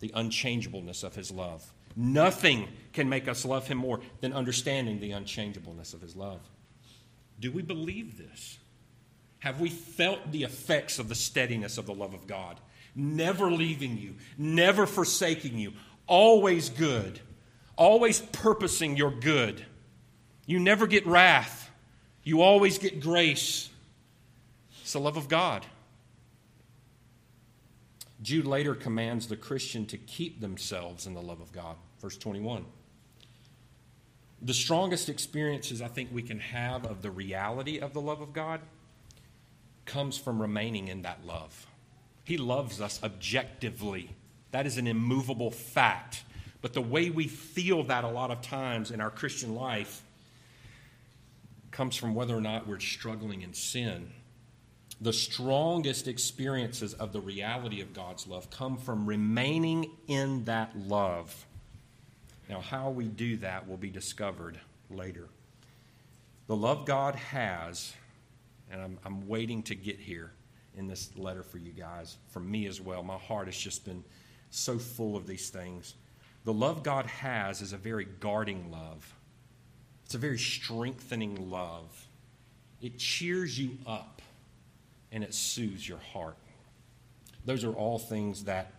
the 0.00 0.12
unchangeableness 0.14 1.02
of 1.02 1.14
His 1.14 1.30
love. 1.30 1.72
Nothing 1.96 2.68
can 2.92 3.08
make 3.08 3.26
us 3.28 3.44
love 3.44 3.66
Him 3.66 3.78
more 3.78 4.00
than 4.20 4.32
understanding 4.32 5.00
the 5.00 5.12
unchangeableness 5.12 5.94
of 5.94 6.00
His 6.00 6.14
love. 6.14 6.40
Do 7.40 7.50
we 7.50 7.62
believe 7.62 8.18
this? 8.18 8.58
Have 9.40 9.60
we 9.60 9.68
felt 9.68 10.32
the 10.32 10.44
effects 10.44 10.98
of 10.98 11.08
the 11.08 11.14
steadiness 11.14 11.78
of 11.78 11.86
the 11.86 11.94
love 11.94 12.14
of 12.14 12.26
God? 12.26 12.60
never 12.96 13.50
leaving 13.50 13.98
you, 13.98 14.14
never 14.38 14.86
forsaking 14.86 15.58
you, 15.58 15.74
always 16.06 16.70
good, 16.70 17.20
always 17.76 18.20
purposing 18.20 18.96
your 18.96 19.10
good. 19.10 19.64
You 20.46 20.58
never 20.58 20.86
get 20.86 21.06
wrath, 21.06 21.65
you 22.26 22.42
always 22.42 22.76
get 22.76 22.98
grace. 22.98 23.70
It's 24.82 24.94
the 24.94 24.98
love 24.98 25.16
of 25.16 25.28
God. 25.28 25.64
Jude 28.20 28.46
later 28.46 28.74
commands 28.74 29.28
the 29.28 29.36
Christian 29.36 29.86
to 29.86 29.96
keep 29.96 30.40
themselves 30.40 31.06
in 31.06 31.14
the 31.14 31.22
love 31.22 31.40
of 31.40 31.52
God. 31.52 31.76
Verse 32.00 32.16
21. 32.16 32.64
The 34.42 34.52
strongest 34.52 35.08
experiences 35.08 35.80
I 35.80 35.86
think 35.86 36.10
we 36.12 36.20
can 36.20 36.40
have 36.40 36.84
of 36.84 37.00
the 37.00 37.12
reality 37.12 37.78
of 37.78 37.92
the 37.92 38.00
love 38.00 38.20
of 38.20 38.32
God 38.32 38.60
comes 39.84 40.18
from 40.18 40.42
remaining 40.42 40.88
in 40.88 41.02
that 41.02 41.24
love. 41.24 41.68
He 42.24 42.38
loves 42.38 42.80
us 42.80 43.00
objectively. 43.04 44.10
That 44.50 44.66
is 44.66 44.78
an 44.78 44.88
immovable 44.88 45.52
fact. 45.52 46.24
But 46.60 46.72
the 46.72 46.82
way 46.82 47.08
we 47.08 47.28
feel 47.28 47.84
that 47.84 48.02
a 48.02 48.08
lot 48.08 48.32
of 48.32 48.42
times 48.42 48.90
in 48.90 49.00
our 49.00 49.10
Christian 49.10 49.54
life 49.54 50.02
comes 51.76 51.94
from 51.94 52.14
whether 52.14 52.34
or 52.34 52.40
not 52.40 52.66
we're 52.66 52.80
struggling 52.80 53.42
in 53.42 53.52
sin. 53.52 54.10
The 55.02 55.12
strongest 55.12 56.08
experiences 56.08 56.94
of 56.94 57.12
the 57.12 57.20
reality 57.20 57.82
of 57.82 57.92
God's 57.92 58.26
love 58.26 58.48
come 58.48 58.78
from 58.78 59.04
remaining 59.04 59.90
in 60.08 60.46
that 60.46 60.74
love. 60.74 61.44
Now, 62.48 62.62
how 62.62 62.88
we 62.88 63.04
do 63.04 63.36
that 63.38 63.68
will 63.68 63.76
be 63.76 63.90
discovered 63.90 64.58
later. 64.88 65.28
The 66.46 66.56
love 66.56 66.86
God 66.86 67.14
has, 67.16 67.92
and 68.70 68.80
I'm, 68.80 68.98
I'm 69.04 69.28
waiting 69.28 69.62
to 69.64 69.74
get 69.74 70.00
here 70.00 70.32
in 70.78 70.86
this 70.86 71.10
letter 71.14 71.42
for 71.42 71.58
you 71.58 71.72
guys, 71.72 72.16
for 72.30 72.40
me 72.40 72.66
as 72.66 72.80
well. 72.80 73.02
My 73.02 73.18
heart 73.18 73.48
has 73.48 73.56
just 73.56 73.84
been 73.84 74.02
so 74.48 74.78
full 74.78 75.14
of 75.14 75.26
these 75.26 75.50
things. 75.50 75.94
The 76.44 76.54
love 76.54 76.82
God 76.82 77.04
has 77.04 77.60
is 77.60 77.74
a 77.74 77.76
very 77.76 78.06
guarding 78.18 78.70
love, 78.70 79.14
it's 80.06 80.14
a 80.14 80.18
very 80.18 80.38
strengthening 80.38 81.50
love. 81.50 82.06
It 82.80 82.96
cheers 82.96 83.58
you 83.58 83.76
up 83.88 84.22
and 85.10 85.24
it 85.24 85.34
soothes 85.34 85.86
your 85.88 85.98
heart. 85.98 86.36
Those 87.44 87.64
are 87.64 87.72
all 87.72 87.98
things 87.98 88.44
that 88.44 88.72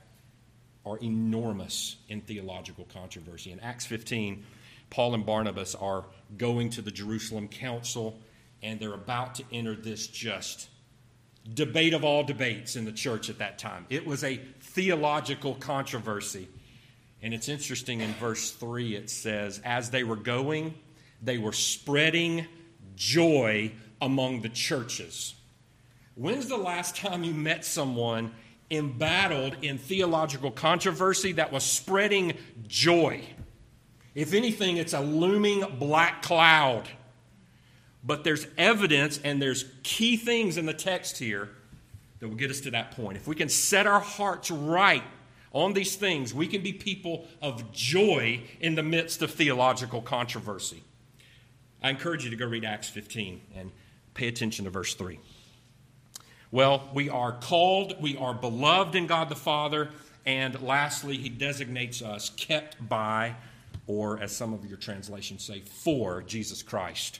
are 0.86 0.97
enormous 0.99 1.97
in 2.07 2.21
theological 2.21 2.88
controversy. 2.93 3.51
In 3.51 3.59
Acts 3.59 3.86
15, 3.86 4.45
Paul 4.89 5.15
and 5.15 5.25
Barnabas 5.25 5.75
are 5.75 6.05
going 6.38 6.69
to 6.71 6.82
the 6.82 6.91
Jerusalem 6.91 7.49
council 7.49 8.17
and 8.63 8.80
they're 8.80 8.93
about 8.93 9.36
to 9.36 9.43
enter 9.51 9.75
this 9.75 10.07
just 10.07 10.69
debate 11.53 11.93
of 11.93 12.05
all 12.05 12.23
debates 12.23 12.78
in 12.78 12.86
the 12.86 12.93
church 12.93 13.30
at 13.30 13.39
that 13.39 13.59
time. 13.59 13.86
It 13.89 14.07
was 14.07 14.23
a 14.23 14.38
theological 14.61 15.55
controversy. 15.55 16.47
And 17.21 17.34
it's 17.34 17.49
interesting 17.49 17.99
in 17.99 18.13
verse 18.13 18.51
3, 18.51 18.95
it 18.95 19.09
says, 19.09 19.59
As 19.65 19.89
they 19.89 20.05
were 20.05 20.15
going, 20.15 20.73
they 21.22 21.38
were 21.38 21.53
spreading 21.53 22.47
joy 22.95 23.72
among 24.01 24.41
the 24.41 24.49
churches. 24.49 25.36
When's 26.15 26.47
the 26.47 26.57
last 26.57 26.95
time 26.95 27.24
you 27.24 27.34
met 27.34 27.63
someone 27.63 28.34
embattled 28.70 29.55
in 29.61 29.78
theological 29.78 30.51
controversy 30.51 31.34
that 31.34 31.51
was 31.51 31.63
spreading 31.63 32.34
joy? 32.68 33.24
If 34.15 34.34
anything, 34.34 34.78
it's 34.78 34.93
a 34.93 34.99
looming 34.99 35.78
black 35.78 36.24
cloud. 36.24 36.89
But 38.03 38.24
there's 38.24 38.47
evidence 38.57 39.20
and 39.24 39.41
there's 39.41 39.65
key 39.84 40.18
things 40.18 40.57
in 40.57 40.65
the 40.65 40.74
text 40.74 41.18
here 41.18 41.49
that 42.20 42.28
will 42.28 42.36
get 42.36 42.49
us 42.49 42.61
to 42.61 42.72
that 42.72 42.91
point. 42.91 43.18
If 43.18 43.28
we 43.28 43.36
can 43.36 43.49
set 43.49 43.86
our 43.86 43.99
hearts 43.99 44.49
right 44.49 45.03
on 45.53 45.74
these 45.74 45.95
things, 45.95 46.34
we 46.34 46.47
can 46.47 46.61
be 46.61 46.74
people 46.74 47.28
of 47.41 47.72
joy 47.72 48.41
in 48.59 48.76
the 48.76 48.84
midst 48.84 49.22
of 49.22 49.32
theological 49.32 50.01
controversy. 50.01 50.84
I 51.82 51.89
encourage 51.89 52.23
you 52.23 52.30
to 52.32 52.36
go 52.36 52.45
read 52.45 52.65
Acts 52.65 52.89
15 52.89 53.41
and 53.55 53.71
pay 54.13 54.28
attention 54.28 54.65
to 54.65 54.71
verse 54.71 54.93
3. 54.95 55.19
Well, 56.51 56.89
we 56.93 57.09
are 57.09 57.34
called, 57.34 58.01
we 58.01 58.17
are 58.17 58.34
beloved 58.34 58.95
in 58.95 59.05
God 59.05 59.30
the 59.30 59.36
Father, 59.36 59.89
and 60.25 60.61
lastly, 60.61 61.17
he 61.17 61.30
designates 61.30 62.01
us 62.01 62.32
kept 62.32 62.88
by, 62.88 63.36
or 63.86 64.19
as 64.19 64.36
some 64.36 64.53
of 64.53 64.65
your 64.65 64.78
translations 64.78 65.43
say, 65.43 65.61
for 65.61 66.21
Jesus 66.23 66.63
Christ. 66.63 67.19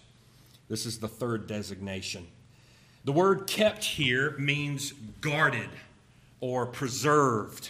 This 0.70 0.86
is 0.86 1.00
the 1.00 1.08
third 1.08 1.48
designation. 1.48 2.28
The 3.06 3.12
word 3.12 3.48
kept 3.48 3.84
here 3.84 4.36
means 4.38 4.92
guarded 5.22 5.70
or 6.42 6.66
preserved. 6.66 7.70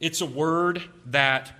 It's 0.00 0.20
a 0.20 0.26
word 0.26 0.82
that 1.06 1.52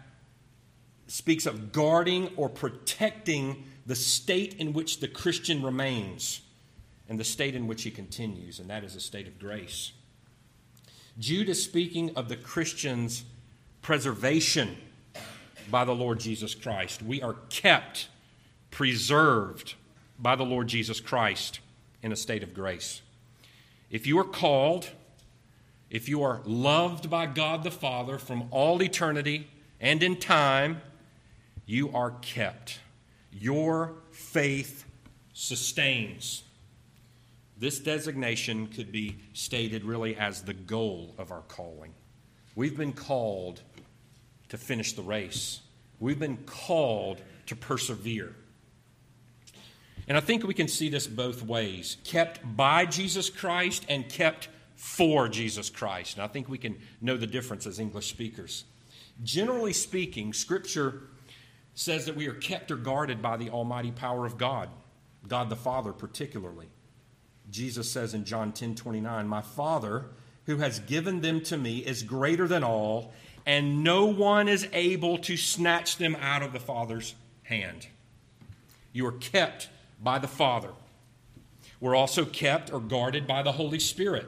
speaks 1.07 1.47
of 1.47 1.73
guarding 1.73 2.31
or 2.37 2.49
protecting 2.49 3.65
the 3.87 3.95
state 3.95 4.55
in 4.55 4.73
which 4.73 5.01
the 5.01 5.09
Christian 5.09 5.63
remains 5.63 6.43
and 7.09 7.21
the 7.21 7.25
state 7.25 7.55
in 7.55 7.67
which 7.67 7.85
he 7.85 7.91
continues, 7.91 8.59
and 8.59 8.69
that 8.69 8.83
is 8.83 8.97
a 8.97 9.01
state 9.01 9.29
of 9.29 9.39
grace. 9.39 9.93
Jude 11.19 11.49
is 11.49 11.63
speaking 11.63 12.15
of 12.17 12.29
the 12.29 12.37
Christian's 12.37 13.25
preservation 13.81 14.77
by 15.71 15.85
the 15.85 15.95
Lord 15.95 16.19
Jesus 16.19 16.55
Christ. 16.55 17.03
We 17.03 17.23
are 17.23 17.37
kept, 17.49 18.09
preserved 18.71 19.75
by 20.19 20.35
the 20.35 20.45
Lord 20.45 20.67
Jesus 20.67 21.01
Christ 21.01 21.61
in 22.03 22.13
a 22.13 22.17
state 22.17 22.43
of 22.43 22.53
grace. 22.53 23.03
If 23.91 24.07
you 24.07 24.19
are 24.19 24.25
called, 24.25 24.91
if 25.91 26.09
you 26.09 26.23
are 26.23 26.41
loved 26.45 27.09
by 27.09 27.27
God 27.27 27.63
the 27.63 27.71
Father 27.71 28.19
from 28.19 28.49
all 28.51 28.83
eternity 28.83 29.49
and 29.81 30.03
in 30.03 30.17
time, 30.17 30.83
you 31.65 31.91
are 31.95 32.11
kept. 32.11 32.81
Your 33.39 33.97
faith 34.11 34.85
sustains. 35.33 36.43
This 37.59 37.79
designation 37.79 38.69
could 38.69 38.93
be 38.93 39.17
stated 39.33 39.85
really 39.85 40.17
as 40.17 40.43
the 40.43 40.55
goal 40.55 41.15
of 41.19 41.33
our 41.33 41.43
calling. 41.43 41.93
We've 42.55 42.77
been 42.77 42.93
called 42.93 43.61
to 44.49 44.57
finish 44.57 44.93
the 44.93 45.03
race, 45.03 45.61
we've 46.01 46.19
been 46.19 46.39
called 46.47 47.21
to 47.47 47.57
persevere. 47.57 48.35
And 50.09 50.17
I 50.17 50.21
think 50.21 50.45
we 50.45 50.55
can 50.55 50.69
see 50.69 50.89
this 50.89 51.07
both 51.07 51.43
ways 51.43 51.97
kept 52.05 52.41
by 52.57 52.87
Jesus 52.87 53.29
Christ 53.29 53.85
and 53.89 54.09
kept 54.09 54.49
for 54.77 55.29
Jesus 55.29 55.69
Christ. 55.69 56.15
And 56.15 56.23
I 56.23 56.29
think 56.29 56.49
we 56.49 56.59
can 56.59 56.77
know 57.01 57.17
the 57.17 57.27
difference 57.27 57.67
as 57.67 57.81
English 57.81 58.09
speakers. 58.09 58.65
Generally 59.25 59.73
speaking, 59.73 60.33
Scripture 60.33 61.03
says 61.77 62.07
that 62.07 62.17
we 62.17 62.27
are 62.27 62.35
kept 62.35 62.71
or 62.71 62.77
guarded 62.77 63.23
by 63.23 63.37
the 63.37 63.51
almighty 63.51 63.93
power 63.93 64.25
of 64.27 64.39
God, 64.39 64.71
God 65.29 65.51
the 65.51 65.57
Father 65.57 65.93
particularly. 65.93 66.69
Jesus 67.51 67.89
says 67.89 68.15
in 68.15 68.25
John 68.25 68.53
10 68.53 68.75
29, 68.75 69.29
My 69.29 69.43
Father, 69.43 70.07
who 70.47 70.57
has 70.57 70.81
given 70.81 71.21
them 71.21 71.43
to 71.43 71.57
me, 71.57 71.79
is 71.79 72.03
greater 72.03 72.49
than 72.49 72.65
all, 72.65 73.13
and 73.45 73.85
no 73.85 74.07
one 74.07 74.49
is 74.49 74.67
able 74.73 75.19
to 75.19 75.37
snatch 75.37 75.99
them 75.99 76.17
out 76.17 76.43
of 76.43 76.55
the 76.55 76.59
Father's 76.59 77.15
hand. 77.43 77.87
You 78.93 79.07
are 79.07 79.13
kept 79.13 79.69
by 80.03 80.19
the 80.19 80.27
Father. 80.27 80.71
We're 81.79 81.95
also 81.95 82.25
kept 82.25 82.73
or 82.73 82.81
guarded 82.81 83.27
by 83.27 83.43
the 83.43 83.53
Holy 83.53 83.79
Spirit. 83.79 84.27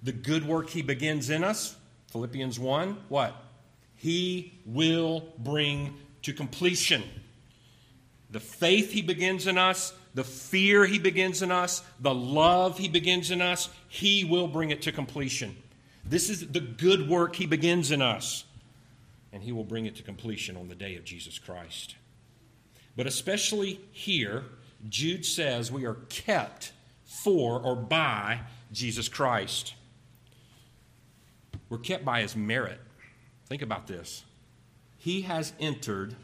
The 0.00 0.12
good 0.12 0.46
work 0.46 0.70
He 0.70 0.80
begins 0.80 1.28
in 1.28 1.42
us, 1.42 1.76
Philippians 2.12 2.60
1, 2.60 2.98
what? 3.08 3.34
He 3.96 4.54
will 4.64 5.24
bring 5.38 5.96
to 6.24 6.32
completion. 6.32 7.02
The 8.30 8.40
faith 8.40 8.92
He 8.92 9.00
begins 9.00 9.46
in 9.46 9.56
us, 9.56 9.94
the 10.14 10.24
fear 10.24 10.84
He 10.84 10.98
begins 10.98 11.42
in 11.42 11.50
us, 11.50 11.82
the 12.00 12.14
love 12.14 12.78
He 12.78 12.88
begins 12.88 13.30
in 13.30 13.40
us, 13.40 13.70
He 13.88 14.24
will 14.24 14.48
bring 14.48 14.70
it 14.70 14.82
to 14.82 14.92
completion. 14.92 15.56
This 16.04 16.28
is 16.28 16.48
the 16.48 16.60
good 16.60 17.08
work 17.08 17.36
He 17.36 17.46
begins 17.46 17.90
in 17.90 18.02
us, 18.02 18.44
and 19.32 19.42
He 19.42 19.52
will 19.52 19.64
bring 19.64 19.86
it 19.86 19.96
to 19.96 20.02
completion 20.02 20.56
on 20.56 20.68
the 20.68 20.74
day 20.74 20.96
of 20.96 21.04
Jesus 21.04 21.38
Christ. 21.38 21.96
But 22.96 23.06
especially 23.06 23.80
here, 23.92 24.44
Jude 24.88 25.24
says 25.24 25.72
we 25.72 25.86
are 25.86 25.94
kept 26.08 26.72
for 27.04 27.60
or 27.60 27.74
by 27.74 28.40
Jesus 28.72 29.08
Christ. 29.08 29.74
We're 31.68 31.78
kept 31.78 32.04
by 32.04 32.20
his 32.20 32.36
merit. 32.36 32.80
Think 33.46 33.62
about 33.62 33.86
this. 33.86 34.24
He 35.04 35.20
has 35.20 35.52
entered 35.60 36.16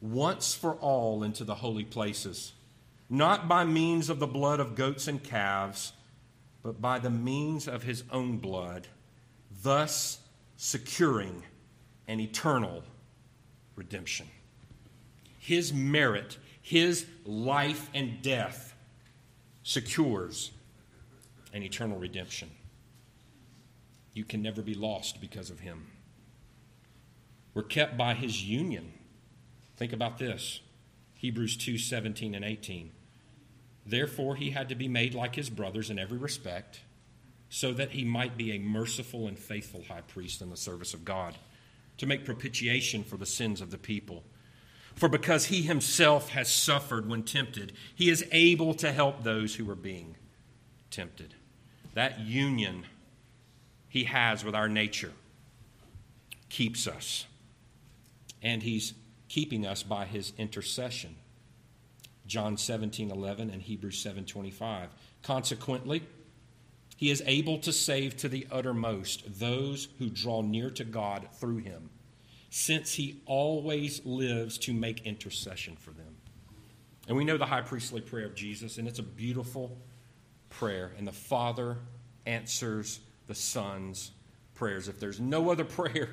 once 0.00 0.54
for 0.54 0.74
all 0.74 1.24
into 1.24 1.42
the 1.42 1.56
holy 1.56 1.82
places, 1.82 2.52
not 3.08 3.48
by 3.48 3.64
means 3.64 4.08
of 4.08 4.20
the 4.20 4.26
blood 4.28 4.60
of 4.60 4.76
goats 4.76 5.08
and 5.08 5.20
calves, 5.20 5.94
but 6.62 6.80
by 6.80 7.00
the 7.00 7.10
means 7.10 7.66
of 7.66 7.82
his 7.82 8.04
own 8.12 8.38
blood, 8.38 8.86
thus 9.64 10.20
securing 10.56 11.42
an 12.06 12.20
eternal 12.20 12.84
redemption. 13.74 14.28
His 15.40 15.72
merit 15.72 16.38
his 16.62 17.06
life 17.24 17.90
and 17.92 18.22
death 18.22 18.76
secures 19.64 20.52
an 21.52 21.64
eternal 21.64 21.98
redemption. 21.98 22.48
You 24.14 24.22
can 24.22 24.40
never 24.40 24.62
be 24.62 24.74
lost 24.74 25.20
because 25.20 25.50
of 25.50 25.58
him. 25.58 25.88
We're 27.54 27.62
kept 27.62 27.96
by 27.96 28.14
his 28.14 28.42
union. 28.42 28.92
Think 29.76 29.92
about 29.92 30.18
this 30.18 30.60
Hebrews 31.14 31.56
2 31.56 31.78
17 31.78 32.34
and 32.34 32.44
18. 32.44 32.92
Therefore, 33.84 34.36
he 34.36 34.50
had 34.50 34.68
to 34.68 34.74
be 34.74 34.88
made 34.88 35.14
like 35.14 35.34
his 35.34 35.50
brothers 35.50 35.90
in 35.90 35.98
every 35.98 36.18
respect, 36.18 36.80
so 37.48 37.72
that 37.72 37.90
he 37.90 38.04
might 38.04 38.36
be 38.36 38.52
a 38.52 38.58
merciful 38.58 39.26
and 39.26 39.38
faithful 39.38 39.84
high 39.88 40.02
priest 40.02 40.42
in 40.42 40.50
the 40.50 40.56
service 40.56 40.94
of 40.94 41.04
God, 41.04 41.36
to 41.98 42.06
make 42.06 42.24
propitiation 42.24 43.02
for 43.02 43.16
the 43.16 43.26
sins 43.26 43.60
of 43.60 43.70
the 43.70 43.78
people. 43.78 44.22
For 44.94 45.08
because 45.08 45.46
he 45.46 45.62
himself 45.62 46.30
has 46.30 46.50
suffered 46.50 47.08
when 47.08 47.22
tempted, 47.22 47.72
he 47.94 48.10
is 48.10 48.24
able 48.32 48.74
to 48.74 48.92
help 48.92 49.22
those 49.22 49.54
who 49.54 49.68
are 49.70 49.76
being 49.76 50.16
tempted. 50.90 51.34
That 51.94 52.20
union 52.20 52.84
he 53.88 54.04
has 54.04 54.44
with 54.44 54.54
our 54.54 54.68
nature 54.68 55.12
keeps 56.48 56.86
us. 56.86 57.26
And 58.42 58.62
he's 58.62 58.94
keeping 59.28 59.66
us 59.66 59.82
by 59.82 60.04
his 60.04 60.32
intercession. 60.38 61.16
John 62.26 62.56
17, 62.56 63.10
11 63.10 63.50
and 63.50 63.60
Hebrews 63.60 63.98
7, 63.98 64.24
25. 64.24 64.88
Consequently, 65.22 66.02
he 66.96 67.10
is 67.10 67.22
able 67.26 67.58
to 67.58 67.72
save 67.72 68.16
to 68.18 68.28
the 68.28 68.46
uttermost 68.50 69.40
those 69.40 69.88
who 69.98 70.10
draw 70.10 70.42
near 70.42 70.70
to 70.70 70.84
God 70.84 71.28
through 71.34 71.58
him, 71.58 71.90
since 72.50 72.94
he 72.94 73.22
always 73.26 74.04
lives 74.04 74.58
to 74.58 74.72
make 74.72 75.06
intercession 75.06 75.76
for 75.76 75.92
them. 75.92 76.14
And 77.08 77.16
we 77.16 77.24
know 77.24 77.38
the 77.38 77.46
high 77.46 77.62
priestly 77.62 78.00
prayer 78.00 78.26
of 78.26 78.34
Jesus, 78.34 78.78
and 78.78 78.86
it's 78.86 78.98
a 78.98 79.04
beautiful 79.04 79.76
prayer. 80.50 80.92
And 80.98 81.08
the 81.08 81.12
Father 81.12 81.78
answers 82.26 83.00
the 83.26 83.34
Son's 83.34 84.12
prayers. 84.54 84.86
If 84.86 85.00
there's 85.00 85.20
no 85.20 85.50
other 85.50 85.64
prayer 85.80 86.10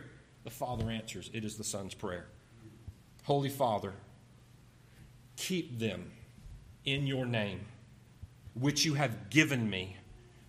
the 0.48 0.54
Father 0.54 0.90
answers, 0.90 1.30
it 1.34 1.44
is 1.44 1.58
the 1.58 1.64
Son's 1.66 1.94
prayer. 1.94 2.26
Holy 3.26 3.50
Father, 3.50 3.92
keep 5.36 5.78
them 5.78 6.10
in 6.86 7.06
your 7.06 7.26
name, 7.26 7.66
which 8.54 8.86
you 8.86 8.94
have 8.94 9.30
given 9.30 9.70
me, 9.70 9.98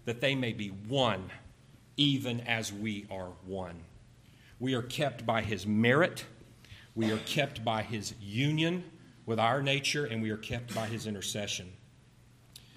that 0.04 0.20
they 0.20 0.36
may 0.36 0.52
be 0.52 0.68
one, 0.68 1.28
even 1.96 2.40
as 2.42 2.72
we 2.72 3.08
are 3.10 3.32
one. 3.44 3.74
We 4.60 4.74
are 4.74 4.82
kept 4.82 5.26
by 5.26 5.42
his 5.42 5.66
merit, 5.66 6.24
we 6.94 7.10
are 7.10 7.18
kept 7.18 7.64
by 7.64 7.82
his 7.82 8.14
union 8.20 8.84
with 9.26 9.40
our 9.40 9.60
nature, 9.64 10.04
and 10.04 10.22
we 10.22 10.30
are 10.30 10.36
kept 10.36 10.72
by 10.76 10.86
his 10.86 11.08
intercession. 11.08 11.72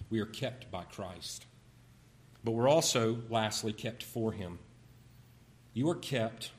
We 0.10 0.22
are 0.22 0.26
kept 0.26 0.72
by 0.72 0.86
Christ. 0.86 1.46
But 2.44 2.54
we're 2.54 2.68
also, 2.68 3.20
lastly, 3.30 3.74
kept 3.74 4.02
for 4.02 4.32
him. 4.32 4.58
You 5.76 5.88
are 5.92 5.96
kept 5.96 6.50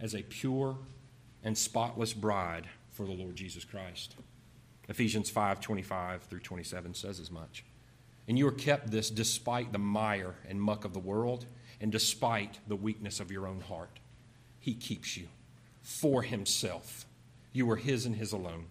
as 0.00 0.14
a 0.14 0.22
pure 0.22 0.76
and 1.42 1.56
spotless 1.56 2.12
bride 2.12 2.68
for 2.90 3.06
the 3.06 3.12
Lord 3.12 3.36
Jesus 3.36 3.64
Christ. 3.64 4.16
Ephesians 4.88 5.30
5 5.30 5.60
25 5.60 6.22
through 6.24 6.40
27 6.40 6.94
says 6.94 7.20
as 7.20 7.30
much. 7.30 7.64
And 8.28 8.38
you 8.38 8.46
are 8.46 8.52
kept 8.52 8.90
this 8.90 9.10
despite 9.10 9.72
the 9.72 9.78
mire 9.78 10.36
and 10.48 10.60
muck 10.60 10.84
of 10.84 10.92
the 10.92 10.98
world 10.98 11.46
and 11.80 11.90
despite 11.90 12.58
the 12.68 12.76
weakness 12.76 13.20
of 13.20 13.30
your 13.30 13.46
own 13.46 13.60
heart. 13.60 13.98
He 14.58 14.74
keeps 14.74 15.16
you 15.16 15.28
for 15.80 16.22
himself. 16.22 17.06
You 17.52 17.70
are 17.70 17.76
his 17.76 18.06
and 18.06 18.16
his 18.16 18.32
alone. 18.32 18.66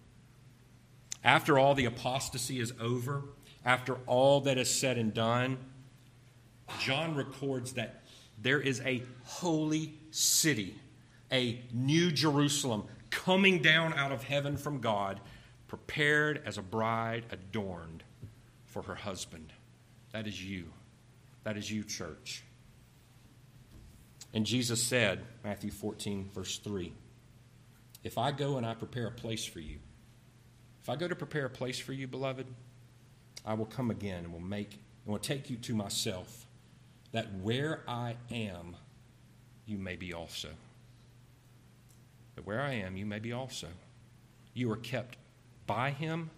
After 1.22 1.58
all 1.58 1.74
the 1.74 1.84
apostasy 1.84 2.60
is 2.60 2.72
over, 2.80 3.22
after 3.64 3.96
all 4.06 4.40
that 4.42 4.56
is 4.56 4.70
said 4.70 4.96
and 4.96 5.12
done, 5.12 5.58
John 6.78 7.14
records 7.14 7.74
that 7.74 8.02
there 8.40 8.60
is 8.60 8.80
a 8.80 9.02
holy 9.24 9.94
city, 10.10 10.76
a 11.32 11.62
new 11.72 12.10
Jerusalem 12.10 12.84
coming 13.10 13.60
down 13.60 13.94
out 13.94 14.12
of 14.12 14.22
heaven 14.22 14.56
from 14.56 14.80
God, 14.80 15.20
prepared 15.68 16.42
as 16.44 16.58
a 16.58 16.62
bride 16.62 17.24
adorned 17.30 18.02
for 18.66 18.82
her 18.82 18.94
husband. 18.94 19.52
That 20.12 20.26
is 20.26 20.42
you. 20.42 20.66
That 21.44 21.56
is 21.56 21.70
you, 21.70 21.84
church. 21.84 22.42
And 24.32 24.46
Jesus 24.46 24.82
said, 24.82 25.24
Matthew 25.42 25.70
14, 25.70 26.30
verse 26.32 26.58
3, 26.58 26.92
If 28.04 28.18
I 28.18 28.30
go 28.30 28.56
and 28.56 28.66
I 28.66 28.74
prepare 28.74 29.08
a 29.08 29.12
place 29.12 29.44
for 29.44 29.60
you, 29.60 29.78
if 30.82 30.88
I 30.88 30.96
go 30.96 31.08
to 31.08 31.16
prepare 31.16 31.46
a 31.46 31.50
place 31.50 31.78
for 31.78 31.92
you, 31.92 32.06
beloved, 32.06 32.46
I 33.44 33.54
will 33.54 33.66
come 33.66 33.90
again 33.90 34.24
and 34.24 34.32
will 34.32 34.40
make 34.40 34.78
and 35.04 35.12
will 35.12 35.18
take 35.18 35.50
you 35.50 35.56
to 35.56 35.74
myself, 35.74 36.46
that 37.12 37.32
where 37.42 37.82
I 37.88 38.16
am, 38.30 38.76
you 39.66 39.78
may 39.78 39.96
be 39.96 40.12
also. 40.14 40.48
That 42.40 42.46
where 42.46 42.62
I 42.62 42.72
am, 42.72 42.96
you 42.96 43.04
may 43.04 43.18
be 43.18 43.34
also. 43.34 43.66
You 44.54 44.72
are 44.72 44.76
kept 44.76 45.18
by 45.66 45.90
him, 45.90 46.30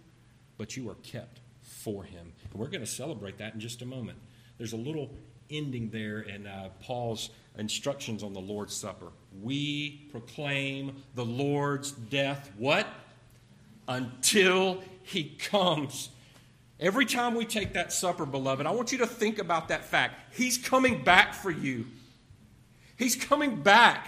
but 0.57 0.75
you 0.75 0.89
are 0.89 0.95
kept 0.95 1.39
for 1.61 2.03
him. 2.03 2.33
And 2.51 2.59
we're 2.59 2.67
going 2.67 2.81
to 2.81 2.85
celebrate 2.85 3.37
that 3.37 3.53
in 3.53 3.61
just 3.61 3.81
a 3.81 3.85
moment. 3.85 4.17
There's 4.57 4.73
a 4.73 4.77
little 4.77 5.11
ending 5.49 5.89
there 5.91 6.19
in 6.19 6.45
uh, 6.45 6.71
Paul's 6.81 7.29
instructions 7.57 8.21
on 8.21 8.33
the 8.33 8.41
Lord's 8.41 8.75
Supper. 8.75 9.13
We 9.41 10.09
proclaim 10.11 11.01
the 11.15 11.23
Lord's 11.23 11.91
death, 11.91 12.51
what? 12.57 12.85
Until 13.87 14.83
he 15.03 15.35
comes. 15.39 16.09
Every 16.81 17.05
time 17.05 17.33
we 17.33 17.45
take 17.45 17.71
that 17.73 17.93
supper, 17.93 18.25
beloved, 18.25 18.65
I 18.65 18.71
want 18.71 18.91
you 18.91 18.97
to 18.97 19.07
think 19.07 19.39
about 19.39 19.69
that 19.69 19.85
fact. 19.85 20.35
He's 20.35 20.57
coming 20.57 21.01
back 21.01 21.33
for 21.33 21.49
you. 21.49 21.85
He's 22.97 23.15
coming 23.15 23.61
back. 23.63 24.07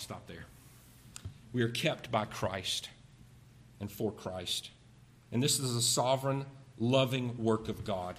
Stop 0.00 0.26
there. 0.26 0.46
We 1.52 1.60
are 1.62 1.68
kept 1.68 2.10
by 2.10 2.24
Christ 2.24 2.88
and 3.80 3.92
for 3.92 4.10
Christ. 4.10 4.70
And 5.30 5.42
this 5.42 5.60
is 5.60 5.76
a 5.76 5.82
sovereign, 5.82 6.46
loving 6.78 7.36
work 7.36 7.68
of 7.68 7.84
God. 7.84 8.16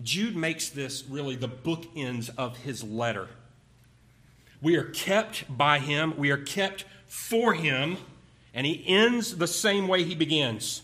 Jude 0.00 0.36
makes 0.36 0.68
this 0.68 1.04
really 1.08 1.34
the 1.34 1.48
bookends 1.48 2.30
of 2.38 2.58
his 2.58 2.84
letter. 2.84 3.28
We 4.62 4.76
are 4.76 4.84
kept 4.84 5.44
by 5.54 5.80
him, 5.80 6.14
we 6.16 6.30
are 6.30 6.38
kept 6.38 6.84
for 7.08 7.54
him, 7.54 7.96
and 8.54 8.64
he 8.64 8.84
ends 8.86 9.36
the 9.36 9.48
same 9.48 9.88
way 9.88 10.04
he 10.04 10.14
begins. 10.14 10.82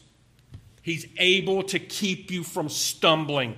He's 0.82 1.06
able 1.18 1.62
to 1.62 1.78
keep 1.78 2.32
you 2.32 2.42
from 2.42 2.68
stumbling 2.68 3.54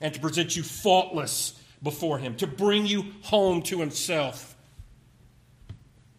and 0.00 0.14
to 0.14 0.20
present 0.20 0.56
you 0.56 0.62
faultless 0.62 1.60
before 1.82 2.18
him, 2.18 2.34
to 2.36 2.46
bring 2.46 2.86
you 2.86 3.12
home 3.24 3.60
to 3.62 3.78
himself. 3.78 4.56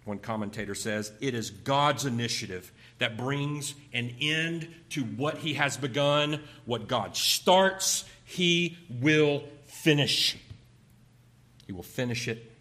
One 0.05 0.17
commentator 0.17 0.73
says, 0.73 1.11
It 1.21 1.33
is 1.33 1.51
God's 1.51 2.05
initiative 2.05 2.71
that 2.97 3.17
brings 3.17 3.75
an 3.93 4.15
end 4.19 4.67
to 4.89 5.03
what 5.03 5.39
he 5.39 5.55
has 5.55 5.77
begun. 5.77 6.41
What 6.65 6.87
God 6.87 7.15
starts, 7.15 8.05
he 8.25 8.77
will 8.89 9.43
finish. 9.65 10.37
He 11.67 11.73
will 11.73 11.83
finish 11.83 12.27
it. 12.27 12.51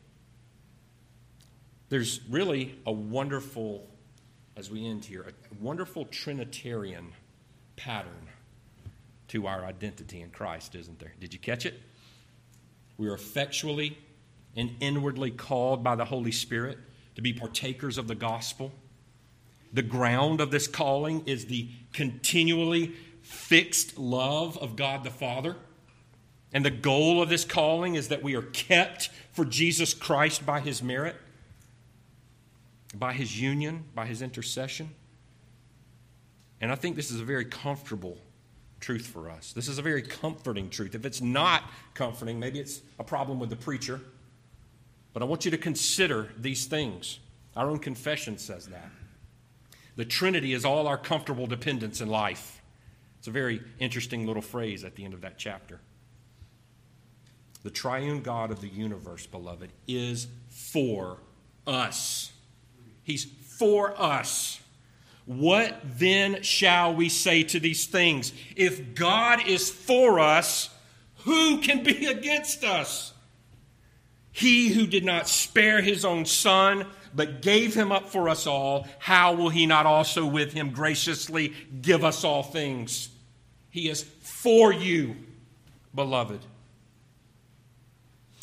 There's 1.88 2.20
really 2.28 2.78
a 2.86 2.92
wonderful, 2.92 3.86
as 4.56 4.70
we 4.70 4.86
end 4.86 5.04
here, 5.04 5.22
a 5.22 5.62
wonderful 5.62 6.04
Trinitarian 6.04 7.12
pattern 7.76 8.28
to 9.28 9.46
our 9.46 9.64
identity 9.64 10.20
in 10.20 10.30
Christ, 10.30 10.74
isn't 10.74 10.98
there? 10.98 11.14
Did 11.18 11.32
you 11.32 11.38
catch 11.38 11.64
it? 11.64 11.80
We 12.98 13.08
are 13.08 13.14
effectually 13.14 13.96
and 14.54 14.70
inwardly 14.80 15.30
called 15.30 15.82
by 15.82 15.96
the 15.96 16.04
Holy 16.04 16.32
Spirit 16.32 16.78
to 17.14 17.22
be 17.22 17.32
partakers 17.32 17.98
of 17.98 18.08
the 18.08 18.14
gospel. 18.14 18.72
The 19.72 19.82
ground 19.82 20.40
of 20.40 20.50
this 20.50 20.66
calling 20.66 21.22
is 21.26 21.46
the 21.46 21.68
continually 21.92 22.94
fixed 23.22 23.98
love 23.98 24.58
of 24.58 24.76
God 24.76 25.04
the 25.04 25.10
Father. 25.10 25.56
And 26.52 26.64
the 26.64 26.70
goal 26.70 27.22
of 27.22 27.28
this 27.28 27.44
calling 27.44 27.94
is 27.94 28.08
that 28.08 28.22
we 28.22 28.34
are 28.34 28.42
kept 28.42 29.10
for 29.32 29.44
Jesus 29.44 29.94
Christ 29.94 30.44
by 30.44 30.60
his 30.60 30.82
merit, 30.82 31.16
by 32.94 33.12
his 33.12 33.40
union, 33.40 33.84
by 33.94 34.06
his 34.06 34.20
intercession. 34.20 34.90
And 36.60 36.72
I 36.72 36.74
think 36.74 36.96
this 36.96 37.10
is 37.10 37.20
a 37.20 37.24
very 37.24 37.44
comfortable 37.44 38.18
truth 38.80 39.06
for 39.06 39.30
us. 39.30 39.52
This 39.52 39.68
is 39.68 39.78
a 39.78 39.82
very 39.82 40.02
comforting 40.02 40.68
truth. 40.68 40.94
If 40.94 41.04
it's 41.06 41.20
not 41.20 41.64
comforting, 41.94 42.40
maybe 42.40 42.58
it's 42.58 42.80
a 42.98 43.04
problem 43.04 43.38
with 43.38 43.50
the 43.50 43.56
preacher. 43.56 44.00
But 45.12 45.22
I 45.22 45.26
want 45.26 45.44
you 45.44 45.50
to 45.50 45.58
consider 45.58 46.30
these 46.38 46.66
things. 46.66 47.18
Our 47.56 47.68
own 47.68 47.78
confession 47.78 48.38
says 48.38 48.66
that. 48.68 48.90
The 49.96 50.04
Trinity 50.04 50.52
is 50.52 50.64
all 50.64 50.86
our 50.86 50.98
comfortable 50.98 51.46
dependence 51.46 52.00
in 52.00 52.08
life. 52.08 52.62
It's 53.18 53.28
a 53.28 53.32
very 53.32 53.62
interesting 53.78 54.26
little 54.26 54.42
phrase 54.42 54.84
at 54.84 54.94
the 54.94 55.04
end 55.04 55.14
of 55.14 55.20
that 55.22 55.36
chapter. 55.36 55.80
The 57.62 57.70
triune 57.70 58.22
God 58.22 58.50
of 58.50 58.60
the 58.60 58.68
universe, 58.68 59.26
beloved, 59.26 59.70
is 59.86 60.28
for 60.48 61.18
us. 61.66 62.32
He's 63.02 63.24
for 63.24 64.00
us. 64.00 64.60
What 65.26 65.78
then 65.84 66.42
shall 66.42 66.94
we 66.94 67.08
say 67.08 67.42
to 67.44 67.60
these 67.60 67.86
things? 67.86 68.32
If 68.56 68.94
God 68.94 69.46
is 69.46 69.70
for 69.70 70.18
us, 70.18 70.70
who 71.24 71.58
can 71.60 71.84
be 71.84 72.06
against 72.10 72.64
us? 72.64 73.12
He 74.32 74.68
who 74.68 74.86
did 74.86 75.04
not 75.04 75.28
spare 75.28 75.80
his 75.80 76.04
own 76.04 76.24
son, 76.24 76.86
but 77.14 77.42
gave 77.42 77.74
him 77.74 77.90
up 77.90 78.08
for 78.08 78.28
us 78.28 78.46
all, 78.46 78.86
how 78.98 79.34
will 79.34 79.48
he 79.48 79.66
not 79.66 79.86
also 79.86 80.24
with 80.24 80.52
him 80.52 80.70
graciously 80.70 81.52
give 81.82 82.04
us 82.04 82.22
all 82.24 82.42
things? 82.42 83.08
He 83.70 83.88
is 83.88 84.02
for 84.20 84.72
you, 84.72 85.16
beloved. 85.94 86.40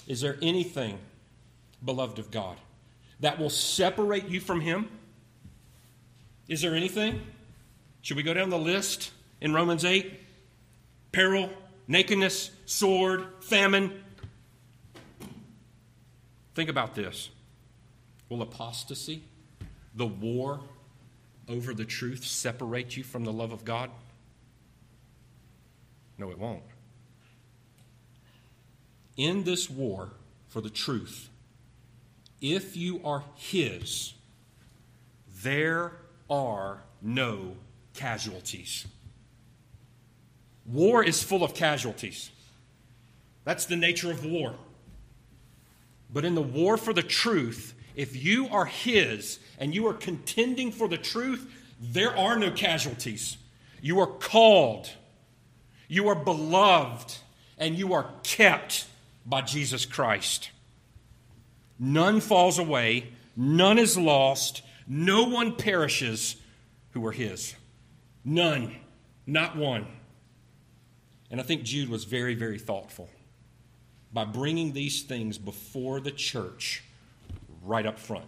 Is 0.08 0.22
there 0.22 0.38
anything, 0.42 1.00
beloved 1.84 2.20
of 2.20 2.32
God, 2.32 2.58
that 3.20 3.40
will 3.40 3.50
separate 3.50 4.28
you 4.28 4.40
from 4.40 4.62
him? 4.62 4.90
Is 6.48 6.62
there 6.62 6.76
anything? 6.76 7.22
Should 8.02 8.16
we 8.16 8.24
go 8.24 8.34
down 8.34 8.50
the 8.50 8.58
list 8.58 9.12
in 9.42 9.54
Romans 9.54 9.84
8? 9.84 10.14
Peril, 11.12 11.50
nakedness, 11.88 12.52
sword, 12.66 13.28
famine. 13.42 14.02
Think 16.58 16.72
about 16.72 16.96
this. 16.96 17.30
Will 18.30 18.42
apostasy, 18.42 19.22
the 19.94 20.08
war 20.08 20.60
over 21.48 21.72
the 21.72 21.86
truth, 21.86 22.26
separate 22.26 22.98
you 22.98 23.04
from 23.04 23.26
the 23.26 23.32
love 23.32 23.52
of 23.52 23.64
God? 23.64 23.92
No, 26.18 26.32
it 26.32 26.40
won't. 26.40 26.64
In 29.18 29.44
this 29.44 29.70
war 29.70 30.10
for 30.48 30.62
the 30.62 30.72
truth, 30.72 31.30
if 32.42 32.76
you 32.76 33.02
are 33.06 33.24
His, 33.36 34.16
there 35.44 35.92
are 36.28 36.82
no 37.04 37.56
casualties. 37.94 38.88
War 40.66 41.04
is 41.04 41.22
full 41.22 41.44
of 41.44 41.54
casualties. 41.54 42.32
That's 43.44 43.68
the 43.68 43.76
nature 43.76 44.10
of 44.10 44.26
war. 44.26 44.56
But 46.12 46.26
in 46.26 46.36
the 46.36 46.42
war 46.42 46.78
for 46.78 46.94
the 46.94 47.04
truth, 47.04 47.74
if 47.96 48.16
you 48.16 48.48
are 48.50 48.66
His 48.66 49.40
and 49.58 49.74
you 49.74 49.88
are 49.88 49.94
contending 49.94 50.72
for 50.72 50.88
the 50.88 50.98
truth, 50.98 51.52
there 51.80 52.16
are 52.16 52.38
no 52.38 52.52
casualties. 52.52 53.38
You 53.82 54.00
are 54.00 54.08
called, 54.08 54.90
you 55.88 56.08
are 56.08 56.16
beloved, 56.16 57.18
and 57.58 57.78
you 57.78 57.94
are 57.94 58.10
kept 58.24 58.86
by 59.26 59.42
Jesus 59.42 59.86
Christ. 59.86 60.52
None 61.80 62.22
falls 62.22 62.58
away, 62.58 63.10
none 63.36 63.78
is 63.78 63.98
lost, 63.98 64.62
no 64.88 65.24
one 65.24 65.56
perishes 65.56 66.38
who 66.92 67.06
are 67.06 67.12
His. 67.12 67.56
None, 68.24 68.76
not 69.26 69.56
one. 69.56 69.88
And 71.30 71.40
I 71.40 71.44
think 71.44 71.64
Jude 71.64 71.90
was 71.90 72.06
very, 72.06 72.36
very 72.36 72.58
thoughtful 72.58 73.10
by 74.14 74.26
bringing 74.26 74.74
these 74.74 75.02
things 75.04 75.38
before 75.38 76.00
the 76.00 76.12
church 76.12 76.84
right 77.64 77.86
up 77.86 78.00
front. 78.00 78.26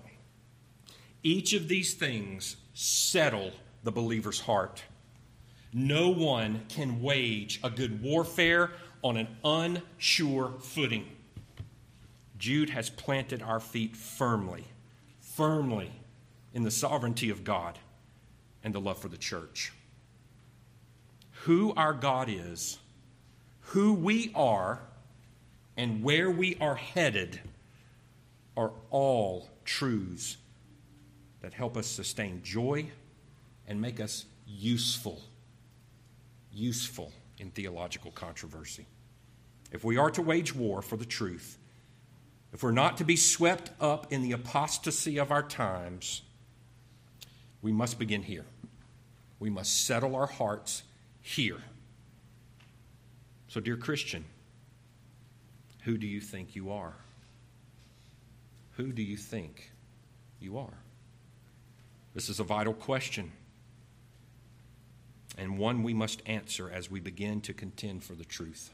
Each 1.23 1.53
of 1.53 1.67
these 1.67 1.93
things 1.93 2.57
settle 2.73 3.51
the 3.83 3.91
believer's 3.91 4.41
heart. 4.41 4.83
No 5.73 6.09
one 6.09 6.61
can 6.69 7.01
wage 7.01 7.59
a 7.63 7.69
good 7.69 8.01
warfare 8.01 8.71
on 9.01 9.17
an 9.17 9.27
unsure 9.43 10.53
footing. 10.59 11.05
Jude 12.37 12.69
has 12.69 12.89
planted 12.89 13.41
our 13.41 13.59
feet 13.59 13.95
firmly, 13.95 14.65
firmly 15.19 15.91
in 16.53 16.63
the 16.63 16.71
sovereignty 16.71 17.29
of 17.29 17.43
God 17.43 17.77
and 18.63 18.73
the 18.73 18.79
love 18.79 18.97
for 18.97 19.09
the 19.09 19.17
church. 19.17 19.73
Who 21.43 21.73
our 21.75 21.93
God 21.93 22.27
is, 22.29 22.79
who 23.59 23.93
we 23.93 24.31
are, 24.35 24.81
and 25.79 26.03
where 26.03 26.29
we 26.29 26.57
are 26.59 26.75
headed 26.75 27.39
are 28.57 28.73
all 28.89 29.49
truths 29.63 30.35
that 31.39 31.53
help 31.53 31.77
us 31.77 31.87
sustain 31.87 32.41
joy 32.43 32.85
and 33.65 33.79
make 33.79 34.01
us 34.01 34.25
useful. 34.45 35.21
Useful 36.51 37.13
in 37.37 37.51
theological 37.51 38.11
controversy. 38.11 38.87
If 39.71 39.85
we 39.85 39.95
are 39.95 40.11
to 40.11 40.21
wage 40.21 40.53
war 40.53 40.81
for 40.81 40.97
the 40.97 41.05
truth, 41.05 41.57
if 42.51 42.61
we're 42.61 42.71
not 42.71 42.97
to 42.97 43.05
be 43.05 43.15
swept 43.15 43.71
up 43.79 44.11
in 44.11 44.21
the 44.21 44.33
apostasy 44.33 45.17
of 45.17 45.31
our 45.31 45.43
times, 45.43 46.23
we 47.61 47.71
must 47.71 47.97
begin 47.97 48.23
here. 48.23 48.45
We 49.39 49.49
must 49.49 49.85
settle 49.85 50.17
our 50.17 50.27
hearts 50.27 50.83
here. 51.21 51.61
So, 53.47 53.61
dear 53.61 53.77
Christian, 53.77 54.25
who 55.81 55.97
do 55.97 56.07
you 56.07 56.19
think 56.19 56.55
you 56.55 56.71
are? 56.71 56.93
Who 58.71 58.91
do 58.91 59.01
you 59.01 59.17
think 59.17 59.71
you 60.39 60.57
are? 60.57 60.77
This 62.13 62.29
is 62.29 62.39
a 62.39 62.43
vital 62.43 62.73
question, 62.73 63.31
and 65.37 65.57
one 65.57 65.83
we 65.83 65.93
must 65.93 66.21
answer 66.25 66.69
as 66.69 66.89
we 66.89 66.99
begin 66.99 67.41
to 67.41 67.53
contend 67.53 68.03
for 68.03 68.13
the 68.13 68.25
truth. 68.25 68.71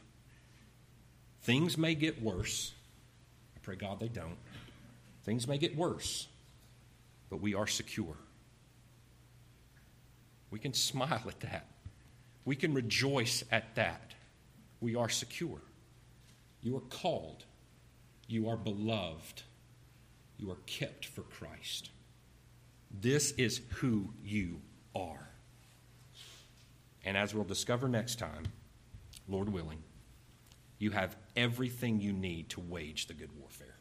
Things 1.42 1.78
may 1.78 1.94
get 1.94 2.22
worse. 2.22 2.72
I 3.54 3.60
pray 3.62 3.76
God 3.76 4.00
they 4.00 4.08
don't. 4.08 4.38
Things 5.24 5.46
may 5.46 5.58
get 5.58 5.76
worse, 5.76 6.28
but 7.30 7.40
we 7.40 7.54
are 7.54 7.66
secure. 7.66 8.16
We 10.50 10.58
can 10.58 10.72
smile 10.74 11.22
at 11.26 11.40
that. 11.40 11.66
We 12.44 12.56
can 12.56 12.74
rejoice 12.74 13.44
at 13.50 13.74
that. 13.74 14.14
We 14.80 14.94
are 14.94 15.08
secure. 15.08 15.60
You 16.66 16.76
are 16.78 16.90
called. 16.90 17.44
You 18.26 18.48
are 18.48 18.56
beloved. 18.56 19.44
You 20.36 20.50
are 20.50 20.58
kept 20.66 21.06
for 21.06 21.22
Christ. 21.22 21.90
This 22.90 23.30
is 23.38 23.60
who 23.74 24.12
you 24.24 24.60
are. 24.92 25.28
And 27.04 27.16
as 27.16 27.32
we'll 27.32 27.44
discover 27.44 27.86
next 27.86 28.18
time, 28.18 28.48
Lord 29.28 29.48
willing, 29.48 29.84
you 30.80 30.90
have 30.90 31.16
everything 31.36 32.00
you 32.00 32.12
need 32.12 32.48
to 32.48 32.60
wage 32.60 33.06
the 33.06 33.14
good 33.14 33.30
warfare. 33.38 33.76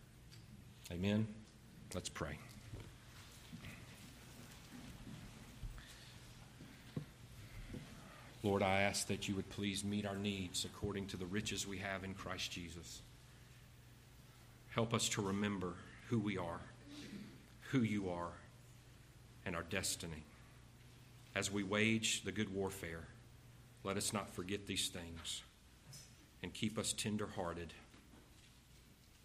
Amen. 0.91 1.25
Let's 1.95 2.09
pray. 2.09 2.37
Lord, 8.45 8.61
I 8.61 8.81
ask 8.81 9.07
that 9.07 9.27
you 9.27 9.33
would 9.35 9.49
please 9.49 9.83
meet 9.83 10.05
our 10.05 10.15
needs 10.15 10.65
according 10.65 11.07
to 11.07 11.17
the 11.17 11.25
riches 11.25 11.65
we 11.65 11.79
have 11.79 12.03
in 12.03 12.13
Christ 12.13 12.51
Jesus. 12.51 13.01
Help 14.69 14.93
us 14.93 15.09
to 15.09 15.21
remember 15.23 15.73
who 16.09 16.19
we 16.19 16.37
are, 16.37 16.61
who 17.71 17.79
you 17.79 18.07
are, 18.11 18.33
and 19.47 19.55
our 19.55 19.63
destiny. 19.63 20.25
As 21.33 21.51
we 21.51 21.63
wage 21.63 22.21
the 22.21 22.31
good 22.31 22.53
warfare, 22.53 23.07
let 23.83 23.97
us 23.97 24.13
not 24.13 24.29
forget 24.29 24.67
these 24.67 24.89
things 24.89 25.41
and 26.43 26.53
keep 26.53 26.77
us 26.77 26.93
tender 26.93 27.29
hearted, 27.35 27.73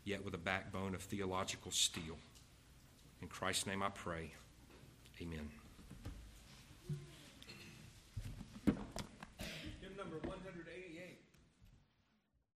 yet 0.03 0.25
with 0.25 0.33
a 0.33 0.39
backbone 0.39 0.95
of 0.95 1.03
theological 1.03 1.71
steel. 1.71 2.17
In 3.21 3.29
Christ's 3.29 3.67
name 3.67 3.83
I 3.83 3.91
pray. 3.91 4.33
Amen. 5.21 5.60